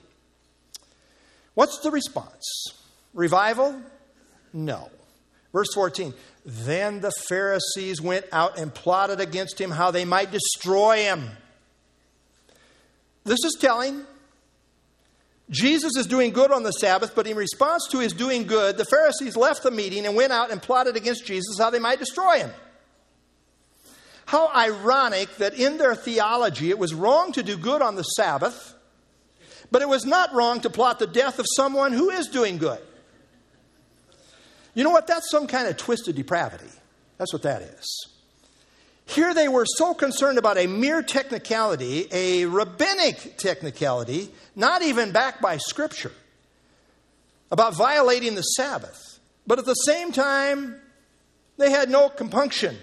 What's 1.54 1.80
the 1.80 1.90
response? 1.90 2.44
Revival? 3.14 3.80
No. 4.52 4.90
Verse 5.52 5.68
14. 5.74 6.14
Then 6.44 7.00
the 7.00 7.12
Pharisees 7.28 8.00
went 8.00 8.26
out 8.32 8.58
and 8.58 8.74
plotted 8.74 9.20
against 9.20 9.60
him 9.60 9.70
how 9.70 9.90
they 9.90 10.04
might 10.04 10.30
destroy 10.30 10.98
him. 10.98 11.28
This 13.24 13.44
is 13.44 13.56
telling. 13.60 14.04
Jesus 15.50 15.92
is 15.98 16.06
doing 16.06 16.30
good 16.30 16.50
on 16.50 16.62
the 16.62 16.72
Sabbath, 16.72 17.14
but 17.14 17.26
in 17.26 17.36
response 17.36 17.86
to 17.90 17.98
his 17.98 18.14
doing 18.14 18.44
good, 18.44 18.78
the 18.78 18.86
Pharisees 18.86 19.36
left 19.36 19.62
the 19.62 19.70
meeting 19.70 20.06
and 20.06 20.16
went 20.16 20.32
out 20.32 20.50
and 20.50 20.62
plotted 20.62 20.96
against 20.96 21.26
Jesus 21.26 21.58
how 21.58 21.68
they 21.68 21.78
might 21.78 21.98
destroy 21.98 22.38
him. 22.38 22.50
How 24.32 24.48
ironic 24.48 25.36
that 25.36 25.52
in 25.52 25.76
their 25.76 25.94
theology 25.94 26.70
it 26.70 26.78
was 26.78 26.94
wrong 26.94 27.32
to 27.32 27.42
do 27.42 27.54
good 27.58 27.82
on 27.82 27.96
the 27.96 28.02
Sabbath, 28.02 28.74
but 29.70 29.82
it 29.82 29.88
was 29.90 30.06
not 30.06 30.32
wrong 30.32 30.62
to 30.62 30.70
plot 30.70 30.98
the 30.98 31.06
death 31.06 31.38
of 31.38 31.44
someone 31.54 31.92
who 31.92 32.08
is 32.08 32.28
doing 32.28 32.56
good. 32.56 32.80
You 34.72 34.84
know 34.84 34.90
what? 34.90 35.06
That's 35.06 35.30
some 35.30 35.46
kind 35.46 35.68
of 35.68 35.76
twisted 35.76 36.16
depravity. 36.16 36.70
That's 37.18 37.34
what 37.34 37.42
that 37.42 37.60
is. 37.60 38.08
Here 39.04 39.34
they 39.34 39.48
were 39.48 39.66
so 39.66 39.92
concerned 39.92 40.38
about 40.38 40.56
a 40.56 40.66
mere 40.66 41.02
technicality, 41.02 42.08
a 42.10 42.46
rabbinic 42.46 43.36
technicality, 43.36 44.30
not 44.56 44.80
even 44.80 45.12
backed 45.12 45.42
by 45.42 45.58
Scripture, 45.58 46.12
about 47.50 47.76
violating 47.76 48.34
the 48.34 48.40
Sabbath. 48.40 48.98
But 49.46 49.58
at 49.58 49.66
the 49.66 49.74
same 49.74 50.10
time, 50.10 50.80
they 51.58 51.70
had 51.70 51.90
no 51.90 52.08
compunction 52.08 52.78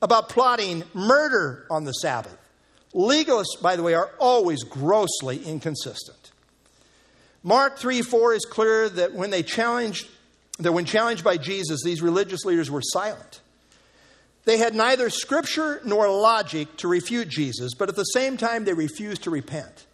about 0.00 0.28
plotting 0.28 0.84
murder 0.94 1.66
on 1.70 1.84
the 1.84 1.92
Sabbath. 1.92 2.36
Legalists, 2.94 3.60
by 3.60 3.76
the 3.76 3.82
way, 3.82 3.94
are 3.94 4.10
always 4.18 4.64
grossly 4.64 5.44
inconsistent. 5.44 6.32
Mark 7.42 7.78
3 7.78 8.02
4 8.02 8.34
is 8.34 8.44
clear 8.44 8.88
that 8.88 9.14
when 9.14 9.30
they 9.30 9.42
challenged 9.42 10.08
that 10.58 10.72
when 10.72 10.84
challenged 10.84 11.22
by 11.22 11.36
Jesus, 11.36 11.82
these 11.84 12.02
religious 12.02 12.44
leaders 12.44 12.70
were 12.70 12.82
silent. 12.82 13.40
They 14.44 14.56
had 14.56 14.74
neither 14.74 15.10
scripture 15.10 15.80
nor 15.84 16.08
logic 16.10 16.76
to 16.78 16.88
refute 16.88 17.28
Jesus, 17.28 17.74
but 17.74 17.88
at 17.88 17.96
the 17.96 18.04
same 18.04 18.36
time, 18.36 18.64
they 18.64 18.72
refused 18.72 19.24
to 19.24 19.30
repent. 19.30 19.86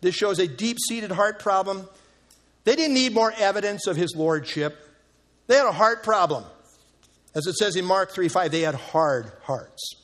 This 0.00 0.14
shows 0.14 0.38
a 0.38 0.46
deep 0.46 0.78
seated 0.78 1.10
heart 1.10 1.38
problem. 1.40 1.88
They 2.64 2.76
didn't 2.76 2.94
need 2.94 3.12
more 3.12 3.32
evidence 3.36 3.86
of 3.86 3.96
his 3.96 4.14
lordship, 4.14 4.76
they 5.46 5.56
had 5.56 5.66
a 5.66 5.72
heart 5.72 6.02
problem. 6.02 6.44
As 7.34 7.46
it 7.46 7.54
says 7.54 7.76
in 7.76 7.84
Mark 7.84 8.10
3 8.10 8.28
5, 8.28 8.50
they 8.50 8.62
had 8.62 8.74
hard 8.74 9.30
hearts. 9.42 9.94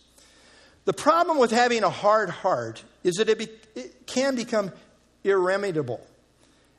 The 0.84 0.92
problem 0.92 1.38
with 1.38 1.50
having 1.50 1.82
a 1.82 1.90
hard 1.90 2.28
heart 2.28 2.82
is 3.02 3.14
that 3.14 3.28
it, 3.28 3.38
be, 3.38 3.48
it 3.74 4.06
can 4.06 4.36
become 4.36 4.70
irremediable 5.24 6.06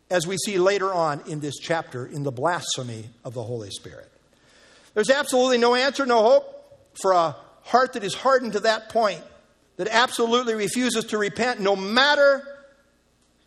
as 0.10 0.28
we 0.28 0.38
see 0.38 0.60
later 0.60 0.94
on 0.94 1.22
in 1.28 1.40
this 1.40 1.56
chapter 1.60 2.06
in 2.06 2.24
the 2.24 2.32
blasphemy 2.32 3.10
of 3.24 3.34
the 3.34 3.42
Holy 3.42 3.72
Spirit. 3.72 4.12
There's 4.94 5.10
absolutely 5.10 5.58
no 5.58 5.76
answer, 5.76 6.06
no 6.06 6.22
hope 6.22 6.46
for 7.02 7.12
a 7.12 7.36
heart 7.64 7.94
that 7.94 8.04
is 8.04 8.14
hardened 8.14 8.54
to 8.54 8.60
that 8.62 8.90
point, 8.90 9.22
that 9.78 9.88
absolutely 9.88 10.54
refuses 10.54 11.06
to 11.06 11.18
repent 11.18 11.60
no 11.60 11.76
matter 11.76 12.44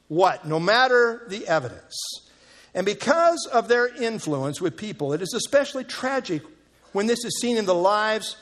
what, 0.09 0.47
no 0.47 0.59
matter 0.59 1.25
the 1.29 1.47
evidence. 1.47 1.97
And 2.75 2.85
because 2.85 3.49
of 3.51 3.69
their 3.69 3.87
influence 3.87 4.61
with 4.61 4.77
people, 4.77 5.13
it 5.13 5.23
is 5.23 5.33
especially 5.35 5.85
tragic 5.85 6.43
when 6.93 7.07
this 7.07 7.24
is 7.24 7.39
seen 7.41 7.57
in 7.57 7.66
the 7.66 7.74
lives 7.74 8.36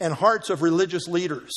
and 0.00 0.12
hearts 0.12 0.50
of 0.50 0.62
religious 0.62 1.08
leaders. 1.08 1.52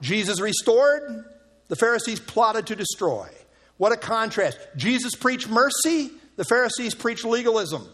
Jesus 0.00 0.40
restored, 0.40 1.24
the 1.68 1.76
Pharisees 1.76 2.20
plotted 2.20 2.66
to 2.68 2.76
destroy. 2.76 3.28
What 3.76 3.92
a 3.92 3.96
contrast. 3.96 4.58
Jesus 4.76 5.14
preached 5.14 5.48
mercy, 5.48 6.10
the 6.36 6.44
Pharisees 6.44 6.94
preached 6.94 7.24
legalism. 7.24 7.88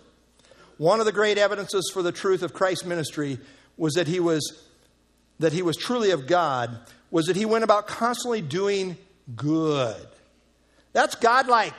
One 0.79 1.01
of 1.01 1.07
the 1.07 1.13
great 1.13 1.39
evidences 1.39 1.91
for 1.93 2.03
the 2.03 2.13
truth 2.13 2.43
of 2.43 2.53
Christ's 2.55 2.85
ministry 2.85 3.39
was 3.77 3.95
that 3.95 4.07
he 4.07 4.21
was 4.21 4.65
that 5.41 5.53
he 5.53 5.63
was 5.63 5.77
truly 5.77 6.11
of 6.11 6.27
God 6.27 6.79
was 7.11 7.27
that 7.27 7.37
he 7.37 7.47
went 7.47 7.65
about 7.65 7.87
constantly 7.87 8.41
doing 8.41 8.97
good. 9.37 9.97
That's 10.93 11.15
godlike. 11.15 11.75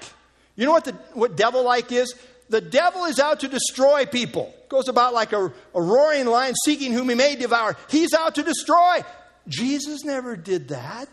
You 0.56 0.66
know 0.66 0.72
what 0.72 0.86
the 0.86 0.94
what 1.14 1.38
devil 1.38 1.64
like 1.64 1.92
is? 1.92 2.14
The 2.50 2.62
devil 2.62 3.06
is 3.06 3.20
out 3.20 3.42
to 3.42 3.48
destroy 3.48 4.06
people. 4.06 4.54
Goes 4.70 4.88
about 4.88 5.14
like 5.14 5.34
a, 5.34 5.52
a 5.74 5.82
roaring 5.82 6.28
lion 6.28 6.54
seeking 6.64 6.94
whom 6.94 7.10
he 7.10 7.16
may 7.16 7.36
devour. 7.36 7.76
He's 7.90 8.14
out 8.14 8.36
to 8.36 8.44
destroy. 8.44 9.02
Jesus 9.48 10.04
never 10.06 10.36
did 10.36 10.70
that. 10.70 11.10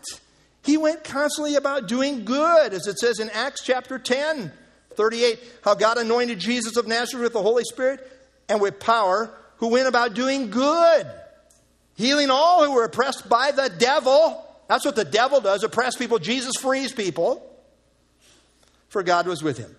He 0.63 0.77
went 0.77 1.03
constantly 1.03 1.55
about 1.55 1.87
doing 1.87 2.23
good, 2.23 2.73
as 2.73 2.87
it 2.87 2.99
says 2.99 3.19
in 3.19 3.29
Acts 3.29 3.63
chapter 3.63 3.97
10, 3.97 4.51
38, 4.91 5.39
how 5.63 5.75
God 5.75 5.97
anointed 5.97 6.39
Jesus 6.39 6.77
of 6.77 6.87
Nazareth 6.87 7.23
with 7.23 7.33
the 7.33 7.41
Holy 7.41 7.63
Spirit 7.63 8.05
and 8.47 8.61
with 8.61 8.79
power, 8.79 9.31
who 9.57 9.69
went 9.69 9.87
about 9.87 10.13
doing 10.13 10.49
good, 10.49 11.07
healing 11.95 12.29
all 12.29 12.63
who 12.63 12.73
were 12.73 12.83
oppressed 12.83 13.27
by 13.27 13.51
the 13.51 13.69
devil. 13.69 14.43
That's 14.67 14.85
what 14.85 14.95
the 14.95 15.05
devil 15.05 15.41
does 15.41 15.63
oppress 15.63 15.95
people. 15.95 16.19
Jesus 16.19 16.57
frees 16.57 16.91
people, 16.91 17.43
for 18.89 19.03
God 19.03 19.25
was 19.25 19.41
with 19.41 19.57
him. 19.57 19.75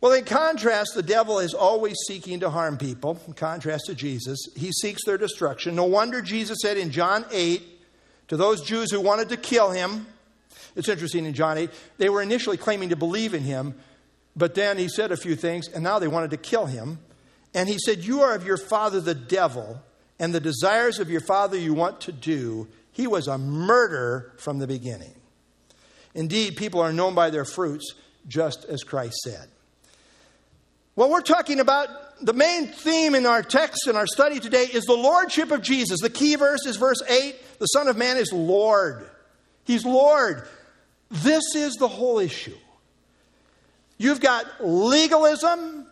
Well, 0.00 0.12
in 0.12 0.24
contrast, 0.24 0.92
the 0.94 1.02
devil 1.02 1.40
is 1.40 1.54
always 1.54 1.96
seeking 2.06 2.40
to 2.40 2.50
harm 2.50 2.78
people. 2.78 3.18
In 3.26 3.32
contrast 3.32 3.86
to 3.86 3.94
Jesus, 3.94 4.38
he 4.56 4.70
seeks 4.70 5.04
their 5.04 5.18
destruction. 5.18 5.74
No 5.74 5.84
wonder 5.84 6.22
Jesus 6.22 6.58
said 6.62 6.76
in 6.76 6.90
John 6.90 7.24
8, 7.32 7.62
to 8.28 8.36
those 8.36 8.62
Jews 8.62 8.92
who 8.92 9.00
wanted 9.00 9.30
to 9.30 9.36
kill 9.36 9.70
him. 9.70 10.06
It's 10.76 10.88
interesting 10.88 11.26
in 11.26 11.34
John 11.34 11.58
8, 11.58 11.70
they 11.96 12.08
were 12.08 12.22
initially 12.22 12.56
claiming 12.56 12.90
to 12.90 12.96
believe 12.96 13.34
in 13.34 13.42
him, 13.42 13.74
but 14.36 14.54
then 14.54 14.78
he 14.78 14.88
said 14.88 15.10
a 15.10 15.16
few 15.16 15.34
things, 15.34 15.66
and 15.68 15.82
now 15.82 15.98
they 15.98 16.06
wanted 16.06 16.30
to 16.30 16.36
kill 16.36 16.66
him. 16.66 16.98
And 17.54 17.68
he 17.68 17.78
said, 17.78 18.04
You 18.04 18.20
are 18.20 18.34
of 18.34 18.46
your 18.46 18.58
father 18.58 19.00
the 19.00 19.14
devil, 19.14 19.82
and 20.20 20.32
the 20.32 20.40
desires 20.40 21.00
of 21.00 21.10
your 21.10 21.22
father 21.22 21.56
you 21.56 21.74
want 21.74 22.00
to 22.02 22.12
do. 22.12 22.68
He 22.92 23.06
was 23.06 23.26
a 23.26 23.38
murderer 23.38 24.32
from 24.36 24.58
the 24.58 24.66
beginning. 24.66 25.14
Indeed, 26.14 26.56
people 26.56 26.80
are 26.80 26.92
known 26.92 27.14
by 27.14 27.30
their 27.30 27.44
fruits, 27.44 27.94
just 28.28 28.64
as 28.66 28.84
Christ 28.84 29.16
said. 29.24 29.48
Well, 30.98 31.10
we're 31.10 31.20
talking 31.20 31.60
about 31.60 31.90
the 32.20 32.32
main 32.32 32.66
theme 32.66 33.14
in 33.14 33.24
our 33.24 33.40
text 33.40 33.86
and 33.86 33.96
our 33.96 34.08
study 34.08 34.40
today 34.40 34.64
is 34.64 34.82
the 34.82 34.94
lordship 34.94 35.52
of 35.52 35.62
Jesus. 35.62 36.00
The 36.00 36.10
key 36.10 36.34
verse 36.34 36.66
is 36.66 36.74
verse 36.74 37.00
8 37.08 37.36
the 37.60 37.66
Son 37.66 37.86
of 37.86 37.96
Man 37.96 38.16
is 38.16 38.32
Lord. 38.32 39.08
He's 39.62 39.84
Lord. 39.84 40.48
This 41.08 41.54
is 41.54 41.74
the 41.74 41.86
whole 41.86 42.18
issue. 42.18 42.56
You've 43.96 44.20
got 44.20 44.44
legalism 44.60 45.86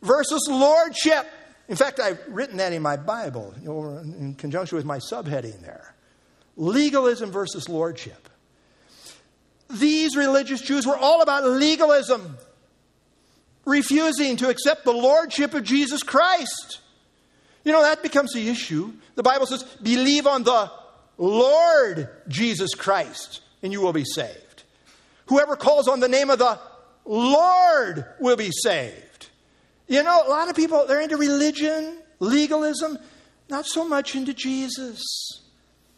versus 0.00 0.40
lordship. 0.48 1.26
In 1.68 1.76
fact, 1.76 2.00
I've 2.00 2.18
written 2.28 2.56
that 2.56 2.72
in 2.72 2.80
my 2.80 2.96
Bible 2.96 3.52
in 3.62 4.34
conjunction 4.38 4.76
with 4.76 4.86
my 4.86 4.96
subheading 4.96 5.60
there. 5.60 5.94
Legalism 6.56 7.30
versus 7.30 7.68
lordship. 7.68 8.30
These 9.68 10.16
religious 10.16 10.62
Jews 10.62 10.86
were 10.86 10.96
all 10.96 11.20
about 11.20 11.44
legalism, 11.44 12.38
refusing 13.68 14.36
to 14.38 14.48
accept 14.48 14.84
the 14.84 14.92
lordship 14.92 15.54
of 15.54 15.62
Jesus 15.62 16.02
Christ. 16.02 16.80
You 17.64 17.72
know, 17.72 17.82
that 17.82 18.02
becomes 18.02 18.32
the 18.32 18.48
issue. 18.48 18.92
The 19.14 19.22
Bible 19.22 19.46
says, 19.46 19.62
believe 19.62 20.26
on 20.26 20.42
the 20.42 20.70
Lord 21.18 22.08
Jesus 22.28 22.74
Christ, 22.74 23.42
and 23.62 23.72
you 23.72 23.80
will 23.80 23.92
be 23.92 24.04
saved. 24.04 24.62
Whoever 25.26 25.56
calls 25.56 25.88
on 25.88 26.00
the 26.00 26.08
name 26.08 26.30
of 26.30 26.38
the 26.38 26.58
Lord 27.04 28.06
will 28.20 28.36
be 28.36 28.50
saved. 28.50 29.28
You 29.86 30.02
know, 30.02 30.22
a 30.26 30.30
lot 30.30 30.48
of 30.48 30.56
people, 30.56 30.86
they're 30.86 31.00
into 31.00 31.16
religion, 31.16 31.98
legalism, 32.20 32.98
not 33.50 33.66
so 33.66 33.86
much 33.86 34.14
into 34.14 34.32
Jesus. 34.32 35.02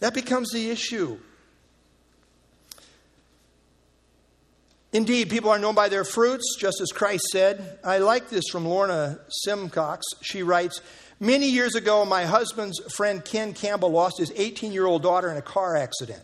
That 0.00 0.14
becomes 0.14 0.50
the 0.50 0.70
issue. 0.70 1.18
Indeed, 4.92 5.30
people 5.30 5.50
are 5.50 5.58
known 5.58 5.76
by 5.76 5.88
their 5.88 6.04
fruits, 6.04 6.56
just 6.58 6.80
as 6.80 6.90
Christ 6.90 7.24
said. 7.30 7.78
I 7.84 7.98
like 7.98 8.28
this 8.28 8.48
from 8.50 8.66
Lorna 8.66 9.20
Simcox. 9.28 10.04
She 10.20 10.42
writes 10.42 10.80
Many 11.20 11.48
years 11.48 11.74
ago, 11.74 12.04
my 12.04 12.24
husband's 12.24 12.80
friend 12.94 13.24
Ken 13.24 13.52
Campbell 13.52 13.90
lost 13.90 14.18
his 14.18 14.32
18 14.34 14.72
year 14.72 14.86
old 14.86 15.02
daughter 15.02 15.30
in 15.30 15.36
a 15.36 15.42
car 15.42 15.76
accident. 15.76 16.22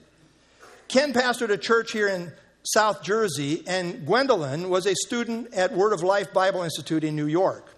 Ken 0.89 1.13
pastored 1.13 1.51
a 1.51 1.59
church 1.59 1.93
here 1.93 2.09
in 2.09 2.33
South 2.65 3.03
Jersey, 3.03 3.63
and 3.67 4.05
Gwendolyn 4.07 4.69
was 4.69 4.87
a 4.87 4.95
student 4.95 5.53
at 5.55 5.73
Word 5.73 5.93
of 5.93 6.03
Life 6.03 6.33
Bible 6.33 6.63
Institute 6.63 7.05
in 7.05 7.15
New 7.15 7.27
York. 7.27 7.69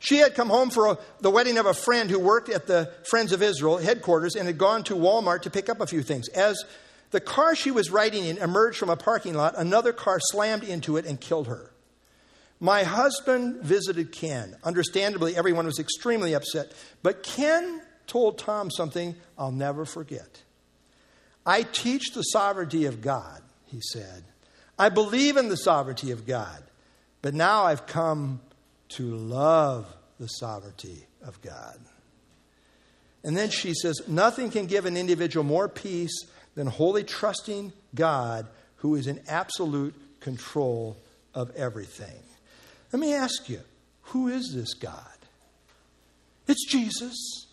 She 0.00 0.16
had 0.16 0.34
come 0.34 0.48
home 0.48 0.70
for 0.70 0.86
a, 0.86 0.98
the 1.20 1.30
wedding 1.30 1.58
of 1.58 1.66
a 1.66 1.74
friend 1.74 2.10
who 2.10 2.18
worked 2.18 2.48
at 2.48 2.66
the 2.66 2.92
Friends 3.08 3.32
of 3.32 3.42
Israel 3.42 3.78
headquarters 3.78 4.34
and 4.34 4.46
had 4.46 4.58
gone 4.58 4.82
to 4.84 4.94
Walmart 4.94 5.42
to 5.42 5.50
pick 5.50 5.68
up 5.68 5.80
a 5.80 5.86
few 5.86 6.02
things. 6.02 6.28
As 6.28 6.62
the 7.14 7.20
car 7.20 7.54
she 7.54 7.70
was 7.70 7.92
riding 7.92 8.24
in 8.24 8.38
emerged 8.38 8.76
from 8.76 8.90
a 8.90 8.96
parking 8.96 9.34
lot, 9.34 9.54
another 9.56 9.92
car 9.92 10.18
slammed 10.20 10.64
into 10.64 10.96
it 10.96 11.06
and 11.06 11.20
killed 11.20 11.46
her. 11.46 11.70
My 12.58 12.82
husband 12.82 13.62
visited 13.62 14.10
Ken. 14.10 14.56
Understandably, 14.64 15.36
everyone 15.36 15.64
was 15.64 15.78
extremely 15.78 16.34
upset, 16.34 16.72
but 17.04 17.22
Ken 17.22 17.80
told 18.08 18.38
Tom 18.38 18.68
something 18.68 19.14
I'll 19.38 19.52
never 19.52 19.84
forget. 19.84 20.42
I 21.46 21.62
teach 21.62 22.12
the 22.14 22.22
sovereignty 22.22 22.86
of 22.86 23.00
God, 23.00 23.42
he 23.66 23.80
said. 23.92 24.24
I 24.76 24.88
believe 24.88 25.36
in 25.36 25.48
the 25.48 25.56
sovereignty 25.56 26.10
of 26.10 26.26
God, 26.26 26.64
but 27.22 27.32
now 27.32 27.62
I've 27.62 27.86
come 27.86 28.40
to 28.90 29.14
love 29.14 29.86
the 30.18 30.26
sovereignty 30.26 31.06
of 31.22 31.40
God. 31.42 31.78
And 33.22 33.36
then 33.36 33.50
she 33.50 33.72
says, 33.72 34.02
Nothing 34.08 34.50
can 34.50 34.66
give 34.66 34.84
an 34.84 34.96
individual 34.96 35.44
more 35.44 35.68
peace 35.68 36.26
than 36.54 36.66
wholly 36.66 37.04
trusting 37.04 37.72
God 37.94 38.46
who 38.76 38.94
is 38.94 39.06
in 39.06 39.20
absolute 39.28 39.94
control 40.20 40.96
of 41.34 41.54
everything. 41.56 42.22
Let 42.92 43.00
me 43.00 43.14
ask 43.14 43.48
you, 43.48 43.60
who 44.02 44.28
is 44.28 44.52
this 44.54 44.74
God? 44.74 44.94
It's 46.46 46.66
Jesus. 46.66 47.46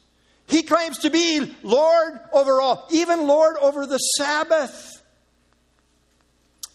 He 0.47 0.63
claims 0.63 0.99
to 0.99 1.09
be 1.09 1.55
Lord 1.63 2.19
over 2.33 2.61
all, 2.61 2.87
even 2.91 3.27
Lord 3.27 3.55
over 3.57 3.85
the 3.85 3.97
Sabbath. 3.97 5.01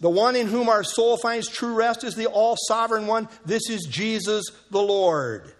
The 0.01 0.11
one 0.11 0.37
in 0.37 0.47
whom 0.47 0.68
our 0.68 0.85
soul 0.85 1.16
finds 1.16 1.49
true 1.49 1.74
rest 1.74 2.05
is 2.05 2.14
the 2.14 2.27
all 2.27 2.57
sovereign 2.68 3.07
one. 3.07 3.29
This 3.45 3.70
is 3.70 3.87
Jesus 3.87 4.45
the 4.70 4.83
Lord. 4.83 5.53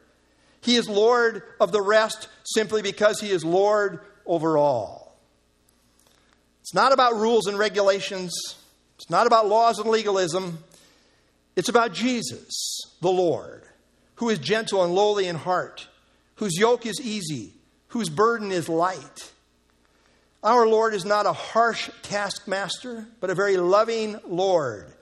He 0.61 0.77
is 0.77 0.89
Lord 0.89 1.43
of 1.61 1.73
the 1.73 1.81
rest 1.81 2.29
simply 2.45 2.83
because 2.83 3.21
he 3.21 3.31
is 3.31 3.45
Lord 3.45 4.01
over 4.27 4.59
all. 4.59 5.06
It's 6.67 6.75
not 6.75 6.93
about 6.93 7.15
rules 7.15 7.47
and 7.47 7.57
regulations, 7.57 8.35
it's 8.97 9.09
not 9.09 9.29
about 9.29 9.47
laws 9.47 9.79
and 9.79 9.89
legalism. 9.89 10.59
It's 11.55 11.71
about 11.71 11.95
Jesus, 11.95 12.83
the 13.01 13.11
Lord, 13.11 13.63
who 14.17 14.29
is 14.29 14.39
gentle 14.39 14.85
and 14.85 14.95
lowly 14.95 15.27
in 15.27 15.37
heart, 15.37 15.87
whose 16.35 16.59
yoke 16.59 16.85
is 16.85 17.01
easy 17.01 17.55
whose 17.89 18.09
burden 18.09 18.53
is 18.53 18.69
light. 18.69 19.33
Our 20.43 20.67
Lord 20.69 20.93
is 20.93 21.07
not 21.07 21.25
a 21.25 21.33
harsh 21.33 21.89
taskmaster, 22.03 23.07
but 23.21 23.31
a 23.31 23.35
very 23.35 23.57
loving 23.57 24.19
Lord 24.29 24.93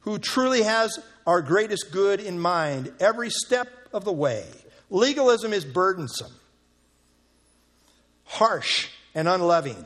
who 0.00 0.18
truly 0.18 0.62
has 0.62 0.98
our 1.26 1.42
greatest 1.42 1.90
good 1.90 2.20
in 2.20 2.38
mind 2.38 2.92
every 3.00 3.30
step 3.30 3.68
of 3.92 4.04
the 4.04 4.12
way. 4.12 4.46
Legalism 4.90 5.52
is 5.52 5.64
burdensome, 5.64 6.32
harsh, 8.24 8.88
and 9.14 9.26
unloving. 9.26 9.84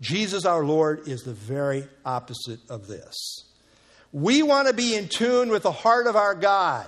Jesus, 0.00 0.44
our 0.44 0.64
Lord, 0.64 1.08
is 1.08 1.22
the 1.22 1.32
very 1.32 1.86
opposite 2.04 2.60
of 2.68 2.86
this. 2.86 3.44
We 4.12 4.42
want 4.42 4.68
to 4.68 4.74
be 4.74 4.94
in 4.94 5.08
tune 5.08 5.48
with 5.48 5.62
the 5.62 5.72
heart 5.72 6.06
of 6.06 6.16
our 6.16 6.34
God. 6.34 6.86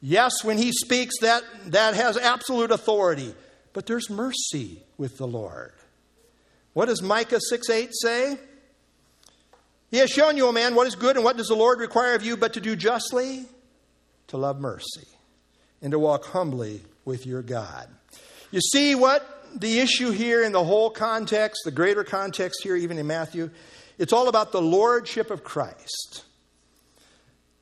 Yes, 0.00 0.42
when 0.42 0.58
He 0.58 0.72
speaks, 0.72 1.14
that, 1.20 1.42
that 1.66 1.94
has 1.94 2.16
absolute 2.16 2.70
authority 2.70 3.34
but 3.76 3.84
there's 3.84 4.08
mercy 4.08 4.82
with 4.96 5.18
the 5.18 5.26
Lord. 5.26 5.74
What 6.72 6.86
does 6.86 7.02
Micah 7.02 7.38
6 7.38 7.68
8 7.68 7.90
say? 7.92 8.38
He 9.90 9.98
has 9.98 10.08
shown 10.08 10.38
you, 10.38 10.46
O 10.46 10.52
man, 10.52 10.74
what 10.74 10.86
is 10.86 10.94
good 10.94 11.16
and 11.16 11.24
what 11.26 11.36
does 11.36 11.48
the 11.48 11.54
Lord 11.54 11.78
require 11.80 12.14
of 12.14 12.24
you 12.24 12.38
but 12.38 12.54
to 12.54 12.60
do 12.62 12.74
justly, 12.74 13.44
to 14.28 14.38
love 14.38 14.60
mercy, 14.60 15.06
and 15.82 15.90
to 15.90 15.98
walk 15.98 16.24
humbly 16.24 16.80
with 17.04 17.26
your 17.26 17.42
God. 17.42 17.86
You 18.50 18.62
see 18.62 18.94
what 18.94 19.35
the 19.58 19.80
issue 19.80 20.10
here 20.10 20.42
in 20.42 20.52
the 20.52 20.64
whole 20.64 20.90
context, 20.90 21.62
the 21.64 21.70
greater 21.70 22.04
context 22.04 22.60
here, 22.62 22.76
even 22.76 22.98
in 22.98 23.06
Matthew, 23.06 23.50
it's 23.98 24.12
all 24.12 24.28
about 24.28 24.52
the 24.52 24.60
lordship 24.60 25.30
of 25.30 25.42
Christ. 25.42 26.24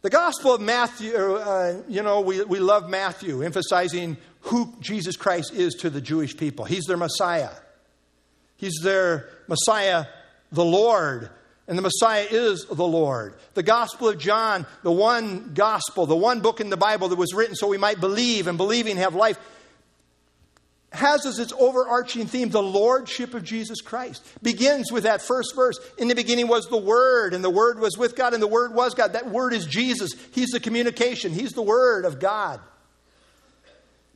The 0.03 0.11
Gospel 0.11 0.55
of 0.55 0.61
Matthew, 0.61 1.15
uh, 1.17 1.83
you 1.89 2.03
know, 2.03 2.21
we, 2.21 2.43
we 2.45 2.59
love 2.59 2.91
Matthew, 2.91 3.43
emphasizing 3.43 4.19
who 4.41 4.75
Jesus 4.81 5.17
Christ 5.17 5.55
is 5.55 5.75
to 5.77 5.89
the 5.89 6.01
Jewish 6.01 6.37
people. 6.37 6.67
He's 6.67 6.85
their 6.85 6.99
Messiah. 6.99 7.51
He's 8.57 8.79
their 8.83 9.31
Messiah, 9.49 10.07
the 10.53 10.65
Lord. 10.65 11.31
And 11.67 11.79
the 11.79 11.83
Messiah 11.83 12.27
is 12.31 12.67
the 12.67 12.87
Lord. 12.87 13.35
The 13.55 13.63
Gospel 13.63 14.11
of 14.11 14.19
John, 14.19 14.67
the 14.83 14.93
one 14.93 15.55
gospel, 15.55 16.05
the 16.05 16.15
one 16.15 16.41
book 16.41 16.61
in 16.61 16.69
the 16.69 16.77
Bible 16.77 17.09
that 17.09 17.17
was 17.17 17.33
written 17.33 17.55
so 17.55 17.69
we 17.69 17.79
might 17.79 18.01
believe 18.01 18.47
and 18.47 18.59
believing 18.59 18.99
have 18.99 19.15
life, 19.15 19.39
has 20.95 21.27
as 21.27 21.39
its 21.39 21.53
overarching 21.59 22.27
theme 22.27 22.51
the 22.51 22.63
lordship 22.63 23.35
of 23.35 23.45
Jesus 23.45 23.81
Christ. 23.81 24.25
Begins 24.43 24.93
with 24.93 25.05
that 25.05 25.23
first 25.23 25.55
verse. 25.55 25.79
In 25.99 26.09
the 26.09 26.15
beginning 26.15 26.49
was 26.49 26.67
the 26.67 26.77
Word, 26.77 27.35
and 27.35 27.45
the 27.45 27.51
Word 27.51 27.79
was 27.79 27.99
with 27.99 28.17
God, 28.17 28.35
and 28.35 28.43
the 28.43 28.49
Word 28.49 28.75
was 28.75 28.95
God. 28.95 29.13
That 29.13 29.31
Word 29.31 29.53
is 29.53 29.67
Jesus. 29.67 30.13
He's 30.33 30.51
the 30.51 30.61
communication, 30.61 31.33
He's 31.33 31.53
the 31.53 31.63
Word 31.63 32.05
of 32.05 32.21
God. 32.21 32.61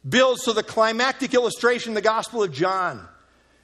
Builds 0.09 0.45
to 0.45 0.53
the 0.53 0.63
climactic 0.63 1.35
illustration, 1.35 1.95
the 1.95 2.01
Gospel 2.01 2.43
of 2.43 2.53
John. 2.53 3.07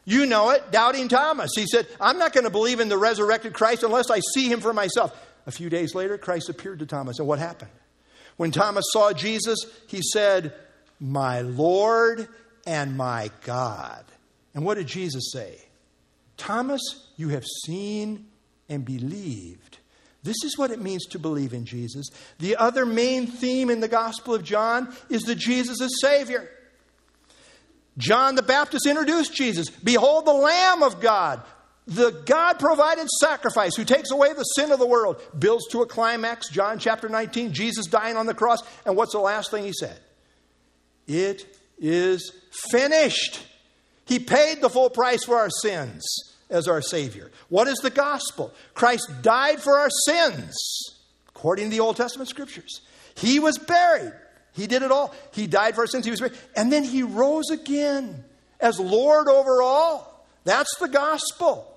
You 0.04 0.26
know 0.26 0.50
it, 0.50 0.70
doubting 0.70 1.08
Thomas. 1.08 1.50
He 1.56 1.66
said, 1.66 1.86
I'm 2.00 2.18
not 2.18 2.32
going 2.32 2.44
to 2.44 2.50
believe 2.50 2.80
in 2.80 2.88
the 2.88 2.98
resurrected 2.98 3.54
Christ 3.54 3.82
unless 3.82 4.10
I 4.10 4.20
see 4.34 4.50
him 4.50 4.60
for 4.60 4.72
myself. 4.72 5.18
A 5.46 5.50
few 5.50 5.70
days 5.70 5.94
later, 5.94 6.18
Christ 6.18 6.48
appeared 6.48 6.80
to 6.80 6.86
Thomas, 6.86 7.18
and 7.18 7.28
what 7.28 7.38
happened? 7.38 7.70
When 8.36 8.50
Thomas 8.50 8.84
saw 8.92 9.12
Jesus, 9.12 9.58
he 9.86 10.00
said, 10.02 10.52
My 11.00 11.40
Lord 11.40 12.28
and 12.66 12.96
my 12.96 13.30
God. 13.44 14.04
And 14.54 14.64
what 14.64 14.76
did 14.76 14.86
Jesus 14.86 15.30
say? 15.32 15.58
Thomas, 16.36 16.82
you 17.16 17.30
have 17.30 17.44
seen 17.64 18.26
and 18.68 18.84
believed. 18.84 19.78
This 20.22 20.42
is 20.42 20.56
what 20.56 20.70
it 20.70 20.80
means 20.80 21.04
to 21.06 21.18
believe 21.18 21.52
in 21.52 21.66
Jesus. 21.66 22.06
The 22.38 22.56
other 22.56 22.86
main 22.86 23.26
theme 23.26 23.68
in 23.68 23.80
the 23.80 23.88
Gospel 23.88 24.34
of 24.34 24.42
John 24.42 24.94
is 25.10 25.22
that 25.24 25.34
Jesus 25.36 25.80
is 25.80 26.00
Savior. 26.00 26.48
John 27.98 28.34
the 28.34 28.42
Baptist 28.42 28.86
introduced 28.86 29.34
Jesus. 29.34 29.68
Behold, 29.68 30.24
the 30.24 30.32
Lamb 30.32 30.82
of 30.82 31.00
God, 31.00 31.42
the 31.86 32.10
God 32.24 32.58
provided 32.58 33.06
sacrifice 33.20 33.76
who 33.76 33.84
takes 33.84 34.10
away 34.10 34.32
the 34.32 34.42
sin 34.42 34.72
of 34.72 34.78
the 34.78 34.86
world. 34.86 35.20
Builds 35.38 35.68
to 35.68 35.82
a 35.82 35.86
climax, 35.86 36.48
John 36.48 36.78
chapter 36.78 37.08
19, 37.08 37.52
Jesus 37.52 37.86
dying 37.86 38.16
on 38.16 38.26
the 38.26 38.34
cross. 38.34 38.60
And 38.86 38.96
what's 38.96 39.12
the 39.12 39.18
last 39.18 39.50
thing 39.50 39.64
he 39.64 39.72
said? 39.72 39.98
It 41.06 41.46
is 41.78 42.32
finished. 42.70 43.40
He 44.06 44.18
paid 44.18 44.60
the 44.60 44.70
full 44.70 44.90
price 44.90 45.24
for 45.24 45.36
our 45.36 45.50
sins 45.50 46.04
as 46.50 46.68
our 46.68 46.82
Savior. 46.82 47.30
What 47.48 47.68
is 47.68 47.78
the 47.78 47.90
gospel? 47.90 48.52
Christ 48.74 49.10
died 49.22 49.60
for 49.60 49.78
our 49.78 49.90
sins, 50.06 50.56
according 51.28 51.66
to 51.66 51.70
the 51.70 51.80
Old 51.80 51.96
Testament 51.96 52.28
scriptures. 52.28 52.80
He 53.14 53.38
was 53.38 53.58
buried. 53.58 54.12
He 54.52 54.66
did 54.66 54.82
it 54.82 54.92
all. 54.92 55.14
He 55.32 55.46
died 55.46 55.74
for 55.74 55.82
our 55.82 55.86
sins. 55.86 56.04
He 56.04 56.10
was 56.10 56.20
buried. 56.20 56.38
And 56.56 56.72
then 56.72 56.84
he 56.84 57.02
rose 57.02 57.50
again 57.50 58.24
as 58.60 58.78
Lord 58.78 59.28
over 59.28 59.62
all. 59.62 60.26
That's 60.44 60.74
the 60.78 60.88
gospel. 60.88 61.70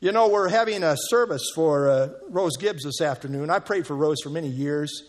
You 0.00 0.12
know, 0.12 0.28
we're 0.28 0.48
having 0.48 0.82
a 0.82 0.96
service 1.08 1.44
for 1.54 1.90
uh, 1.90 2.08
Rose 2.30 2.56
Gibbs 2.56 2.84
this 2.84 3.02
afternoon. 3.02 3.50
I 3.50 3.58
prayed 3.58 3.86
for 3.86 3.94
Rose 3.94 4.16
for 4.22 4.30
many 4.30 4.48
years. 4.48 5.02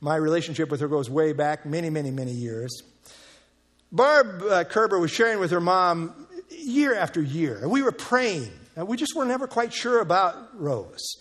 My 0.00 0.16
relationship 0.16 0.70
with 0.70 0.80
her 0.80 0.88
goes 0.88 1.08
way 1.08 1.32
back, 1.32 1.64
many, 1.64 1.88
many, 1.88 2.10
many 2.10 2.32
years. 2.32 2.82
Barb 3.92 4.42
uh, 4.42 4.64
Kerber 4.64 4.98
was 4.98 5.10
sharing 5.10 5.38
with 5.38 5.50
her 5.50 5.60
mom 5.60 6.26
year 6.50 6.94
after 6.94 7.22
year, 7.22 7.58
and 7.58 7.70
we 7.70 7.82
were 7.82 7.92
praying. 7.92 8.52
And 8.76 8.86
we 8.86 8.98
just 8.98 9.16
were 9.16 9.24
never 9.24 9.46
quite 9.46 9.72
sure 9.72 10.00
about 10.00 10.60
Rose. 10.60 11.16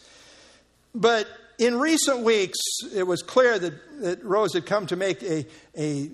But 0.94 1.28
in 1.58 1.80
recent 1.80 2.20
weeks, 2.20 2.58
it 2.94 3.04
was 3.04 3.22
clear 3.22 3.58
that, 3.58 4.02
that 4.02 4.24
Rose 4.24 4.54
had 4.54 4.66
come 4.66 4.88
to 4.88 4.98
make 4.98 5.24
a, 5.24 5.46
a 5.78 6.12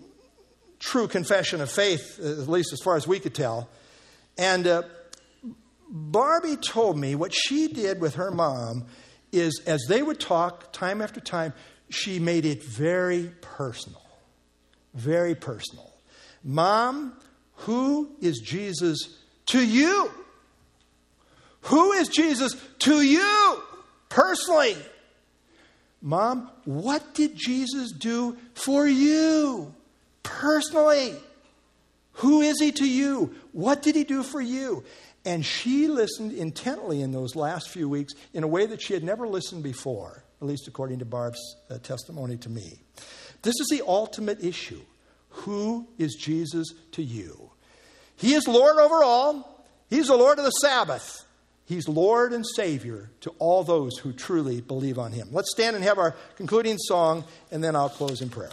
true 0.80 1.08
confession 1.08 1.62
of 1.62 1.72
faith, 1.72 2.20
at 2.20 2.47
least 2.47 2.74
as 2.74 2.80
far 2.84 2.95
as 2.95 3.08
we 3.08 3.20
could 3.20 3.34
tell. 3.34 3.70
And 4.38 4.68
uh, 4.68 4.84
Barbie 5.89 6.58
told 6.58 6.97
me 6.97 7.16
what 7.16 7.34
she 7.34 7.68
did 7.68 7.99
with 7.99 8.16
her 8.16 8.32
mom 8.32 8.86
is 9.32 9.62
as 9.66 9.84
they 9.88 10.02
would 10.02 10.20
talk 10.20 10.72
time 10.74 11.02
after 11.02 11.20
time, 11.20 11.54
she 11.89 12.20
made 12.20 12.45
it 12.45 12.64
very 12.64 13.32
personal. 13.41 14.02
Very 14.93 15.36
personal. 15.36 15.91
Mom, 16.44 17.14
who 17.56 18.10
is 18.22 18.39
Jesus 18.39 19.18
to 19.48 19.64
you? 19.64 20.12
Who 21.62 21.92
is 21.94 22.08
Jesus 22.08 22.56
to 22.80 23.02
you 23.02 23.64
personally? 24.10 24.76
Mom, 26.02 26.50
what 26.66 27.14
did 27.14 27.36
Jesus 27.36 27.92
do 27.92 28.36
for 28.56 28.88
you 28.88 29.74
personally? 30.24 31.14
Who 32.14 32.42
is 32.42 32.60
he 32.60 32.72
to 32.74 32.88
you? 32.88 33.36
What 33.52 33.84
did 33.84 33.96
he 33.96 34.04
do 34.04 34.24
for 34.24 34.42
you? 34.42 34.84
And 35.24 35.46
she 35.46 35.88
listened 35.88 36.34
intently 36.34 37.02
in 37.02 37.12
those 37.12 37.36
last 37.36 37.70
few 37.70 37.88
weeks 37.88 38.14
in 38.34 38.44
a 38.44 38.48
way 38.48 38.66
that 38.66 38.82
she 38.82 38.96
had 38.96 39.04
never 39.04 39.28
listened 39.28 39.62
before, 39.62 40.24
at 40.42 40.48
least 40.48 40.68
according 40.68 41.00
to 41.00 41.06
Barb's 41.06 41.39
uh, 41.70 41.78
testimony 41.78 42.38
to 42.38 42.50
me. 42.50 42.82
This 43.44 43.54
is 43.60 43.68
the 43.70 43.84
ultimate 43.86 44.44
issue. 44.44 44.82
Who 45.32 45.88
is 45.98 46.16
Jesus 46.16 46.74
to 46.92 47.04
you? 47.04 47.52
He 48.16 48.34
is 48.34 48.48
Lord 48.48 48.78
over 48.78 49.04
all, 49.04 49.66
He's 49.90 50.08
the 50.08 50.16
Lord 50.16 50.38
of 50.40 50.46
the 50.46 50.52
Sabbath. 50.52 51.26
He's 51.66 51.88
Lord 51.88 52.34
and 52.34 52.46
Savior 52.56 53.12
to 53.22 53.30
all 53.40 53.64
those 53.64 53.98
who 53.98 54.12
truly 54.12 54.60
believe 54.62 55.00
on 55.00 55.12
Him. 55.14 55.30
Let's 55.32 55.52
stand 55.52 55.76
and 55.76 55.86
have 55.86 55.98
our 55.98 56.16
concluding 56.36 56.78
song, 56.78 57.24
and 57.50 57.64
then 57.64 57.76
I'll 57.76 57.90
close 57.90 58.22
in 58.22 58.30
prayer. 58.30 58.52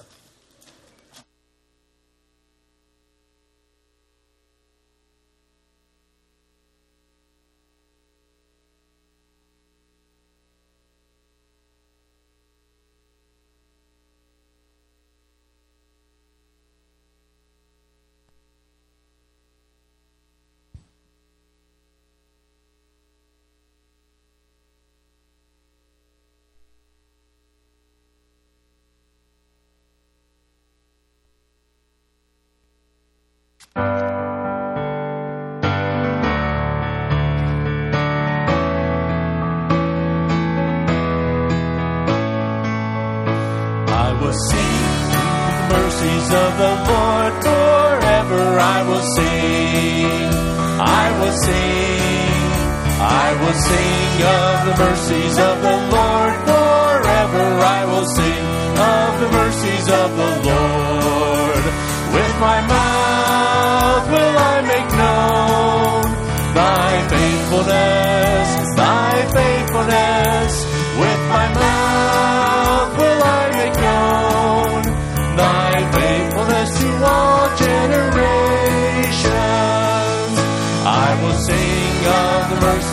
will 53.41 53.55
sing 53.55 54.23
of 54.23 54.55
the 54.67 54.75
mercies 54.85 55.39
of 55.39 55.57
the 55.63 55.77
Lord. 55.95 56.33
Forever 56.51 57.47
I 57.77 57.81
will 57.91 58.07
sing 58.07 58.45
of 58.95 59.21
the 59.21 59.31
mercies 59.39 59.89
of 59.89 60.17
the 60.17 60.49
Lord. 60.49 60.88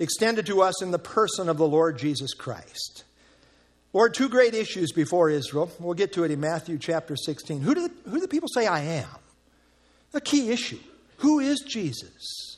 extended 0.00 0.46
to 0.46 0.62
us 0.62 0.82
in 0.82 0.90
the 0.90 0.98
person 0.98 1.48
of 1.48 1.58
the 1.58 1.68
Lord 1.68 1.98
Jesus 1.98 2.34
Christ. 2.34 3.04
Lord, 3.92 4.14
two 4.14 4.28
great 4.28 4.54
issues 4.54 4.92
before 4.92 5.30
Israel. 5.30 5.70
We'll 5.78 5.94
get 5.94 6.14
to 6.14 6.24
it 6.24 6.30
in 6.30 6.40
Matthew 6.40 6.78
chapter 6.78 7.16
16. 7.16 7.60
Who 7.60 7.74
do 7.74 7.88
the, 7.88 8.10
who 8.10 8.16
do 8.16 8.20
the 8.20 8.28
people 8.28 8.48
say 8.52 8.66
I 8.66 8.80
am? 8.80 9.08
The 10.12 10.20
key 10.20 10.50
issue. 10.50 10.78
Who 11.18 11.38
is 11.38 11.60
Jesus? 11.60 12.56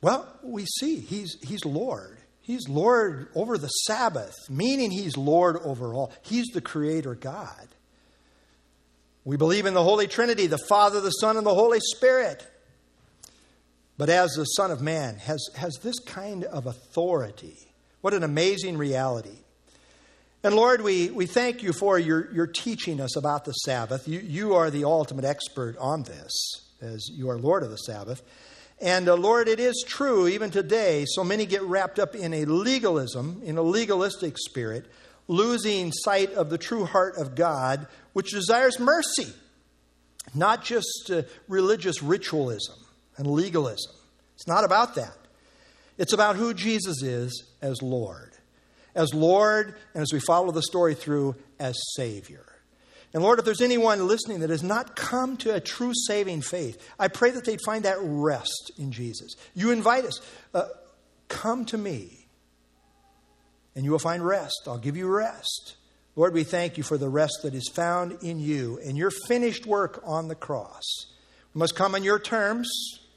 Well, 0.00 0.26
we 0.42 0.64
see 0.66 1.00
he's, 1.00 1.36
he's 1.42 1.64
Lord. 1.64 2.16
He's 2.40 2.68
Lord 2.68 3.28
over 3.34 3.58
the 3.58 3.68
Sabbath, 3.68 4.34
meaning 4.48 4.92
he's 4.92 5.16
Lord 5.16 5.56
over 5.64 5.92
all. 5.94 6.12
He's 6.22 6.46
the 6.46 6.60
Creator 6.60 7.16
God. 7.16 7.68
We 9.24 9.36
believe 9.36 9.66
in 9.66 9.74
the 9.74 9.82
Holy 9.82 10.06
Trinity, 10.06 10.46
the 10.46 10.58
Father, 10.68 11.00
the 11.00 11.10
Son, 11.10 11.36
and 11.36 11.44
the 11.44 11.54
Holy 11.54 11.80
Spirit. 11.80 12.46
But 13.98 14.10
as 14.10 14.32
the 14.32 14.44
Son 14.44 14.70
of 14.70 14.82
Man 14.82 15.16
has, 15.16 15.48
has 15.56 15.78
this 15.82 15.98
kind 16.00 16.44
of 16.44 16.66
authority. 16.66 17.56
What 18.02 18.14
an 18.14 18.22
amazing 18.22 18.76
reality. 18.76 19.38
And 20.44 20.54
Lord, 20.54 20.82
we, 20.82 21.10
we 21.10 21.26
thank 21.26 21.62
you 21.62 21.72
for 21.72 21.98
your, 21.98 22.32
your 22.32 22.46
teaching 22.46 23.00
us 23.00 23.16
about 23.16 23.44
the 23.44 23.52
Sabbath. 23.52 24.06
You, 24.06 24.20
you 24.20 24.54
are 24.54 24.70
the 24.70 24.84
ultimate 24.84 25.24
expert 25.24 25.76
on 25.78 26.02
this, 26.02 26.32
as 26.80 27.08
you 27.10 27.30
are 27.30 27.38
Lord 27.38 27.62
of 27.62 27.70
the 27.70 27.78
Sabbath. 27.78 28.22
And 28.80 29.08
uh, 29.08 29.14
Lord, 29.14 29.48
it 29.48 29.58
is 29.58 29.82
true, 29.86 30.28
even 30.28 30.50
today, 30.50 31.06
so 31.08 31.24
many 31.24 31.46
get 31.46 31.62
wrapped 31.62 31.98
up 31.98 32.14
in 32.14 32.34
a 32.34 32.44
legalism, 32.44 33.40
in 33.44 33.56
a 33.56 33.62
legalistic 33.62 34.36
spirit, 34.36 34.86
losing 35.26 35.90
sight 35.90 36.32
of 36.34 36.50
the 36.50 36.58
true 36.58 36.84
heart 36.84 37.16
of 37.16 37.34
God, 37.34 37.86
which 38.12 38.32
desires 38.32 38.78
mercy, 38.78 39.32
not 40.34 40.62
just 40.62 41.10
uh, 41.10 41.22
religious 41.48 42.02
ritualism 42.02 42.76
and 43.16 43.26
legalism. 43.26 43.94
It's 44.34 44.46
not 44.46 44.64
about 44.64 44.94
that. 44.96 45.16
It's 45.98 46.12
about 46.12 46.36
who 46.36 46.52
Jesus 46.52 47.02
is 47.02 47.44
as 47.62 47.80
Lord. 47.82 48.32
As 48.94 49.12
Lord, 49.14 49.76
and 49.94 50.02
as 50.02 50.12
we 50.12 50.20
follow 50.20 50.50
the 50.52 50.62
story 50.62 50.94
through, 50.94 51.36
as 51.58 51.76
Savior. 51.94 52.44
And 53.14 53.22
Lord, 53.22 53.38
if 53.38 53.44
there's 53.44 53.62
anyone 53.62 54.06
listening 54.06 54.40
that 54.40 54.50
has 54.50 54.62
not 54.62 54.94
come 54.94 55.36
to 55.38 55.54
a 55.54 55.60
true 55.60 55.92
saving 56.06 56.42
faith, 56.42 56.76
I 56.98 57.08
pray 57.08 57.30
that 57.30 57.44
they'd 57.44 57.60
find 57.64 57.84
that 57.84 57.96
rest 58.00 58.72
in 58.78 58.92
Jesus. 58.92 59.34
You 59.54 59.70
invite 59.70 60.04
us, 60.04 60.20
uh, 60.52 60.64
come 61.28 61.64
to 61.66 61.78
me, 61.78 62.26
and 63.74 63.84
you 63.84 63.90
will 63.90 63.98
find 63.98 64.24
rest. 64.24 64.62
I'll 64.66 64.78
give 64.78 64.96
you 64.96 65.08
rest. 65.08 65.76
Lord, 66.14 66.32
we 66.32 66.44
thank 66.44 66.76
you 66.76 66.82
for 66.82 66.98
the 66.98 67.08
rest 67.08 67.40
that 67.42 67.54
is 67.54 67.68
found 67.68 68.18
in 68.22 68.40
you 68.40 68.80
and 68.84 68.96
your 68.96 69.10
finished 69.10 69.66
work 69.66 70.02
on 70.04 70.28
the 70.28 70.34
cross. 70.34 70.82
We 71.54 71.58
must 71.58 71.76
come 71.76 71.94
on 71.94 72.02
your 72.02 72.18
terms, 72.18 72.68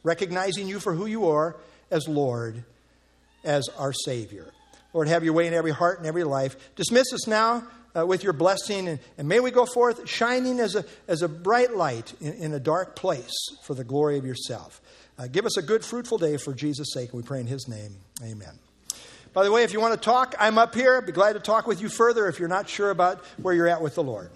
recognizing 0.04 0.68
you 0.68 0.80
for 0.80 0.94
who 0.94 1.06
you 1.06 1.28
are 1.30 1.56
as 1.92 2.08
Lord, 2.08 2.64
as 3.44 3.68
our 3.78 3.94
Savior. 3.94 4.52
Lord, 4.94 5.08
have 5.08 5.24
your 5.24 5.34
way 5.34 5.48
in 5.48 5.54
every 5.54 5.72
heart 5.72 6.00
and 6.00 6.08
every 6.08 6.24
life. 6.24 6.56
Dismiss 6.76 7.14
us 7.14 7.28
now 7.28 7.64
uh, 7.98 8.06
with 8.06 8.24
your 8.24 8.34
blessing, 8.34 8.88
and, 8.88 9.00
and, 9.18 9.28
may 9.28 9.40
we 9.40 9.52
go 9.52 9.66
forth 9.66 10.08
shining 10.08 10.60
as 10.60 10.76
a, 10.76 10.86
as 11.08 11.22
a 11.22 11.28
bright 11.28 11.76
light 11.76 12.14
in, 12.22 12.34
in 12.34 12.54
a 12.54 12.60
dark 12.60 12.96
place 12.96 13.34
for 13.64 13.74
the 13.74 13.84
glory 13.84 14.18
of 14.18 14.26
yourself. 14.26 14.82
Uh, 15.18 15.28
give 15.28 15.46
us 15.46 15.58
a 15.58 15.62
good, 15.62 15.84
fruitful 15.84 16.18
day 16.18 16.38
for 16.38 16.54
Jesus' 16.54 16.94
sake, 16.94 17.14
we 17.14 17.24
pray 17.24 17.40
in 17.40 17.48
his 17.48 17.68
name. 17.68 17.96
Amen. 18.24 18.60
By 19.34 19.44
the 19.44 19.52
way, 19.52 19.64
if 19.64 19.74
you 19.74 19.80
want 19.80 19.94
to 19.94 20.00
talk, 20.00 20.36
I'm 20.40 20.58
up 20.58 20.74
here. 20.74 20.98
I'd 20.98 21.06
be 21.06 21.12
glad 21.12 21.34
to 21.34 21.40
talk 21.40 21.68
with 21.68 21.82
you 21.82 21.90
further 21.90 22.28
if 22.28 22.40
you're 22.40 22.48
not 22.48 22.68
sure 22.68 22.90
about 22.90 23.24
where 23.38 23.54
you're 23.54 23.68
at 23.68 23.82
with 23.82 23.96
the 23.96 24.04
Lord. 24.04 24.32